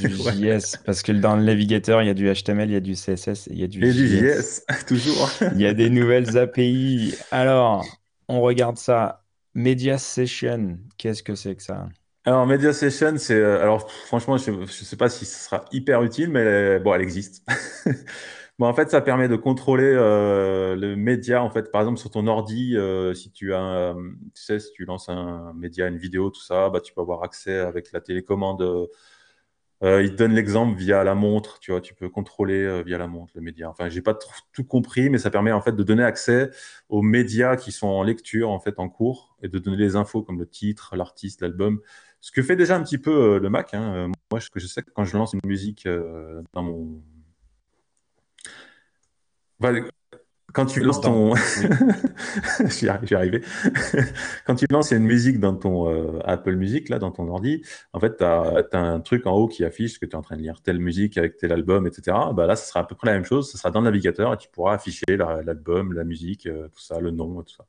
Du 0.01 0.09
JS. 0.11 0.77
Parce 0.85 1.03
que 1.03 1.13
dans 1.13 1.37
le 1.37 1.43
navigateur, 1.43 2.03
il 2.03 2.07
y 2.07 2.11
a 2.11 2.15
du 2.15 2.33
HTML, 2.33 2.71
il 2.71 2.73
y 2.73 2.77
a 2.77 2.81
du 2.81 2.95
CSS, 2.95 3.49
il 3.51 3.59
y 3.59 3.65
a 3.65 3.67
du 3.67 3.85
et 3.85 3.93
du 3.93 4.07
JS, 4.09 4.65
toujours. 4.87 5.31
il 5.53 5.61
y 5.61 5.67
a 5.67 5.75
des 5.75 5.91
nouvelles 5.91 6.39
API. 6.39 7.15
Alors, 7.31 7.85
on 8.29 8.41
regarde 8.41 8.79
ça. 8.79 9.25
Media 9.53 9.99
Session, 9.99 10.79
qu'est-ce 10.97 11.25
que 11.25 11.35
c'est 11.35 11.57
que 11.57 11.63
ça? 11.63 11.89
Alors, 12.25 12.47
Media 12.47 12.73
Session, 12.73 13.15
c'est. 13.17 13.35
Euh, 13.35 13.61
alors, 13.61 13.91
franchement, 13.91 14.37
je 14.37 14.53
ne 14.53 14.67
sais 14.67 14.97
pas 14.97 15.09
si 15.09 15.25
ce 15.25 15.47
sera 15.47 15.65
hyper 15.73 16.03
utile, 16.03 16.31
mais 16.31 16.79
bon, 16.79 16.95
elle 16.95 17.03
existe. 17.03 17.45
bon, 18.61 18.67
en 18.67 18.75
fait, 18.75 18.91
ça 18.91 19.01
permet 19.01 19.29
de 19.29 19.35
contrôler 19.37 19.93
euh, 19.93 20.77
le 20.77 20.95
média. 20.95 21.43
En 21.43 21.51
fait, 21.51 21.73
par 21.73 21.81
exemple, 21.81 21.99
sur 21.99 22.11
ton 22.11 22.27
ordi, 22.29 22.77
euh, 22.77 23.15
si 23.15 23.33
tu 23.33 23.53
as, 23.55 23.95
tu 24.35 24.43
sais, 24.43 24.61
si 24.61 24.71
tu 24.73 24.85
lances 24.85 25.09
un 25.09 25.53
média, 25.55 25.89
une 25.89 25.99
vidéo, 25.99 26.31
tout 26.31 26.43
ça, 26.43 26.71
bah, 26.71 26.81
tu 26.81 26.93
peux 26.95 27.01
avoir 27.01 27.25
accès 27.25 27.59
avec 27.59 27.91
la 27.93 28.01
télécommande. 28.01 28.89
il 29.83 30.11
te 30.11 30.17
donne 30.17 30.35
l'exemple 30.35 30.79
via 30.79 31.03
la 31.05 31.15
montre, 31.15 31.59
tu 31.59 31.73
vois, 31.73 31.81
tu 31.81 31.95
peux 31.95 32.09
contrôler 32.09 32.83
via 32.85 32.99
la 32.99 33.09
montre 33.09 33.33
le 33.35 33.41
média. 33.41 33.69
Enfin, 33.71 33.89
j'ai 33.89 34.03
pas 34.03 34.15
tout 34.53 34.65
compris, 34.65 35.11
mais 35.11 35.19
ça 35.19 35.31
permet 35.31 35.53
en 35.53 35.61
fait 35.63 35.73
de 35.73 35.83
donner 35.83 36.05
accès 36.05 36.51
aux 36.89 37.03
médias 37.03 37.57
qui 37.57 37.73
sont 37.73 37.89
en 37.89 38.03
lecture 38.03 38.51
en 38.51 38.61
fait 38.61 38.79
en 38.79 38.89
cours 38.89 39.37
et 39.43 39.49
de 39.49 39.59
donner 39.59 39.79
les 39.79 39.97
infos 39.97 40.23
comme 40.23 40.39
le 40.39 40.47
titre, 40.47 40.97
l'artiste, 40.97 41.41
l'album 41.41 41.81
ce 42.21 42.33
que 42.33 42.43
fait 42.43 42.57
déjà 42.57 42.77
un 42.77 42.83
petit 42.83 42.99
peu 42.99 43.11
euh, 43.11 43.39
le 43.39 43.51
Mac. 43.51 43.75
Hein. 43.75 43.95
Euh, 43.95 44.09
moi, 44.31 44.41
ce 44.41 44.51
que 44.51 44.61
je 44.61 44.67
sais 44.67 44.83
que 44.83 44.91
quand 44.91 45.05
je 45.05 45.17
lance 45.17 45.33
une 45.33 45.41
musique 45.45 45.87
euh, 45.87 46.43
dans 46.53 46.63
mon. 46.63 47.03
Quand 50.53 50.67
tu 50.67 50.81
lances 50.81 51.01
ton. 51.01 51.35
J'y 52.67 52.89
arrivé. 52.89 53.43
quand 54.47 54.55
tu 54.57 54.67
lances 54.71 54.91
une 54.91 55.05
musique 55.05 55.39
dans 55.39 55.55
ton 55.55 56.21
Apple 56.23 56.57
Music, 56.57 56.89
là, 56.89 56.99
dans 56.99 57.13
ton 57.13 57.29
ordi, 57.29 57.63
en 57.93 58.01
fait, 58.01 58.17
tu 58.17 58.25
as, 58.25 58.67
un 58.73 59.01
truc 59.01 59.27
en 59.27 59.33
haut 59.33 59.47
qui 59.47 59.65
affiche 59.65 60.01
que 60.01 60.07
tu 60.07 60.13
es 60.13 60.17
en 60.17 60.23
train 60.23 60.37
de 60.37 60.43
lire 60.43 60.61
telle 60.63 60.81
musique 60.81 61.17
avec 61.19 61.37
tel 61.37 61.53
album, 61.53 61.87
etc. 61.87 62.17
Bah, 62.35 62.47
là, 62.47 62.57
ce 62.57 62.69
sera 62.69 62.81
à 62.81 62.85
peu 62.85 62.95
près 62.95 63.09
la 63.09 63.15
même 63.15 63.25
chose. 63.25 63.51
Ce 63.51 63.59
sera 63.59 63.71
dans 63.71 63.81
le 63.81 63.85
navigateur 63.85 64.35
et 64.35 64.37
tu 64.37 64.49
pourras 64.49 64.75
afficher 64.75 65.05
l'album, 65.17 65.93
la, 65.93 66.05
musique, 66.05 66.45
tout 66.45 66.81
ça, 66.81 66.99
le 67.01 67.11
nom, 67.11 67.43
tout 67.43 67.55
ça. 67.55 67.67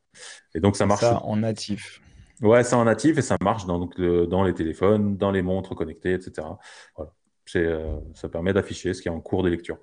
Et 0.55 0.59
donc, 0.59 0.75
ça 0.75 0.85
marche. 0.85 1.01
Ça 1.01 1.23
en 1.23 1.37
natif. 1.37 2.01
Ouais, 2.41 2.63
c'est 2.63 2.75
en 2.75 2.85
natif 2.85 3.19
et 3.19 3.21
ça 3.21 3.37
marche 3.41 3.67
dans, 3.67 3.77
donc, 3.77 4.01
dans 4.01 4.43
les 4.43 4.55
téléphones, 4.55 5.17
dans 5.17 5.29
les 5.29 5.43
montres 5.43 5.75
connectées, 5.75 6.13
etc. 6.13 6.47
Voilà. 6.95 7.13
Euh, 7.55 7.99
ça 8.13 8.29
permet 8.29 8.53
d'afficher 8.53 8.93
ce 8.93 9.01
qui 9.01 9.07
est 9.07 9.11
en 9.11 9.19
cours 9.19 9.43
de 9.43 9.49
lecture. 9.49 9.77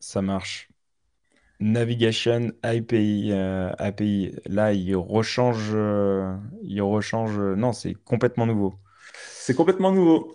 Ça 0.00 0.22
marche. 0.22 0.68
Navigation 1.60 2.52
API, 2.62 3.30
euh, 3.32 3.72
API. 3.78 4.34
Là, 4.46 4.72
il 4.72 4.94
rechange, 4.94 5.70
euh, 5.74 6.36
il 6.62 6.80
rechange. 6.82 7.38
Non, 7.38 7.72
c'est 7.72 7.94
complètement 7.94 8.46
nouveau. 8.46 8.74
C'est 9.14 9.54
complètement 9.54 9.92
nouveau. 9.92 10.34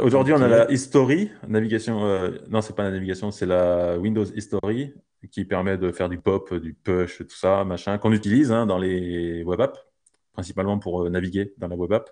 Aujourd'hui, 0.00 0.32
on 0.32 0.40
a 0.40 0.48
la 0.48 0.70
History, 0.70 1.30
navigation. 1.48 2.00
non, 2.48 2.60
c'est 2.60 2.74
pas 2.74 2.84
la 2.84 2.92
navigation, 2.92 3.32
c'est 3.32 3.46
la 3.46 3.98
Windows 3.98 4.24
History 4.24 4.94
qui 5.28 5.44
permet 5.44 5.76
de 5.76 5.92
faire 5.92 6.08
du 6.08 6.18
pop, 6.18 6.52
du 6.54 6.74
push, 6.74 7.18
tout 7.18 7.36
ça, 7.36 7.64
machin, 7.64 7.98
qu'on 7.98 8.12
utilise 8.12 8.52
hein, 8.52 8.66
dans 8.66 8.78
les 8.78 9.42
web 9.44 9.60
apps, 9.60 9.78
principalement 10.32 10.78
pour 10.78 11.04
euh, 11.04 11.10
naviguer 11.10 11.54
dans 11.58 11.68
la 11.68 11.76
web 11.76 11.92
app. 11.92 12.10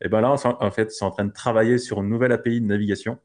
Et 0.00 0.08
ben 0.08 0.20
là, 0.20 0.34
en 0.44 0.70
fait, 0.70 0.90
c'est 0.90 1.04
en 1.04 1.10
train 1.10 1.24
de 1.24 1.32
travailler 1.32 1.78
sur 1.78 2.00
une 2.00 2.08
nouvelle 2.08 2.32
API 2.32 2.60
de 2.60 2.66
navigation 2.66 3.18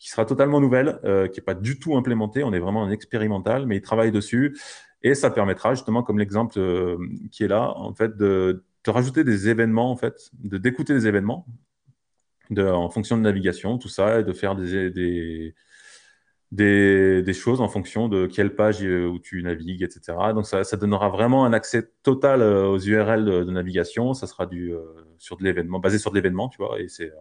qui 0.00 0.08
sera 0.08 0.24
totalement 0.24 0.60
nouvelle, 0.60 0.98
euh, 1.04 1.28
qui 1.28 1.38
n'est 1.38 1.44
pas 1.44 1.54
du 1.54 1.78
tout 1.78 1.94
implémentée. 1.96 2.42
On 2.42 2.52
est 2.54 2.58
vraiment 2.58 2.80
en 2.80 2.90
expérimental, 2.90 3.66
mais 3.66 3.76
ils 3.76 3.82
travaillent 3.82 4.10
dessus. 4.10 4.58
Et 5.02 5.14
ça 5.14 5.30
permettra 5.30 5.74
justement, 5.74 6.02
comme 6.02 6.18
l'exemple 6.18 6.58
euh, 6.58 6.96
qui 7.30 7.44
est 7.44 7.48
là, 7.48 7.74
en 7.76 7.94
fait, 7.94 8.16
de, 8.16 8.64
de, 8.84 8.90
rajouter 8.90 9.24
des 9.24 9.50
événements, 9.50 9.90
en 9.90 9.96
fait, 9.96 10.30
de 10.42 10.56
d'écouter 10.56 10.94
des 10.94 11.06
événements 11.06 11.46
de, 12.48 12.64
en 12.66 12.88
fonction 12.88 13.16
de 13.18 13.22
navigation, 13.22 13.76
tout 13.78 13.88
ça, 13.88 14.20
et 14.20 14.24
de 14.24 14.32
faire 14.32 14.56
des, 14.56 14.90
des 14.90 15.54
des, 16.50 17.32
choses 17.32 17.60
en 17.60 17.68
fonction 17.68 18.08
de 18.08 18.26
quelle 18.26 18.54
page 18.56 18.82
euh, 18.82 19.06
où 19.06 19.18
tu 19.18 19.42
navigues, 19.42 19.82
etc. 19.82 20.16
Donc 20.34 20.46
ça, 20.46 20.64
donnera 20.76 21.10
vraiment 21.10 21.44
un 21.44 21.52
accès 21.52 21.90
total 22.02 22.42
euh, 22.42 22.66
aux 22.66 22.78
URL 22.78 23.24
de, 23.24 23.44
navigation. 23.44 24.14
Ça 24.14 24.26
sera 24.26 24.46
du, 24.46 24.72
sur 25.18 25.36
de 25.36 25.44
l'événement, 25.44 25.78
basé 25.78 25.98
sur 25.98 26.10
de 26.10 26.16
l'événement, 26.16 26.48
tu 26.48 26.58
vois, 26.58 26.80
et 26.80 26.88
c'est 26.88 27.12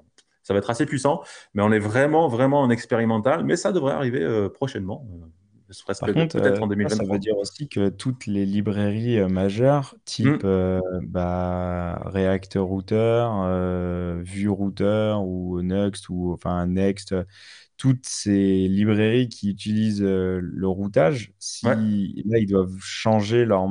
ça 0.49 0.53
va 0.55 0.57
être 0.57 0.69
assez 0.71 0.87
puissant, 0.87 1.21
mais 1.53 1.61
on 1.61 1.71
est 1.71 1.77
vraiment, 1.77 2.27
vraiment 2.27 2.61
en 2.61 2.71
expérimental, 2.71 3.43
mais 3.45 3.55
ça 3.55 3.71
devrait 3.71 3.93
arriver 3.93 4.49
prochainement. 4.51 5.05
Par 5.85 6.11
contre, 6.11 6.39
peut-être 6.39 6.63
en 6.63 6.67
2023. 6.67 7.05
ça 7.05 7.13
veut 7.13 7.19
dire 7.19 7.37
aussi 7.37 7.69
que 7.69 7.89
toutes 7.89 8.25
les 8.25 8.43
librairies 8.43 9.21
majeures, 9.29 9.93
type 10.03 10.43
mmh. 10.43 10.79
bah, 11.03 12.01
React 12.05 12.53
Router, 12.55 13.29
Vue 14.23 14.49
Router 14.49 15.15
ou 15.23 15.61
Next 15.61 16.09
ou 16.09 16.33
enfin 16.33 16.65
Next, 16.65 17.13
toutes 17.79 18.05
ces 18.05 18.67
librairies 18.67 19.29
qui 19.29 19.49
utilisent 19.49 20.03
euh, 20.03 20.39
le 20.43 20.67
routage, 20.67 21.31
si 21.39 21.65
là, 21.65 21.77
ils 21.77 22.47
doivent 22.47 22.77
changer 22.81 23.45
leur, 23.45 23.67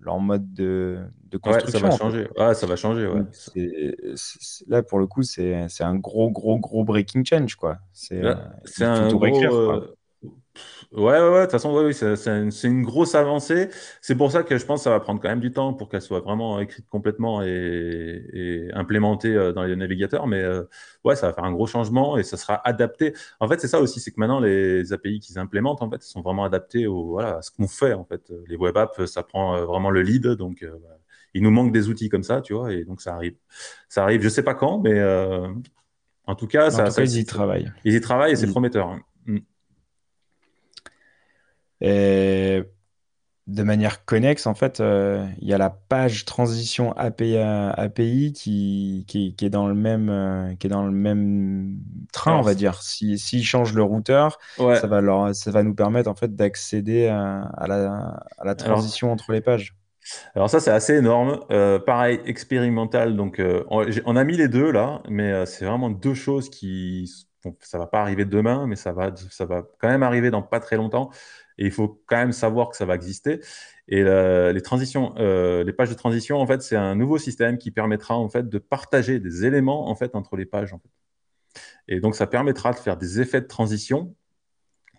leur 0.00 0.18
mode 0.18 0.52
de, 0.52 0.98
de 1.30 1.36
construction. 1.38 1.78
Ouais, 1.78 1.90
ça 1.90 1.90
va 1.90 1.96
changer. 1.96 2.28
Ouais, 2.38 2.54
ça 2.54 2.66
va 2.66 2.76
changer. 2.76 3.06
Ouais. 3.06 3.22
là, 4.66 4.82
pour 4.82 4.98
le 4.98 5.06
coup, 5.06 5.22
c'est 5.22 5.66
un 5.80 5.96
gros, 5.96 6.30
gros, 6.30 6.58
gros 6.58 6.84
breaking 6.84 7.24
change. 7.24 7.54
quoi. 7.56 7.78
C'est 7.92 8.24
euh, 8.24 8.34
un 8.80 9.08
gros, 9.12 9.26
euh, 9.26 9.94
Ouais, 10.92 11.02
ouais, 11.02 11.20
ouais, 11.20 11.38
de 11.38 11.42
toute 11.42 11.52
façon, 11.52 11.72
oui, 11.72 11.94
c'est 11.94 12.66
une, 12.66 12.82
grosse 12.82 13.14
avancée. 13.14 13.68
C'est 14.00 14.16
pour 14.16 14.32
ça 14.32 14.42
que 14.42 14.58
je 14.58 14.66
pense 14.66 14.80
que 14.80 14.84
ça 14.84 14.90
va 14.90 14.98
prendre 14.98 15.20
quand 15.20 15.28
même 15.28 15.38
du 15.38 15.52
temps 15.52 15.72
pour 15.72 15.88
qu'elle 15.88 16.02
soit 16.02 16.18
vraiment 16.18 16.58
écrite 16.58 16.88
complètement 16.88 17.42
et, 17.42 18.68
implémentée 18.74 19.32
euh, 19.32 19.52
dans 19.52 19.62
les 19.62 19.76
navigateurs. 19.76 20.26
Mais 20.26 20.42
euh, 20.42 20.64
ouais, 21.04 21.14
ça 21.14 21.28
va 21.28 21.32
faire 21.32 21.44
un 21.44 21.52
gros 21.52 21.68
changement 21.68 22.18
et 22.18 22.24
ça 22.24 22.36
sera 22.36 22.60
adapté. 22.66 23.14
En 23.38 23.46
fait, 23.46 23.60
c'est 23.60 23.68
ça 23.68 23.80
aussi, 23.80 24.00
c'est 24.00 24.10
que 24.10 24.18
maintenant, 24.18 24.40
les 24.40 24.92
API 24.92 25.20
qu'ils 25.20 25.38
implémentent, 25.38 25.80
en 25.80 25.88
fait, 25.88 26.02
sont 26.02 26.22
vraiment 26.22 26.42
adaptés 26.42 26.88
au, 26.88 27.10
voilà, 27.10 27.36
à 27.36 27.42
ce 27.42 27.52
qu'on 27.52 27.68
fait. 27.68 27.92
En 27.92 28.04
fait, 28.04 28.32
les 28.48 28.56
web 28.56 28.76
apps, 28.76 29.04
ça 29.04 29.22
prend 29.22 29.54
euh, 29.54 29.64
vraiment 29.66 29.90
le 29.90 30.02
lead. 30.02 30.26
Donc, 30.26 30.66
il 31.34 31.42
nous 31.44 31.52
manque 31.52 31.70
des 31.72 31.88
outils 31.88 32.08
comme 32.08 32.24
ça, 32.24 32.40
tu 32.40 32.52
vois, 32.52 32.72
et 32.72 32.84
donc 32.84 33.00
ça 33.00 33.14
arrive. 33.14 33.36
Ça 33.88 34.02
arrive, 34.02 34.22
je 34.22 34.28
sais 34.28 34.42
pas 34.42 34.54
quand, 34.54 34.80
mais 34.80 35.00
en 36.26 36.34
tout 36.34 36.48
cas, 36.48 36.70
ça, 36.70 36.88
ils 37.04 37.18
y 37.18 37.24
travaillent. 37.24 37.72
Ils 37.84 37.94
y 37.94 38.00
travaillent 38.00 38.32
et 38.32 38.36
c'est 38.36 38.48
prometteur. 38.48 38.88
Hein. 38.88 39.00
Et 41.80 42.62
de 43.50 43.62
manière 43.62 44.04
connexe, 44.04 44.46
en 44.46 44.54
fait, 44.54 44.80
euh, 44.80 45.26
il 45.40 45.48
y 45.48 45.54
a 45.54 45.58
la 45.58 45.70
page 45.70 46.24
transition 46.24 46.92
API, 46.92 47.36
API 47.36 48.32
qui, 48.32 49.04
qui, 49.08 49.34
est 49.40 49.50
dans 49.50 49.66
le 49.66 49.74
même, 49.74 50.08
euh, 50.08 50.54
qui 50.54 50.68
est 50.68 50.70
dans 50.70 50.86
le 50.86 50.92
même 50.92 51.76
train, 52.12 52.36
on 52.36 52.42
va 52.42 52.54
dire. 52.54 52.80
S'ils 52.82 53.18
si, 53.18 53.42
changent 53.42 53.74
le 53.74 53.82
routeur, 53.82 54.38
ça, 54.56 54.86
va 54.86 55.00
leur, 55.00 55.34
ça 55.34 55.50
va 55.50 55.62
nous 55.62 55.74
permettre 55.74 56.08
en 56.08 56.14
fait, 56.14 56.34
d'accéder 56.34 57.08
à, 57.08 57.66
la, 57.66 58.22
à 58.38 58.44
la 58.44 58.54
transition 58.54 59.10
entre 59.10 59.32
les 59.32 59.40
pages. 59.40 59.74
Alors 60.34 60.48
ça, 60.48 60.60
c'est 60.60 60.70
assez 60.70 60.94
énorme. 60.94 61.40
Euh, 61.50 61.78
pareil, 61.78 62.20
expérimental. 62.24 63.16
Donc, 63.16 63.42
on, 63.68 63.84
on, 64.04 64.16
a 64.16 64.24
mis 64.24 64.36
les 64.36 64.48
deux 64.48 64.70
là, 64.70 65.02
mais 65.08 65.44
c'est 65.46 65.64
vraiment 65.64 65.90
deux 65.90 66.14
choses 66.14 66.50
qui... 66.50 67.10
Bon, 67.42 67.56
ça 67.60 67.78
va 67.78 67.86
pas 67.86 68.02
arriver 68.02 68.26
demain, 68.26 68.66
mais 68.66 68.76
ça 68.76 68.92
va, 68.92 69.12
ça 69.30 69.46
va 69.46 69.62
quand 69.80 69.88
même 69.88 70.02
arriver 70.02 70.30
dans 70.30 70.42
pas 70.42 70.60
très 70.60 70.76
longtemps 70.76 71.10
et 71.60 71.66
il 71.66 71.70
faut 71.70 72.02
quand 72.06 72.16
même 72.16 72.32
savoir 72.32 72.70
que 72.70 72.76
ça 72.76 72.86
va 72.86 72.94
exister. 72.94 73.40
Et 73.86 74.02
les 74.02 74.62
transitions, 74.62 75.14
euh, 75.18 75.62
les 75.62 75.72
pages 75.72 75.90
de 75.90 75.94
transition, 75.94 76.38
en 76.38 76.46
fait, 76.46 76.62
c'est 76.62 76.76
un 76.76 76.94
nouveau 76.94 77.18
système 77.18 77.58
qui 77.58 77.70
permettra 77.70 78.16
en 78.16 78.28
fait 78.28 78.48
de 78.48 78.58
partager 78.58 79.20
des 79.20 79.44
éléments 79.44 79.88
en 79.88 79.94
fait 79.94 80.16
entre 80.16 80.36
les 80.36 80.46
pages. 80.46 80.74
Et 81.86 82.00
donc, 82.00 82.14
ça 82.14 82.26
permettra 82.26 82.72
de 82.72 82.78
faire 82.78 82.96
des 82.96 83.20
effets 83.20 83.42
de 83.42 83.46
transition, 83.46 84.14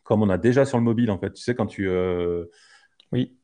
comme 0.04 0.21
on 0.21 0.30
a 0.30 0.38
déjà 0.38 0.65
sur 0.65 0.78
le 0.78 0.84
mobile. 0.84 1.10
En 1.10 1.17
fait, 1.17 1.34
tu 1.34 1.41
sais 1.41 1.56
quand 1.56 1.65
tu 1.65 1.89
euh, 1.89 2.45
oui. 3.12 3.36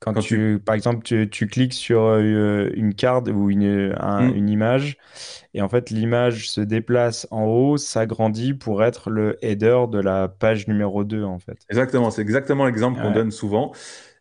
Quand, 0.00 0.14
tu, 0.20 0.60
par 0.64 0.74
exemple, 0.74 1.02
tu, 1.02 1.46
cliques 1.46 1.74
sur 1.74 2.02
euh, 2.02 2.70
une 2.74 2.94
carte 2.94 3.28
ou 3.28 3.50
une, 3.50 3.90
mm. 3.90 4.32
une, 4.34 4.48
image, 4.48 4.98
et 5.54 5.62
en 5.62 5.68
fait, 5.68 5.90
l'image 5.90 6.50
se 6.50 6.60
déplace 6.60 7.26
en 7.30 7.44
haut, 7.44 7.76
s'agrandit 7.76 8.54
pour 8.54 8.84
être 8.84 9.10
le 9.10 9.38
header 9.44 9.86
de 9.90 9.98
la 9.98 10.28
page 10.28 10.68
numéro 10.68 11.04
2, 11.04 11.24
en 11.24 11.38
fait. 11.38 11.58
Exactement, 11.70 12.10
c'est 12.10 12.22
exactement 12.22 12.66
l'exemple 12.66 13.00
qu'on 13.00 13.10
donne 13.10 13.30
souvent. 13.30 13.72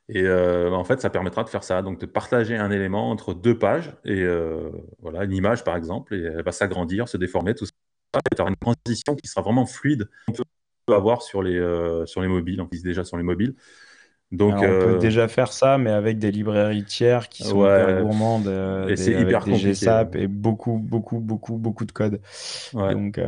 Et 0.07 0.23
euh, 0.23 0.71
en 0.71 0.83
fait, 0.83 1.01
ça 1.01 1.09
permettra 1.09 1.43
de 1.43 1.49
faire 1.49 1.63
ça, 1.63 1.81
donc 1.81 1.99
de 1.99 2.05
partager 2.05 2.55
un 2.55 2.69
élément 2.69 3.09
entre 3.09 3.33
deux 3.33 3.57
pages, 3.57 3.95
et 4.03 4.21
euh, 4.21 4.69
voilà, 4.99 5.23
une 5.23 5.33
image 5.33 5.63
par 5.63 5.75
exemple, 5.75 6.13
et 6.13 6.21
elle 6.21 6.43
va 6.43 6.51
s'agrandir, 6.51 7.09
se 7.09 7.17
déformer, 7.17 7.55
tout 7.55 7.65
ça, 7.65 7.71
et 8.31 8.35
tu 8.35 8.41
auras 8.41 8.51
une 8.51 8.55
transition 8.55 9.15
qui 9.15 9.27
sera 9.27 9.41
vraiment 9.41 9.65
fluide. 9.65 10.07
On 10.27 10.33
peut 10.33 10.93
avoir 10.93 11.23
sur 11.23 11.41
les, 11.41 11.57
euh, 11.57 12.05
sur 12.05 12.21
les 12.21 12.27
mobiles, 12.27 12.61
on 12.61 12.67
vise 12.71 12.83
déjà 12.83 13.03
sur 13.03 13.17
les 13.17 13.23
mobiles. 13.23 13.55
Donc, 14.35 14.55
on 14.55 14.59
peut 14.59 14.97
déjà 14.99 15.27
faire 15.27 15.51
ça, 15.51 15.77
mais 15.77 15.91
avec 15.91 16.19
des 16.19 16.31
librairies 16.31 16.83
tiers 16.83 17.29
qui 17.29 17.43
sont 17.43 17.65
hyper 17.65 18.01
gourmandes, 18.01 18.47
et 18.89 18.95
c'est 18.95 19.13
hyper 19.13 19.39
compliqué. 19.45 19.71
GSAP 19.71 20.15
et 20.15 20.27
beaucoup, 20.27 20.77
beaucoup, 20.77 21.19
beaucoup, 21.19 21.57
beaucoup 21.57 21.85
de 21.85 21.91
code. 21.91 22.21
Donc, 22.73 23.19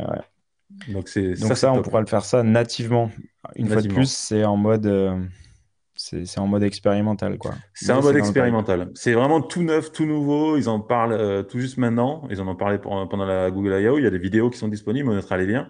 Donc, 0.88 1.08
Donc 1.16 1.56
ça, 1.56 1.72
on 1.72 1.82
pourra 1.82 2.00
le 2.00 2.06
faire 2.06 2.24
ça 2.24 2.42
nativement. 2.42 3.10
Une 3.56 3.68
fois 3.68 3.82
de 3.82 3.88
plus, 3.88 4.10
c'est 4.10 4.44
en 4.44 4.56
mode 4.56 4.86
c'est 5.98 6.38
en 6.38 6.46
mode 6.46 6.62
expérimental, 6.62 7.38
quoi. 7.38 7.54
C'est 7.74 7.90
un 7.90 8.00
mode 8.00 8.16
expérimental. 8.16 8.90
C'est 8.94 9.14
vraiment 9.14 9.40
tout 9.40 9.62
neuf, 9.62 9.90
tout 9.90 10.06
nouveau. 10.06 10.56
Ils 10.56 10.68
en 10.68 10.78
parlent 10.78 11.12
euh, 11.12 11.42
tout 11.42 11.58
juste 11.58 11.76
maintenant. 11.76 12.22
Ils 12.30 12.40
en 12.40 12.46
ont 12.46 12.54
parlé 12.54 12.78
pendant 12.78 13.26
la 13.26 13.50
Google 13.50 13.80
I.O. 13.80 13.98
Il 13.98 14.04
y 14.04 14.06
a 14.06 14.10
des 14.10 14.18
vidéos 14.18 14.48
qui 14.48 14.58
sont 14.58 14.68
disponibles, 14.68 15.10
on 15.10 15.14
mettra 15.14 15.36
les 15.36 15.46
liens. 15.46 15.68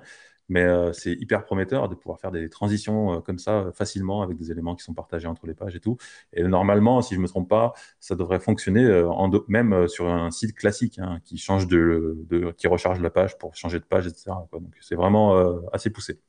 Mais 0.49 0.63
euh, 0.63 0.93
c'est 0.93 1.13
hyper 1.13 1.45
prometteur 1.45 1.89
de 1.89 1.95
pouvoir 1.95 2.21
faire 2.21 2.31
des 2.31 2.49
transitions 2.49 3.15
euh, 3.15 3.21
comme 3.21 3.39
ça 3.39 3.67
facilement 3.75 4.23
avec 4.23 4.37
des 4.37 4.51
éléments 4.51 4.75
qui 4.75 4.85
sont 4.85 4.95
partagés 4.95 5.27
entre 5.27 5.47
les 5.47 5.55
pages 5.55 5.77
et 5.77 5.81
tout. 5.81 5.97
Et 6.33 6.43
normalement, 6.43 7.03
si 7.03 7.15
je 7.15 7.19
ne 7.19 7.23
me 7.23 7.29
trompe 7.29 7.49
pas, 7.49 7.75
ça 8.01 8.15
devrait 8.15 8.41
fonctionner 8.41 9.03
en 9.03 9.31
même 9.49 9.89
sur 9.89 10.09
un 10.09 10.31
site 10.31 10.55
classique 10.55 10.99
hein, 10.99 11.21
qui 11.25 11.39
change 11.39 11.67
de, 11.67 12.27
qui 12.57 12.67
recharge 12.67 13.01
la 13.01 13.11
page 13.11 13.39
pour 13.39 13.55
changer 13.55 13.79
de 13.79 13.85
page, 13.85 14.07
etc. 14.07 14.31
Donc 14.53 14.63
c'est 14.81 14.95
vraiment 14.97 15.37
assez 15.73 15.91
poussé. 15.91 16.21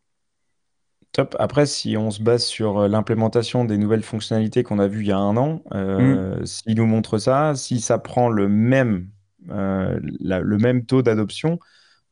Top. 1.12 1.36
Après, 1.40 1.66
si 1.66 1.98
on 1.98 2.12
se 2.12 2.22
base 2.22 2.46
sur 2.46 2.80
euh, 2.80 2.88
l'implémentation 2.88 3.66
des 3.66 3.78
nouvelles 3.78 4.04
fonctionnalités 4.04 4.62
qu'on 4.62 4.78
a 4.78 4.88
vues 4.88 5.02
il 5.02 5.08
y 5.08 5.12
a 5.12 5.18
un 5.18 5.38
an, 5.38 5.64
euh, 5.74 6.40
mm. 6.42 6.46
s'il 6.46 6.76
nous 6.76 6.86
montre 6.86 7.18
ça, 7.18 7.56
si 7.56 7.80
ça 7.80 7.98
prend 7.98 8.30
le 8.30 8.48
même, 8.48 9.10
euh, 9.50 10.00
le 10.02 10.58
même 10.58 10.86
taux 10.86 11.02
d'adoption, 11.02 11.60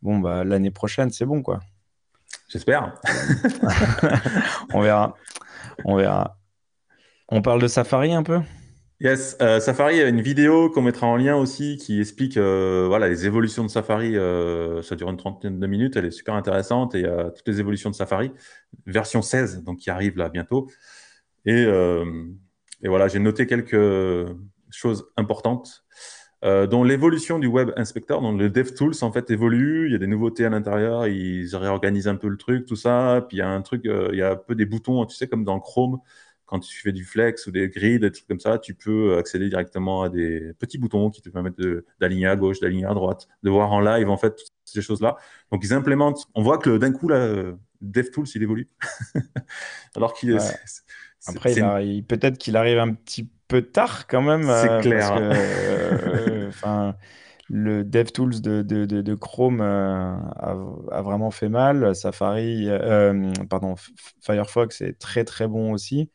bon, 0.01 0.17
bah, 0.17 0.43
l'année 0.43 0.71
prochaine, 0.71 1.11
c'est 1.11 1.25
bon, 1.25 1.43
quoi. 1.43 1.59
J'espère. 2.47 2.93
on 4.73 4.81
verra. 4.81 5.15
On 5.83 5.95
verra. 5.95 6.37
On 7.29 7.41
parle 7.41 7.61
de 7.61 7.67
Safari 7.67 8.13
un 8.13 8.23
peu? 8.23 8.39
Yes, 8.99 9.37
euh, 9.41 9.59
Safari, 9.59 10.01
a 10.01 10.07
une 10.07 10.21
vidéo 10.21 10.71
qu'on 10.71 10.81
mettra 10.81 11.05
en 11.05 11.17
lien 11.17 11.35
aussi 11.35 11.77
qui 11.77 11.99
explique 11.99 12.35
euh, 12.35 12.85
voilà, 12.87 13.07
les 13.07 13.27
évolutions 13.27 13.63
de 13.63 13.69
Safari. 13.69 14.17
Euh, 14.17 14.81
ça 14.81 14.95
dure 14.95 15.09
une 15.09 15.17
trentaine 15.17 15.59
de 15.59 15.67
minutes, 15.67 15.95
elle 15.97 16.05
est 16.05 16.11
super 16.11 16.33
intéressante 16.33 16.95
et 16.95 16.99
il 16.99 17.03
y 17.03 17.07
a 17.07 17.29
toutes 17.29 17.47
les 17.47 17.59
évolutions 17.59 17.91
de 17.91 17.95
Safari, 17.95 18.31
version 18.87 19.21
16, 19.21 19.63
donc 19.63 19.77
qui 19.77 19.91
arrive 19.91 20.17
là 20.17 20.29
bientôt. 20.29 20.67
Et 21.45 21.65
voilà, 22.85 23.07
j'ai 23.07 23.19
noté 23.19 23.45
quelques 23.45 24.29
choses 24.71 25.07
importantes, 25.15 25.85
dont 26.43 26.83
l'évolution 26.83 27.39
du 27.39 27.47
Web 27.47 27.71
Inspector, 27.75 28.21
donc 28.21 28.39
le 28.39 28.49
DevTools 28.49 28.93
en 29.01 29.11
fait 29.11 29.29
évolue, 29.31 29.87
il 29.87 29.91
y 29.91 29.95
a 29.95 29.97
des 29.97 30.07
nouveautés 30.07 30.45
à 30.45 30.49
l'intérieur, 30.49 31.07
ils 31.07 31.55
réorganisent 31.55 32.07
un 32.07 32.15
peu 32.15 32.27
le 32.27 32.37
truc, 32.37 32.65
tout 32.65 32.75
ça. 32.75 33.25
Puis 33.27 33.37
il 33.37 33.39
y 33.39 33.43
a 33.43 33.49
un 33.49 33.61
truc, 33.61 33.81
il 33.85 34.17
y 34.17 34.21
a 34.21 34.31
un 34.31 34.35
peu 34.35 34.55
des 34.55 34.65
boutons, 34.65 35.05
tu 35.05 35.15
sais, 35.15 35.27
comme 35.27 35.43
dans 35.43 35.59
Chrome 35.59 35.99
quand 36.47 36.59
tu 36.59 36.81
fais 36.81 36.93
du 36.93 37.03
flex 37.03 37.45
ou 37.45 37.51
des 37.51 37.69
grids, 37.69 37.99
des 37.99 38.09
trucs 38.09 38.27
comme 38.27 38.39
ça, 38.39 38.57
tu 38.57 38.73
peux 38.73 39.17
accéder 39.17 39.49
directement 39.49 40.03
à 40.03 40.09
des 40.09 40.53
petits 40.57 40.77
boutons 40.77 41.09
qui 41.09 41.21
te 41.21 41.29
permettent 41.29 41.61
d'aligner 41.99 42.27
à 42.27 42.35
gauche, 42.37 42.61
d'aligner 42.61 42.85
à 42.85 42.93
droite, 42.93 43.27
de 43.43 43.49
voir 43.49 43.71
en 43.71 43.81
live 43.81 44.09
en 44.09 44.17
fait 44.17 44.31
toutes 44.31 44.47
ces 44.63 44.81
choses-là. 44.81 45.17
Donc 45.51 45.63
ils 45.63 45.73
implémentent. 45.73 46.25
On 46.33 46.41
voit 46.41 46.57
que 46.57 46.77
d'un 46.77 46.93
coup 46.93 47.09
là, 47.09 47.53
DevTools 47.81 48.27
il 48.33 48.43
évolue. 48.43 48.69
Alors 49.95 50.13
qu'il 50.13 50.37
Après, 51.27 51.53
peut-être 52.07 52.37
qu'il 52.37 52.55
arrive 52.55 52.79
un 52.79 52.93
petit 52.93 53.25
peu 53.25 53.36
tard 53.73 54.07
quand 54.07 54.21
même. 54.21 54.43
C'est 54.43 54.69
euh, 54.69 54.81
clair. 54.81 55.15
Euh, 55.17 56.91
le 57.49 57.83
DevTools 57.83 58.41
de, 58.41 58.61
de, 58.61 58.85
de, 58.85 59.15
Chrome 59.15 59.61
euh, 59.61 60.15
a, 60.91 61.01
vraiment 61.01 61.31
fait 61.31 61.49
mal. 61.49 61.95
Safari, 61.95 62.65
euh, 62.67 63.31
pardon, 63.49 63.75
Firefox 64.21 64.81
est 64.81 64.99
très 64.99 65.23
très 65.23 65.47
bon 65.47 65.71
aussi. 65.71 66.11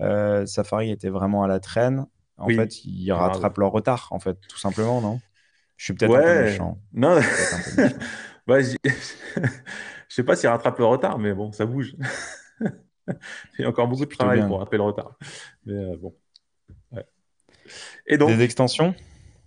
Euh, 0.00 0.46
Safari 0.46 0.90
était 0.90 1.10
vraiment 1.10 1.42
à 1.42 1.48
la 1.48 1.60
traîne. 1.60 2.06
En 2.38 2.48
fait, 2.48 2.84
ils 2.86 3.12
rattrapent 3.12 3.58
leur 3.58 3.70
retard, 3.70 4.08
en 4.12 4.18
fait, 4.18 4.38
tout 4.48 4.58
simplement, 4.58 5.02
non? 5.02 5.20
Je 5.76 5.84
suis 5.84 5.94
peut-être 5.94 6.14
un 6.14 6.22
peu 6.22 6.42
méchant. 6.44 6.78
Non, 6.94 7.20
bah, 8.46 8.60
je 8.62 8.76
sais 10.08 10.24
pas 10.24 10.36
s'ils 10.36 10.48
rattrapent 10.48 10.78
le 10.78 10.86
retard, 10.86 11.18
mais 11.18 11.34
bon, 11.34 11.52
ça 11.52 11.66
bouge. 11.66 11.94
Il 13.58 13.62
y 13.62 13.64
a 13.64 13.68
encore 13.68 13.88
beaucoup 13.88 14.04
de 14.06 14.10
travail 14.10 14.40
pour 14.46 14.58
rattraper 14.58 14.78
le 14.78 14.82
retard. 14.84 15.18
Mais 15.66 15.96
bon. 15.96 16.14
Et 18.10 18.18
donc, 18.18 18.28
Des 18.28 18.42
extensions 18.42 18.94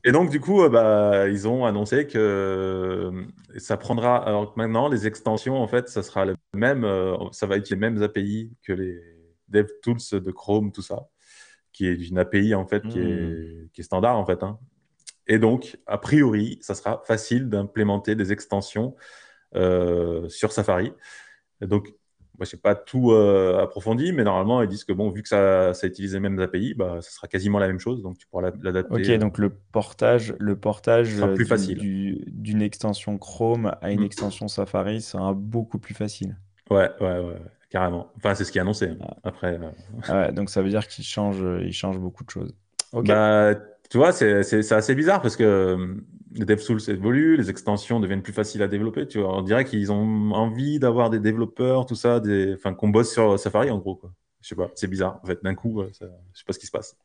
et 0.05 0.11
donc, 0.11 0.29
du 0.29 0.39
coup, 0.41 0.63
euh, 0.63 0.69
bah, 0.69 1.29
ils 1.29 1.47
ont 1.47 1.65
annoncé 1.65 2.07
que 2.07 2.17
euh, 2.17 3.23
ça 3.57 3.77
prendra. 3.77 4.17
Alors 4.17 4.53
maintenant, 4.57 4.89
les 4.89 5.07
extensions, 5.07 5.55
en 5.55 5.67
fait, 5.67 5.87
ça 5.87 6.03
sera 6.03 6.25
le 6.25 6.35
même. 6.53 6.83
Euh, 6.83 7.15
ça 7.31 7.47
va 7.47 7.55
être 7.55 7.69
les 7.69 7.77
mêmes 7.77 8.01
API 8.03 8.51
que 8.63 8.73
les 8.73 8.99
DevTools 9.47 10.21
de 10.21 10.31
Chrome, 10.31 10.73
tout 10.73 10.81
ça, 10.81 11.07
qui 11.71 11.87
est 11.87 12.09
une 12.09 12.17
API 12.17 12.53
en 12.53 12.67
fait 12.67 12.85
qui, 12.87 12.99
est, 12.99 13.03
hmm. 13.03 13.69
qui 13.71 13.81
est 13.81 13.83
standard 13.83 14.17
en 14.17 14.25
fait. 14.25 14.43
Hein. 14.43 14.59
Et 15.27 15.39
donc, 15.39 15.77
a 15.87 15.97
priori, 15.97 16.59
ça 16.61 16.75
sera 16.75 17.01
facile 17.05 17.47
d'implémenter 17.47 18.15
des 18.15 18.33
extensions 18.33 18.95
sur 20.27 20.51
Safari. 20.51 20.91
donc, 21.61 21.93
moi, 22.39 22.47
je 22.49 22.55
n'ai 22.55 22.59
pas 22.59 22.73
tout 22.73 23.11
euh, 23.11 23.61
approfondi, 23.61 24.11
mais 24.11 24.23
normalement, 24.23 24.61
ils 24.63 24.67
disent 24.67 24.85
que 24.85 24.93
bon, 24.93 25.11
vu 25.11 25.21
que 25.21 25.29
ça, 25.29 25.73
ça 25.73 25.85
utilise 25.85 26.13
les 26.13 26.19
mêmes 26.19 26.39
API, 26.39 26.73
bah, 26.73 26.97
ça 27.01 27.11
sera 27.11 27.27
quasiment 27.27 27.59
la 27.59 27.67
même 27.67 27.79
chose, 27.79 28.01
donc 28.01 28.17
tu 28.17 28.25
pourras 28.25 28.51
l'adapter. 28.61 29.13
Ok, 29.13 29.19
donc 29.19 29.37
le 29.37 29.49
portage, 29.49 30.33
le 30.39 30.55
portage 30.55 31.21
plus 31.35 31.45
facile. 31.45 31.77
d'une 32.27 32.61
extension 32.61 33.17
Chrome 33.19 33.75
à 33.81 33.91
une 33.91 34.01
mm. 34.01 34.05
extension 34.05 34.47
Safari 34.47 35.01
sera 35.01 35.33
beaucoup 35.33 35.77
plus 35.77 35.93
facile. 35.93 36.37
Ouais, 36.71 36.89
ouais, 37.01 37.19
ouais, 37.19 37.41
carrément. 37.69 38.07
Enfin, 38.17 38.33
c'est 38.33 38.45
ce 38.45 38.51
qui 38.51 38.57
est 38.57 38.61
annoncé. 38.61 38.89
Hein. 38.89 38.97
Ah. 39.01 39.17
Après. 39.25 39.59
Euh, 39.59 39.69
ah 40.07 40.21
ouais, 40.21 40.31
donc 40.31 40.49
ça 40.49 40.63
veut 40.63 40.69
dire 40.69 40.87
qu'il 40.87 41.03
change, 41.03 41.43
il 41.61 41.73
change 41.73 41.99
beaucoup 41.99 42.23
de 42.23 42.31
choses. 42.31 42.55
Ok. 42.93 43.07
Bah, 43.07 43.53
tu 43.91 43.97
vois, 43.97 44.11
c'est 44.11 44.71
assez 44.71 44.95
bizarre 44.95 45.21
parce 45.21 45.35
que 45.35 45.97
les 46.35 46.45
DevTools 46.45 46.89
évoluent, 46.89 47.37
les 47.37 47.49
extensions 47.49 47.99
deviennent 47.99 48.21
plus 48.21 48.33
faciles 48.33 48.61
à 48.63 48.67
développer. 48.67 49.07
Tu 49.07 49.19
vois, 49.19 49.37
on 49.37 49.41
dirait 49.41 49.65
qu'ils 49.65 49.91
ont 49.91 50.31
envie 50.31 50.79
d'avoir 50.79 51.09
des 51.09 51.19
développeurs, 51.19 51.85
tout 51.85 51.95
ça, 51.95 52.19
des... 52.19 52.53
enfin, 52.55 52.73
qu'on 52.73 52.89
bosse 52.89 53.11
sur 53.11 53.39
Safari 53.39 53.69
en 53.69 53.77
gros. 53.77 53.95
Quoi. 53.95 54.11
Je 54.41 54.49
sais 54.49 54.55
pas, 54.55 54.69
c'est 54.75 54.87
bizarre. 54.87 55.19
En 55.23 55.27
fait, 55.27 55.43
d'un 55.43 55.55
coup, 55.55 55.81
euh, 55.81 55.89
ça... 55.93 56.05
je 56.33 56.39
sais 56.39 56.45
pas 56.45 56.53
ce 56.53 56.59
qui 56.59 56.67
se 56.67 56.71
passe. 56.71 56.97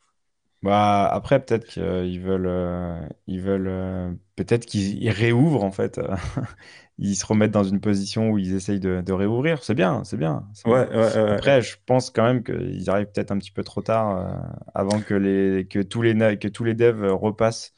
Bah, 0.62 1.06
après, 1.06 1.38
peut-être 1.44 1.66
qu'ils 1.66 2.20
veulent, 2.20 2.48
euh, 2.48 3.00
ils 3.28 3.40
veulent 3.40 3.68
euh, 3.68 4.10
peut-être 4.34 4.66
qu'ils 4.66 5.08
réouvrent 5.10 5.62
en 5.62 5.70
fait. 5.70 6.00
ils 6.98 7.14
se 7.14 7.24
remettent 7.24 7.52
dans 7.52 7.62
une 7.62 7.80
position 7.80 8.30
où 8.30 8.38
ils 8.38 8.56
essayent 8.56 8.80
de, 8.80 9.12
réouvrir. 9.12 9.62
C'est 9.62 9.76
bien, 9.76 10.02
c'est 10.02 10.16
bien. 10.16 10.48
Ouais, 10.64 10.88
ouais, 10.88 11.16
après, 11.16 11.62
je 11.62 11.76
pense 11.86 12.10
quand 12.10 12.24
même 12.24 12.42
qu'ils 12.42 12.90
arrivent 12.90 13.06
peut-être 13.06 13.30
un 13.30 13.38
petit 13.38 13.52
peu 13.52 13.62
trop 13.62 13.82
tard 13.82 14.36
avant 14.74 15.00
que, 15.00 15.14
les, 15.14 15.68
que, 15.68 15.78
tous 15.78 16.02
les, 16.02 16.38
que 16.38 16.48
tous 16.48 16.64
les 16.64 16.74
devs 16.74 17.04
repassent 17.12 17.72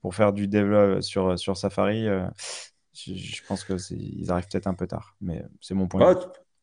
pour 0.00 0.14
faire 0.14 0.32
du 0.32 0.48
dev 0.48 1.00
sur, 1.00 1.38
sur 1.38 1.56
Safari, 1.56 2.08
euh, 2.08 2.26
je, 2.92 3.42
pense 3.46 3.64
qu'ils 3.64 4.30
arrivent 4.30 4.48
peut-être 4.50 4.66
un 4.66 4.74
peu 4.74 4.86
tard. 4.86 5.16
Mais 5.20 5.44
c'est 5.60 5.74
mon 5.74 5.88
point. 5.88 6.16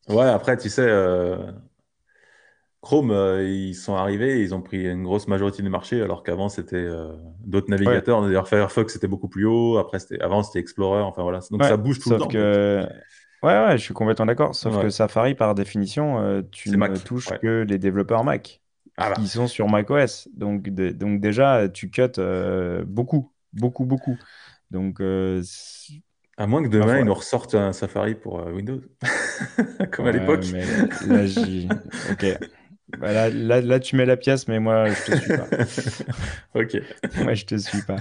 Ouais, 0.10 0.26
après, 0.26 0.58
tu 0.58 0.70
sais, 0.70 0.88
euh, 0.88 1.52
Chrome, 2.82 3.12
euh, 3.12 3.44
ils 3.44 3.76
sont 3.76 3.96
arrivés, 3.96 4.42
ils 4.42 4.56
ont 4.56 4.62
pris 4.62 4.86
une 4.86 5.04
grosse 5.04 5.28
majorité 5.28 5.62
du 5.62 5.70
marché, 5.70 6.02
alors 6.02 6.24
qu'avant, 6.24 6.50
c'était 6.50 6.88
d'autres 7.42 7.70
navigateurs. 7.70 8.22
D'ailleurs, 8.22 8.48
Firefox, 8.48 8.94
c'était 8.94 9.08
beaucoup 9.08 9.28
plus 9.28 9.46
haut. 9.46 9.78
Après, 9.78 10.00
avant, 10.22 10.44
c'était 10.44 10.60
Explorer. 10.60 11.02
Enfin, 11.02 11.24
voilà. 11.24 11.40
Donc, 11.52 11.64
ça 11.64 11.78
bouge 11.78 12.00
tout 12.00 12.10
le 12.10 12.18
temps. 12.18 12.28
Que... 12.28 12.86
Ouais, 13.44 13.66
ouais, 13.66 13.78
je 13.78 13.84
suis 13.84 13.94
complètement 13.94 14.26
d'accord. 14.26 14.56
Sauf 14.56 14.82
que 14.82 14.90
Safari, 14.90 15.36
par 15.36 15.54
définition, 15.54 16.44
tu 16.52 16.72
ne 16.72 16.98
touches 16.98 17.30
que 17.40 17.66
les 17.68 17.78
développeurs 17.78 18.24
Mac. 18.24 18.62
Ah 18.98 19.10
bah. 19.10 19.16
qui 19.16 19.28
sont 19.28 19.48
sur 19.48 19.68
macOS. 19.70 20.28
Donc, 20.34 20.70
donc 20.70 21.22
déjà, 21.22 21.70
tu 21.70 21.90
cut 21.90 22.02
euh, 22.18 22.84
beaucoup, 22.86 23.32
beaucoup, 23.54 23.86
beaucoup. 23.86 24.18
Donc, 24.72 25.00
euh, 25.02 25.44
à 26.36 26.48
moins 26.48 26.64
que 26.64 26.68
demain, 26.68 27.00
ils 27.00 27.06
nous 27.06 27.14
ressortent 27.14 27.56
un 27.56 27.74
Safari 27.74 28.16
pour 28.16 28.40
euh, 28.40 28.52
Windows, 28.52 28.82
comme 29.92 30.08
à 30.08 30.12
l'époque. 30.12 30.44
Là, 31.08 31.24
ok. 32.12 32.40
Bah, 33.00 33.30
là, 33.30 33.62
là, 33.62 33.80
tu 33.80 33.96
mets 33.96 34.06
la 34.06 34.18
pièce, 34.18 34.48
mais 34.48 34.60
moi, 34.60 34.88
je 34.90 35.12
te 35.12 35.18
suis 35.18 35.38
pas. 35.38 35.48
ok. 36.60 36.78
moi, 37.24 37.34
je 37.34 37.46
te 37.46 37.56
suis 37.56 37.82
pas. 37.82 37.98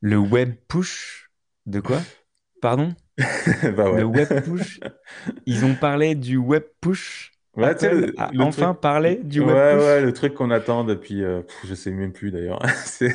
Le 0.00 0.18
web 0.18 0.54
push 0.68 1.30
de 1.66 1.80
quoi? 1.80 2.00
Pardon? 2.62 2.94
Bah 3.76 3.90
ouais. 3.90 4.00
Le 4.00 4.04
web 4.04 4.28
push? 4.44 4.80
Ils 5.46 5.64
ont 5.64 5.74
parlé 5.74 6.14
du 6.14 6.38
web 6.38 6.62
push? 6.80 7.32
Apple 7.56 8.12
a 8.16 8.30
enfin 8.38 8.74
parlé 8.74 9.20
du 9.24 9.40
web 9.40 9.50
ouais, 9.50 9.76
Ouais, 9.76 10.00
le 10.00 10.12
truc 10.12 10.34
qu'on 10.34 10.50
attend 10.50 10.84
depuis, 10.84 11.24
euh, 11.24 11.42
je 11.66 11.74
sais 11.74 11.90
même 11.90 12.12
plus 12.12 12.30
d'ailleurs. 12.30 12.60
c'est 12.84 13.12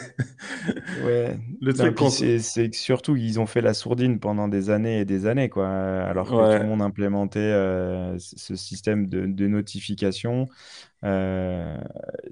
ouais. 1.06 1.38
Le 1.62 1.74
truc 1.74 1.98
c'est 2.10 2.70
que 2.70 2.76
surtout 2.76 3.16
ils 3.16 3.40
ont 3.40 3.46
fait 3.46 3.62
la 3.62 3.74
sourdine 3.74 4.20
pendant 4.20 4.48
des 4.48 4.70
années 4.70 5.00
et 5.00 5.06
des 5.06 5.26
années, 5.26 5.48
quoi. 5.48 5.70
Alors 5.70 6.28
que 6.28 6.58
tout 6.58 6.64
le 6.64 6.68
monde 6.68 6.82
implémentait 6.82 7.40
euh, 7.40 8.18
ce 8.18 8.56
système 8.56 9.08
de, 9.08 9.26
de 9.26 9.48
notification, 9.48 10.48
euh, 11.06 11.78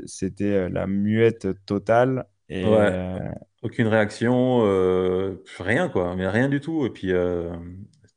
c'était 0.06 0.70
la 0.70 0.88
muette 0.88 1.48
totale. 1.66 2.26
Et, 2.50 2.66
ouais. 2.66 3.20
Aucune 3.62 3.88
réaction, 3.88 4.60
rien 5.58 5.88
quoi, 5.88 6.16
mais 6.18 6.28
rien 6.28 6.50
du 6.50 6.60
tout. 6.60 6.86
Et 6.86 6.90
puis 6.90 7.14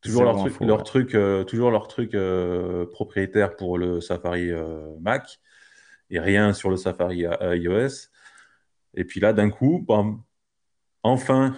Toujours 0.07 0.25
leur, 0.25 0.37
truc, 0.37 0.61
leur 0.61 0.83
truc, 0.83 1.15
euh, 1.15 1.45
toujours 1.45 1.71
leur 1.71 1.89
truc 1.89 2.15
euh, 2.15 2.87
propriétaire 2.87 3.57
pour 3.57 3.79
le 3.79 4.01
Safari 4.01 4.51
euh, 4.51 4.95
Mac 5.01 5.41
et 6.11 6.21
rien 6.21 6.53
sur 6.53 6.71
le 6.71 6.77
Safari 6.77 7.25
iOS. 7.41 8.09
Et 8.95 9.05
puis 9.05 9.21
là, 9.21 9.33
d'un 9.33 9.51
coup, 9.51 9.85
enfin, 11.03 11.55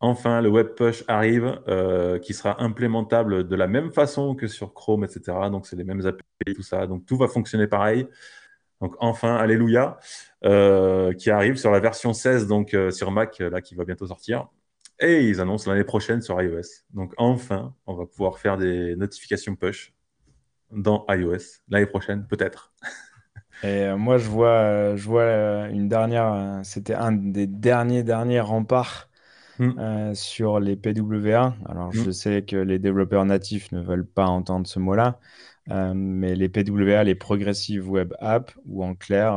enfin, 0.00 0.40
le 0.40 0.48
Web 0.48 0.68
Push 0.74 1.04
arrive, 1.06 1.60
qui 2.22 2.32
sera 2.32 2.62
implémentable 2.62 3.46
de 3.46 3.56
la 3.56 3.66
même 3.66 3.92
façon 3.92 4.34
que 4.34 4.48
sur 4.48 4.72
Chrome, 4.72 5.04
etc. 5.04 5.36
Donc, 5.52 5.66
c'est 5.66 5.76
les 5.76 5.84
mêmes 5.84 6.04
API, 6.06 6.54
tout 6.54 6.62
ça. 6.62 6.86
Donc, 6.86 7.04
tout 7.04 7.16
va 7.16 7.28
fonctionner 7.28 7.66
pareil. 7.66 8.08
Donc, 8.80 8.94
enfin, 8.98 9.36
Alléluia, 9.36 9.98
qui 10.42 11.30
arrive 11.30 11.56
sur 11.56 11.70
la 11.70 11.80
version 11.80 12.14
16, 12.14 12.46
donc 12.46 12.74
sur 12.90 13.10
Mac, 13.10 13.38
là, 13.38 13.60
qui 13.60 13.74
va 13.74 13.84
bientôt 13.84 14.06
sortir. 14.06 14.48
Et 15.00 15.28
ils 15.28 15.40
annoncent 15.40 15.70
l'année 15.70 15.84
prochaine 15.84 16.20
sur 16.20 16.40
iOS. 16.40 16.84
Donc 16.90 17.14
enfin, 17.16 17.74
on 17.86 17.94
va 17.94 18.06
pouvoir 18.06 18.38
faire 18.38 18.58
des 18.58 18.94
notifications 18.96 19.56
push 19.56 19.94
dans 20.70 21.06
iOS 21.08 21.62
l'année 21.68 21.86
prochaine, 21.86 22.26
peut-être. 22.28 22.72
Et 23.62 23.84
euh, 23.84 23.96
moi, 23.96 24.18
je 24.18 24.28
vois, 24.28 24.48
euh, 24.48 24.96
je 24.96 25.04
vois 25.06 25.22
euh, 25.22 25.70
une 25.70 25.88
dernière, 25.88 26.60
c'était 26.62 26.94
un 26.94 27.12
des 27.12 27.46
derniers, 27.46 28.02
derniers 28.02 28.40
remparts 28.40 29.10
hmm. 29.58 30.14
sur 30.14 30.60
les 30.60 30.76
PWA. 30.76 31.54
Alors, 31.68 31.92
je 31.92 32.08
hmm. 32.08 32.12
sais 32.12 32.42
que 32.42 32.56
les 32.56 32.78
développeurs 32.78 33.24
natifs 33.24 33.70
ne 33.72 33.80
veulent 33.80 34.06
pas 34.06 34.26
entendre 34.26 34.66
ce 34.66 34.78
mot-là, 34.78 35.18
mais 35.94 36.34
les 36.34 36.48
PWA, 36.48 37.04
les 37.04 37.14
Progressive 37.14 37.88
Web 37.88 38.14
Apps, 38.18 38.54
ou 38.66 38.82
en 38.82 38.94
clair, 38.94 39.34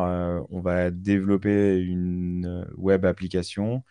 on 0.50 0.62
va 0.62 0.90
développer 0.90 1.78
une 1.80 2.66
web 2.78 3.06
application 3.06 3.84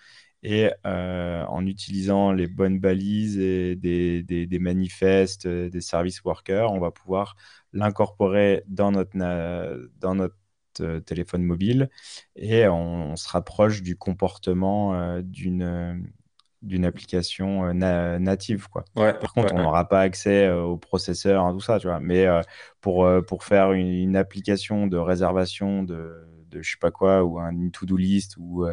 et 0.43 0.71
euh, 0.87 1.45
en 1.47 1.67
utilisant 1.67 2.33
les 2.33 2.49
bonnes 2.49 2.81
balises 2.81 3.39
et 3.39 3.77
des, 3.77 4.23
des, 4.23 4.59
manifestes, 4.59 5.47
euh, 5.47 5.71
des 5.71 5.81
service 5.81 6.23
workers, 6.25 6.73
on 6.73 6.81
va 6.81 6.91
pouvoir 6.91 7.37
l'incorporer 7.73 8.65
dans 8.67 8.91
notre, 8.91 9.17
dans 10.01 10.15
notre 10.15 10.35
euh, 10.81 11.01
téléphone 11.01 11.45
mobile 11.45 11.91
et 12.35 12.67
on, 12.67 13.15
se 13.15 13.29
rapproche 13.29 13.83
du 13.83 13.97
comportement 13.97 15.21
d'une 15.23 16.09
d'une 16.63 16.85
application 16.85 17.75
native 17.75 18.69
quoi. 18.69 18.85
Par 18.95 19.35
contre, 19.35 19.53
on 19.53 19.63
n'aura 19.63 19.89
pas 19.89 20.01
accès 20.01 20.49
au 20.49 20.77
processeur, 20.77 21.53
tout 21.53 21.61
ça, 21.61 21.81
tu 21.81 21.89
vois. 21.89 21.99
Mais 21.99 22.25
pour, 22.81 23.09
pour 23.27 23.43
faire 23.43 23.73
une, 23.73 24.15
application 24.15 24.87
de 24.87 24.97
réservation 24.97 25.83
de, 25.83 26.25
de 26.53 26.63
je 26.63 26.73
sais 26.73 26.79
pas 26.81 26.91
quoi 26.91 27.25
ou 27.25 27.39
un 27.39 27.69
to-do 27.71 27.97
list 27.97 28.37
ou 28.39 28.67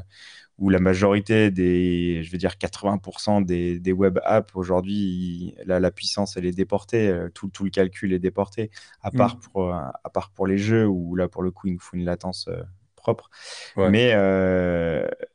où 0.60 0.70
la 0.70 0.80
majorité 0.80 1.52
des, 1.52 2.22
je 2.22 2.32
veux 2.32 2.38
dire 2.38 2.52
80% 2.52 3.46
des, 3.46 3.80
des, 3.80 3.94
web 3.94 4.20
apps 4.24 4.54
aujourd'hui, 4.56 5.56
la, 5.66 5.80
la, 5.80 5.90
puissance 5.90 6.36
elle 6.36 6.46
est 6.46 6.52
déportée, 6.52 7.08
euh, 7.08 7.30
tout, 7.34 7.48
tout, 7.48 7.64
le 7.64 7.70
calcul 7.70 8.12
est 8.12 8.20
déporté, 8.20 8.70
à 9.02 9.10
part, 9.10 9.38
mm. 9.38 9.40
pour, 9.40 9.74
euh, 9.74 9.82
à 10.04 10.10
part 10.10 10.32
pour 10.32 10.48
les 10.48 10.58
jeux 10.58 10.86
où 10.86 11.16
là 11.16 11.30
pour 11.30 11.44
le 11.44 11.52
coup 11.52 11.68
il 11.68 11.74
nous 11.74 11.80
faut 11.80 11.96
une 11.96 12.06
latence 12.06 12.48
euh, 12.50 12.62
propre. 12.96 13.30
Mais 13.78 14.12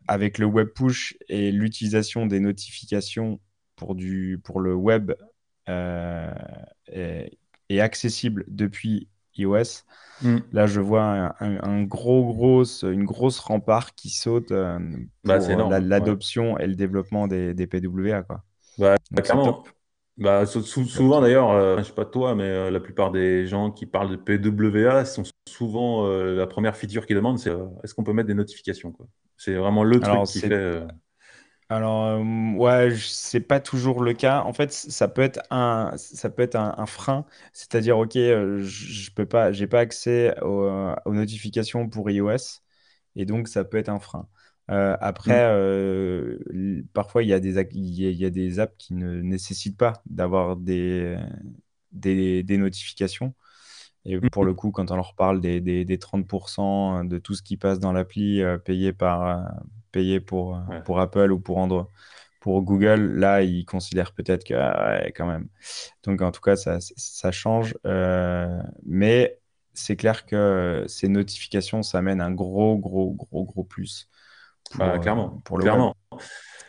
avec 0.06 0.36
le 0.36 0.44
web 0.44 0.68
push 0.68 1.16
et 1.28 1.50
l'utilisation 1.50 2.26
des 2.26 2.40
notifications 2.40 3.40
pour, 3.76 3.94
du, 3.94 4.38
pour 4.44 4.60
le 4.60 4.74
web 4.74 5.12
est, 5.66 7.38
est 7.70 7.80
accessible 7.80 8.44
depuis 8.48 9.08
iOS. 9.36 9.84
Mm. 10.22 10.38
Là, 10.52 10.66
je 10.66 10.80
vois 10.80 11.34
un, 11.40 11.82
gros, 11.82 12.24
grosse, 12.24 12.82
une 12.82 13.04
grosse 13.04 13.38
rempart 13.38 13.94
qui 13.94 14.10
saute 14.10 14.52
euh, 14.52 14.78
bah, 15.24 15.38
pour 15.38 15.70
l'adoption 15.70 16.58
et 16.58 16.66
le 16.66 16.74
développement 16.74 17.26
des, 17.26 17.66
PWA. 17.66 18.22
Quoi. 18.22 18.42
Bah, 18.78 18.96
clairement. 19.22 19.64
Bah, 20.16 20.46
souvent 20.46 21.20
d'ailleurs, 21.20 21.50
euh, 21.50 21.78
je 21.78 21.82
sais 21.82 21.92
pas 21.92 22.04
toi, 22.04 22.36
mais 22.36 22.44
euh, 22.44 22.70
la 22.70 22.78
plupart 22.78 23.10
des 23.10 23.48
gens 23.48 23.72
qui 23.72 23.84
parlent 23.84 24.10
de 24.10 24.16
PWA 24.16 25.04
sont 25.04 25.24
souvent 25.48 26.08
la 26.08 26.46
première 26.46 26.76
feature 26.76 27.06
qu'ils 27.06 27.16
demandent, 27.16 27.38
c'est 27.38 27.52
est-ce 27.82 27.94
qu'on 27.94 28.04
peut 28.04 28.12
mettre 28.12 28.28
des 28.28 28.34
notifications 28.34 28.94
C'est 29.36 29.54
vraiment 29.54 29.84
le 29.84 30.00
truc 30.00 30.22
qui 30.24 30.40
fait. 30.40 30.86
Alors, 31.70 32.04
euh, 32.04 32.52
ouais, 32.56 32.94
c'est 32.98 33.40
pas 33.40 33.58
toujours 33.60 34.02
le 34.02 34.12
cas. 34.12 34.42
En 34.42 34.52
fait, 34.52 34.72
ça 34.72 35.08
peut 35.08 35.22
être 35.22 35.40
un, 35.50 35.92
ça 35.96 36.28
peut 36.30 36.42
être 36.42 36.56
un, 36.56 36.86
frein. 36.86 37.24
C'est-à-dire, 37.52 37.98
OK, 37.98 38.16
euh, 38.16 38.60
je 38.62 39.10
peux 39.10 39.26
pas, 39.26 39.50
j'ai 39.50 39.66
pas 39.66 39.80
accès 39.80 40.38
aux, 40.42 40.70
notifications 41.06 41.88
pour 41.88 42.10
iOS. 42.10 42.60
Et 43.16 43.24
donc, 43.24 43.48
ça 43.48 43.64
peut 43.64 43.78
être 43.78 43.88
un 43.88 43.98
frein. 43.98 44.28
Euh, 44.70 44.96
après, 45.00 45.42
mm. 46.52 46.84
parfois, 46.92 47.22
il 47.22 47.28
y 47.28 47.32
a 47.32 47.40
des, 47.40 47.58
il 47.72 48.14
y 48.14 48.24
a 48.26 48.30
des 48.30 48.60
apps 48.60 48.74
qui 48.78 48.94
ne 48.94 49.20
nécessitent 49.22 49.78
pas 49.78 50.02
d'avoir 50.06 50.56
des, 50.56 51.16
des, 51.92 52.42
des 52.42 52.58
notifications. 52.58 53.34
Et 54.06 54.16
mm. 54.16 54.30
pour 54.30 54.44
le 54.44 54.54
coup, 54.54 54.70
quand 54.70 54.90
on 54.90 54.96
leur 54.96 55.14
parle 55.14 55.40
des, 55.40 55.60
des, 55.60 55.84
des 55.84 55.98
30% 55.98 57.06
de 57.06 57.18
tout 57.18 57.34
ce 57.34 57.42
qui 57.42 57.56
passe 57.56 57.78
dans 57.78 57.92
l'appli 57.92 58.42
payé 58.64 58.92
par, 58.92 59.44
payer 59.94 60.18
pour, 60.20 60.56
euh, 60.56 60.80
pour 60.80 61.00
Apple 61.00 61.30
ou 61.30 61.38
pour 61.38 61.58
Android. 61.58 61.88
Pour 62.40 62.60
Google, 62.62 63.14
là, 63.14 63.42
ils 63.42 63.64
considèrent 63.64 64.12
peut-être 64.12 64.44
que, 64.44 64.54
ah 64.54 65.00
quand 65.14 65.26
même. 65.26 65.48
Donc, 66.02 66.20
en 66.20 66.30
tout 66.30 66.42
cas, 66.42 66.56
ça, 66.56 66.78
ça 66.80 67.30
change. 67.32 67.74
Euh, 67.86 68.60
mais 68.84 69.38
c'est 69.72 69.96
clair 69.96 70.26
que 70.26 70.84
ces 70.88 71.08
notifications, 71.08 71.82
ça 71.82 71.98
amène 71.98 72.20
un 72.20 72.32
gros, 72.32 72.76
gros, 72.76 73.12
gros, 73.12 73.44
gros 73.44 73.64
plus. 73.64 74.10
Bah, 74.74 74.98
clairement. 74.98 75.40
Pour 75.44 75.56
le 75.56 75.62
clairement. 75.62 75.96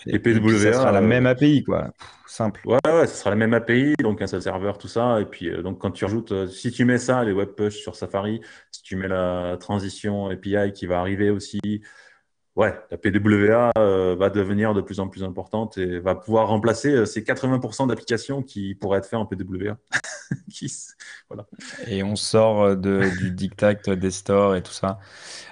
Et, 0.08 0.20
PWA. 0.20 0.60
ça 0.60 0.74
sera 0.74 0.92
la 0.92 1.00
euh, 1.00 1.02
même 1.02 1.26
API, 1.26 1.64
quoi. 1.64 1.92
simple. 2.28 2.62
Ouais, 2.66 2.80
ouais, 2.86 3.08
ça 3.08 3.14
sera 3.16 3.30
la 3.32 3.36
même 3.36 3.54
API, 3.54 3.94
donc 4.02 4.22
un 4.22 4.28
seul 4.28 4.42
serveur, 4.42 4.78
tout 4.78 4.88
ça. 4.88 5.22
Et 5.22 5.26
puis, 5.26 5.52
donc, 5.64 5.80
quand 5.80 5.92
tu 5.92 6.06
rajoutes, 6.06 6.48
si 6.48 6.72
tu 6.72 6.86
mets 6.86 6.98
ça, 6.98 7.24
les 7.24 7.32
web 7.32 7.50
push 7.50 7.78
sur 7.78 7.96
Safari, 7.96 8.42
si 8.72 8.84
tu 8.84 8.96
mets 8.96 9.08
la 9.08 9.58
transition 9.60 10.30
API 10.30 10.72
qui 10.74 10.86
va 10.86 11.00
arriver 11.00 11.30
aussi, 11.30 11.82
ouais, 12.56 12.74
la 12.90 12.98
PWA 12.98 13.72
euh, 13.78 14.16
va 14.18 14.30
devenir 14.30 14.74
de 14.74 14.82
plus 14.82 15.00
en 15.00 15.08
plus 15.08 15.24
importante 15.24 15.78
et 15.78 16.00
va 16.00 16.16
pouvoir 16.16 16.48
remplacer 16.48 16.92
euh, 16.92 17.06
ces 17.06 17.22
80% 17.22 17.88
d'applications 17.88 18.42
qui 18.42 18.76
pourraient 18.76 19.00
être 19.00 19.08
faites 19.08 19.20
en 19.20 19.26
PWA. 19.26 19.78
voilà. 21.30 21.46
Et 21.88 22.04
on 22.04 22.16
sort 22.16 22.64
euh, 22.64 22.76
de, 22.76 23.02
du 23.20 23.32
diktat 23.32 23.76
des 23.96 24.12
stores 24.12 24.56
et 24.56 24.64
tout 24.64 24.72
ça. 24.72 25.00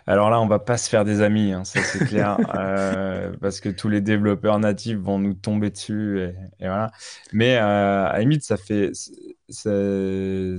Alors 0.05 0.29
là, 0.29 0.41
on 0.41 0.47
va 0.47 0.59
pas 0.59 0.77
se 0.77 0.89
faire 0.89 1.05
des 1.05 1.21
amis, 1.21 1.53
hein, 1.53 1.63
ça 1.63 1.81
c'est 1.81 2.05
clair, 2.05 2.37
parce 3.41 3.61
que 3.61 3.69
tous 3.69 3.89
les 3.89 4.01
développeurs 4.01 4.59
natifs 4.59 4.97
vont 4.97 5.19
nous 5.19 5.33
tomber 5.33 5.69
dessus 5.69 6.19
et, 6.21 6.35
voilà. 6.59 6.91
Mais 7.31 7.55
à 7.55 8.11
la 8.13 8.19
limite, 8.19 8.43
ça 8.43 8.57
fait 8.57 8.91
ça, 8.93 9.71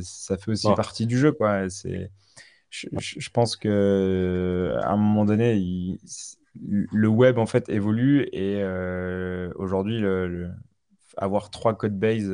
ça 0.03 0.39
fait 0.39 0.51
aussi 0.51 0.69
partie 0.75 1.07
du 1.07 1.19
jeu, 1.19 1.33
quoi. 1.33 1.69
C'est 1.69 2.11
je, 2.71 3.31
pense 3.31 3.57
que 3.57 4.75
à 4.83 4.91
un 4.91 4.97
moment 4.97 5.25
donné, 5.25 5.99
le 6.61 7.09
web 7.09 7.39
en 7.39 7.47
fait 7.47 7.69
évolue 7.69 8.29
et 8.33 8.61
euh, 8.63 9.51
aujourd'hui, 9.57 9.99
le, 9.99 10.51
avoir 11.17 11.51
trois 11.51 11.77
code 11.77 11.99
bases 11.99 12.33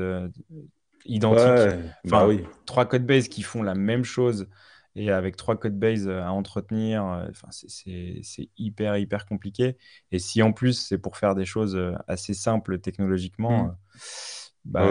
euh, 1.06 1.12
identiques, 1.12 1.90
bah 2.04 2.26
oui. 2.26 2.44
trois 2.66 2.86
code 2.86 3.06
bases 3.06 3.28
qui 3.28 3.42
font 3.42 3.62
la 3.62 3.74
même 3.74 4.04
chose 4.04 4.48
et 4.96 5.10
avec 5.10 5.36
trois 5.36 5.56
code 5.56 5.78
bases 5.78 6.08
à 6.08 6.32
entretenir, 6.32 7.04
euh, 7.04 7.26
enfin, 7.30 7.48
c'est 7.50 8.48
hyper 8.58 8.96
hyper 8.96 9.26
compliqué. 9.26 9.76
Et 10.12 10.18
si 10.18 10.42
en 10.42 10.52
plus 10.52 10.74
c'est 10.74 10.98
pour 10.98 11.16
faire 11.16 11.34
des 11.34 11.44
choses 11.44 11.80
assez 12.08 12.34
simples 12.34 12.78
technologiquement. 12.78 13.64
Hmm. 13.64 13.76
Bah, 14.64 14.90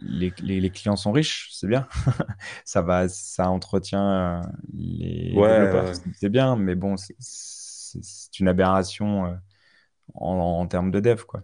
les, 0.00 0.32
les, 0.40 0.70
clients 0.70 0.96
sont 0.96 1.12
riches, 1.12 1.50
c'est 1.52 1.66
bien. 1.66 1.86
ça 2.64 2.80
va, 2.80 3.06
ça 3.08 3.50
entretient 3.50 4.10
euh, 4.10 4.40
les 4.72 5.30
développeurs, 5.34 5.92
c'est 6.14 6.30
bien, 6.30 6.56
mais 6.56 6.74
bon, 6.74 6.96
c'est 6.96 8.40
une 8.40 8.48
aberration 8.48 9.26
euh, 9.26 9.34
en, 10.14 10.66
termes 10.66 10.90
de 10.90 11.00
dev, 11.00 11.22
quoi. 11.24 11.42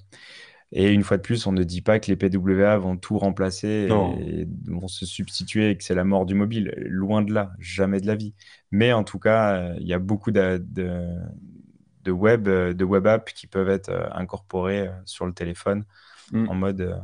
Et 0.70 0.92
une 0.92 1.02
fois 1.02 1.16
de 1.16 1.22
plus, 1.22 1.46
on 1.46 1.52
ne 1.52 1.64
dit 1.64 1.80
pas 1.80 1.98
que 1.98 2.10
les 2.10 2.16
PWA 2.16 2.76
vont 2.76 2.96
tout 2.96 3.18
remplacer 3.18 3.88
et 4.20 4.46
vont 4.66 4.88
se 4.88 5.06
substituer 5.06 5.70
et 5.70 5.76
que 5.76 5.84
c'est 5.84 5.94
la 5.94 6.04
mort 6.04 6.26
du 6.26 6.34
mobile. 6.34 6.74
Loin 6.76 7.22
de 7.22 7.32
là, 7.32 7.52
jamais 7.58 8.00
de 8.00 8.06
la 8.06 8.16
vie. 8.16 8.34
Mais 8.70 8.92
en 8.92 9.02
tout 9.02 9.18
cas, 9.18 9.54
euh, 9.54 9.76
il 9.80 9.86
y 9.86 9.94
a 9.94 9.98
beaucoup 9.98 10.30
de, 10.30 10.62
de, 10.62 12.10
web, 12.10 12.48
de 12.48 12.84
web 12.84 13.06
apps 13.06 13.32
qui 13.32 13.46
peuvent 13.46 13.70
être 13.70 14.10
incorporés 14.12 14.90
sur 15.06 15.24
le 15.24 15.32
téléphone 15.32 15.84
mm. 16.32 16.48
en 16.48 16.54
mode 16.54 17.00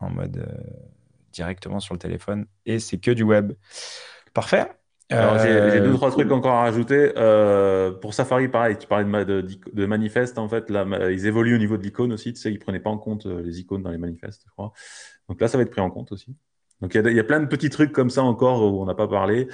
en 0.00 0.10
mode 0.10 0.38
euh, 0.38 0.88
directement 1.32 1.80
sur 1.80 1.94
le 1.94 1.98
téléphone 1.98 2.46
et 2.66 2.78
c'est 2.78 2.98
que 2.98 3.10
du 3.10 3.22
web. 3.22 3.52
Parfait. 4.34 4.70
Alors, 5.10 5.38
j'ai 5.38 5.80
deux, 5.80 5.94
trois 5.94 6.10
trucs 6.10 6.30
encore 6.30 6.52
à 6.52 6.62
rajouter. 6.62 7.12
pour 8.00 8.14
Safari, 8.14 8.48
pareil, 8.48 8.76
tu 8.78 8.86
parlais 8.86 9.24
de, 9.24 9.46
de, 9.72 9.86
manifeste, 9.86 10.38
en 10.38 10.48
fait, 10.48 10.70
là, 10.70 10.84
ils 11.10 11.26
évoluent 11.26 11.54
au 11.54 11.58
niveau 11.58 11.76
de 11.76 11.82
l'icône 11.82 12.12
aussi, 12.12 12.32
tu 12.32 12.40
sais, 12.40 12.50
ils 12.52 12.58
prenaient 12.58 12.80
pas 12.80 12.90
en 12.90 12.98
compte 12.98 13.26
les 13.26 13.60
icônes 13.60 13.82
dans 13.82 13.90
les 13.90 13.98
manifestes, 13.98 14.42
je 14.46 14.50
crois. 14.52 14.72
Donc 15.28 15.40
là, 15.40 15.48
ça 15.48 15.56
va 15.58 15.62
être 15.62 15.70
pris 15.70 15.80
en 15.80 15.90
compte 15.90 16.12
aussi. 16.12 16.36
Donc 16.80 16.94
il 16.94 17.12
y, 17.12 17.20
a 17.20 17.24
plein 17.24 17.40
de 17.40 17.46
petits 17.46 17.70
trucs 17.70 17.90
comme 17.90 18.08
ça 18.08 18.22
encore 18.22 18.62
où 18.62 18.80
on 18.80 18.84
n'a 18.84 18.94
pas 18.94 19.08
parlé. 19.08 19.48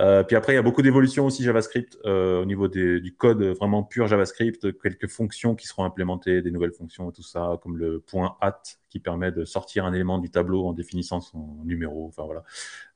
Euh, 0.00 0.22
puis 0.22 0.36
après, 0.36 0.52
il 0.52 0.56
y 0.56 0.58
a 0.58 0.62
beaucoup 0.62 0.82
d'évolutions 0.82 1.26
aussi 1.26 1.42
JavaScript 1.42 1.98
euh, 2.04 2.40
au 2.40 2.44
niveau 2.44 2.68
du 2.68 3.14
code 3.16 3.42
vraiment 3.42 3.82
pur 3.82 4.06
JavaScript, 4.06 4.80
quelques 4.80 5.08
fonctions 5.08 5.54
qui 5.54 5.66
seront 5.66 5.84
implémentées, 5.84 6.40
des 6.42 6.50
nouvelles 6.50 6.72
fonctions 6.72 7.10
et 7.10 7.12
tout 7.12 7.22
ça, 7.22 7.58
comme 7.62 7.76
le 7.76 8.00
point 8.00 8.36
at 8.40 8.62
qui 8.90 9.00
permet 9.00 9.30
de 9.32 9.44
sortir 9.44 9.84
un 9.84 9.92
élément 9.92 10.18
du 10.18 10.30
tableau 10.30 10.66
en 10.66 10.72
définissant 10.72 11.20
son 11.20 11.58
numéro. 11.64 12.06
Enfin 12.06 12.24
voilà, 12.24 12.42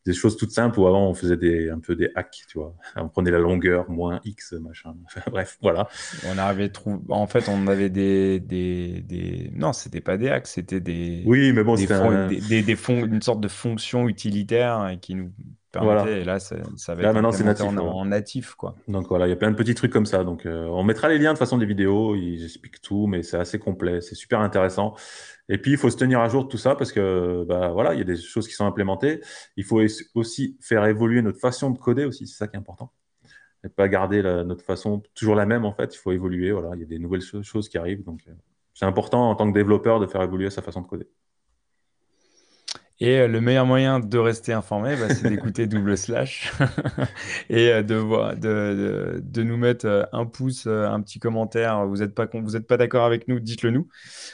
des 0.07 0.15
choses 0.15 0.37
toutes 0.37 0.51
simples 0.51 0.81
où 0.81 0.87
avant 0.87 1.09
on 1.09 1.15
faisait 1.15 1.37
des, 1.37 1.69
un 1.71 1.81
peu 1.81 1.95
des 1.95 2.11
hacks, 2.15 2.45
tu 2.49 2.59
vois. 2.59 2.75
On 2.97 3.09
prenait 3.09 3.31
la 3.31 3.39
longueur, 3.39 3.91
moins 3.91 4.21
X, 4.25 4.53
machin. 4.53 4.95
Bref, 5.31 5.59
voilà. 5.61 5.89
On 6.27 6.39
arrivait 6.39 6.71
trouver... 6.71 6.99
En 7.09 7.27
fait, 7.27 7.49
on 7.49 7.67
avait 7.67 7.91
des. 7.91 8.41
des, 8.41 9.03
des... 9.03 9.51
Non, 9.55 9.73
c'était 9.73 10.01
pas 10.01 10.17
des 10.17 10.31
hacks, 10.31 10.47
c'était 10.47 10.81
des. 10.81 11.23
Oui, 11.27 11.53
mais 11.53 11.63
bon, 11.63 11.77
c'était 11.77 12.41
des, 12.49 12.63
des, 12.63 12.77
une 12.89 13.23
sorte 13.23 13.41
de 13.41 13.49
fonction 13.49 14.09
utilitaire 14.09 14.97
qui 15.01 15.15
nous 15.15 15.33
permettait. 15.73 16.21
Et 16.21 16.25
là, 16.25 16.39
ça, 16.39 16.57
ça 16.77 16.95
va 16.95 17.03
là, 17.03 17.13
maintenant, 17.13 17.33
c'est 17.33 17.45
natif, 17.45 17.67
en, 17.67 18.05
natif, 18.05 18.55
quoi. 18.55 18.77
Donc 18.89 19.09
voilà, 19.09 19.27
il 19.27 19.31
y 19.31 19.33
a 19.33 19.37
plein 19.37 19.51
de 19.51 19.57
petits 19.57 19.75
trucs 19.75 19.93
comme 19.93 20.07
ça. 20.07 20.23
Donc 20.23 20.47
euh, 20.47 20.67
on 20.67 20.85
mettra 20.85 21.09
les 21.09 21.19
liens 21.19 21.33
de 21.33 21.39
façon 21.39 21.59
des 21.59 21.67
vidéos, 21.67 22.15
ils 22.15 22.45
expliquent 22.45 22.81
tout, 22.81 23.07
mais 23.07 23.23
c'est 23.23 23.39
assez 23.39 23.59
complet, 23.59 24.01
c'est 24.01 24.15
super 24.15 24.41
intéressant. 24.41 24.95
Et 25.49 25.59
puis, 25.59 25.73
il 25.73 25.77
faut 25.77 25.91
se 25.91 25.97
tenir 25.97 26.21
à 26.21 26.29
jour 26.29 26.45
de 26.45 26.49
tout 26.49 26.59
ça 26.59 26.77
parce 26.77 26.93
que, 26.93 27.45
bah, 27.49 27.71
voilà, 27.73 27.95
il 27.95 27.99
y 27.99 28.01
a 28.01 28.05
des 28.05 28.17
choses 28.17 28.47
qui 28.47 28.55
sont 28.55 28.65
implémentées. 28.65 29.21
Il 29.57 29.65
faut 29.65 29.81
aussi 30.15 30.57
faire 30.61 30.85
évoluer 30.87 31.21
notre 31.21 31.41
façon 31.41 31.71
de 31.71 31.79
coder 31.79 32.05
aussi, 32.05 32.27
c'est 32.27 32.37
ça 32.37 32.49
qui 32.49 32.57
est 32.57 32.59
important. 32.59 32.93
Et 33.65 33.69
pas 33.69 33.89
garder 33.89 34.23
notre 34.23 34.65
façon 34.65 35.03
toujours 35.15 35.35
la 35.35 35.47
même, 35.47 35.65
en 35.65 35.73
fait. 35.73 35.95
Il 35.95 35.99
faut 35.99 36.13
évoluer, 36.13 36.53
voilà. 36.53 36.71
Il 36.75 36.81
y 36.81 36.85
a 36.85 36.87
des 36.87 36.99
nouvelles 36.99 37.23
choses 37.23 37.69
qui 37.69 37.79
arrivent. 37.79 38.05
Donc, 38.05 38.21
euh, 38.29 38.33
c'est 38.75 38.87
important 38.87 39.31
en 39.31 39.35
tant 39.35 39.49
que 39.49 39.55
développeur 39.55 40.01
de 40.01 40.07
faire 40.07 40.23
évoluer 40.23 40.51
sa 40.51 40.63
façon 40.63 40.81
de 40.81 40.87
coder. 40.87 41.09
Et 43.03 43.19
euh, 43.19 43.27
le 43.27 43.41
meilleur 43.41 43.67
moyen 43.67 43.99
de 43.99 44.17
rester 44.17 44.53
informé, 44.53 44.95
bah, 44.95 45.13
c'est 45.13 45.29
d'écouter 45.29 45.67
Double 45.67 45.99
Slash 45.99 46.53
et 47.51 47.73
euh, 47.73 47.83
de, 47.83 47.97
voir, 47.97 48.37
de, 48.37 49.21
de, 49.21 49.43
nous 49.43 49.57
mettre 49.57 49.87
euh, 49.87 50.05
un 50.13 50.25
pouce, 50.25 50.69
un 50.69 51.01
petit 51.01 51.19
commentaire. 51.19 51.85
Vous 51.85 51.97
n'êtes 51.97 52.15
pas, 52.15 52.29
vous 52.33 52.55
êtes 52.55 52.69
pas 52.69 52.77
d'accord 52.77 53.05
avec 53.05 53.27
nous, 53.27 53.41
dites-le 53.41 53.73
nous. 53.73 53.89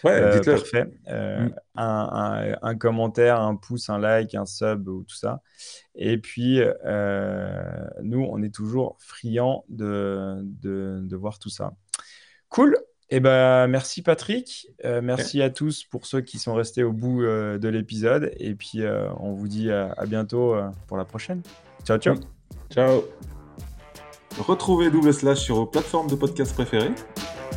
Ouais, 0.05 0.35
dites-le. 0.35 0.57
Parfait. 0.57 0.85
Mm. 1.07 1.55
un, 1.77 2.57
un, 2.61 2.77
commentaire, 2.77 3.41
un 3.41 3.57
pouce, 3.57 3.89
un 3.89 3.99
like, 3.99 4.35
un 4.35 4.45
sub 4.45 4.87
ou 4.87 5.03
tout 5.03 5.17
ça. 5.17 5.41
Et 5.95 6.19
puis, 6.19 6.61
nous, 8.03 8.29
on 8.31 8.43
est 8.43 8.55
toujours 8.55 8.99
friands 8.99 9.65
de, 9.71 10.43
de, 10.43 11.01
de 11.01 11.17
voir 11.17 11.39
tout 11.39 11.49
ça. 11.49 11.73
Cool. 12.51 12.77
Eh 13.11 13.21
ben, 13.21 13.69
merci 13.69 14.03
Patrick, 14.03 14.67
euh, 14.85 15.01
merci 15.03 15.41
à 15.41 15.49
tous 15.49 15.85
pour 15.85 16.05
ceux 16.05 16.21
qui 16.21 16.39
sont 16.39 16.53
restés 16.53 16.83
au 16.83 16.93
bout 16.93 17.23
euh, 17.23 17.57
de 17.57 17.69
l'épisode 17.69 18.33
et 18.37 18.55
puis 18.55 18.83
euh, 18.83 19.09
on 19.19 19.33
vous 19.33 19.49
dit 19.49 19.71
à, 19.71 19.95
bientôt 20.07 20.55
pour 20.87 20.99
la 20.99 21.07
prochaine. 21.07 21.41
Ciao 21.85 21.97
ciao. 21.99 22.17
Ciao. 22.71 23.05
Retrouvez 24.39 24.91
Double 24.91 25.15
Slash 25.15 25.39
sur 25.39 25.55
vos 25.57 25.67
plateformes 25.67 26.09
de 26.09 26.17
podcast 26.17 26.53
préférées 26.53 26.93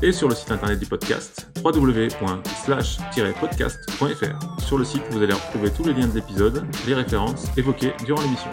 et 0.01 0.13
sur 0.13 0.29
le 0.29 0.35
site 0.35 0.51
internet 0.51 0.79
du 0.79 0.85
podcast 0.85 1.49
www.slash-podcast.fr. 1.63 4.61
Sur 4.61 4.77
le 4.77 4.85
site, 4.85 5.03
vous 5.11 5.21
allez 5.21 5.33
retrouver 5.33 5.69
tous 5.69 5.83
les 5.83 5.91
liens 5.93 6.07
de 6.07 6.15
l'épisode, 6.15 6.65
les 6.87 6.93
références 6.93 7.45
évoquées 7.57 7.91
durant 8.05 8.21
l'émission. 8.21 8.51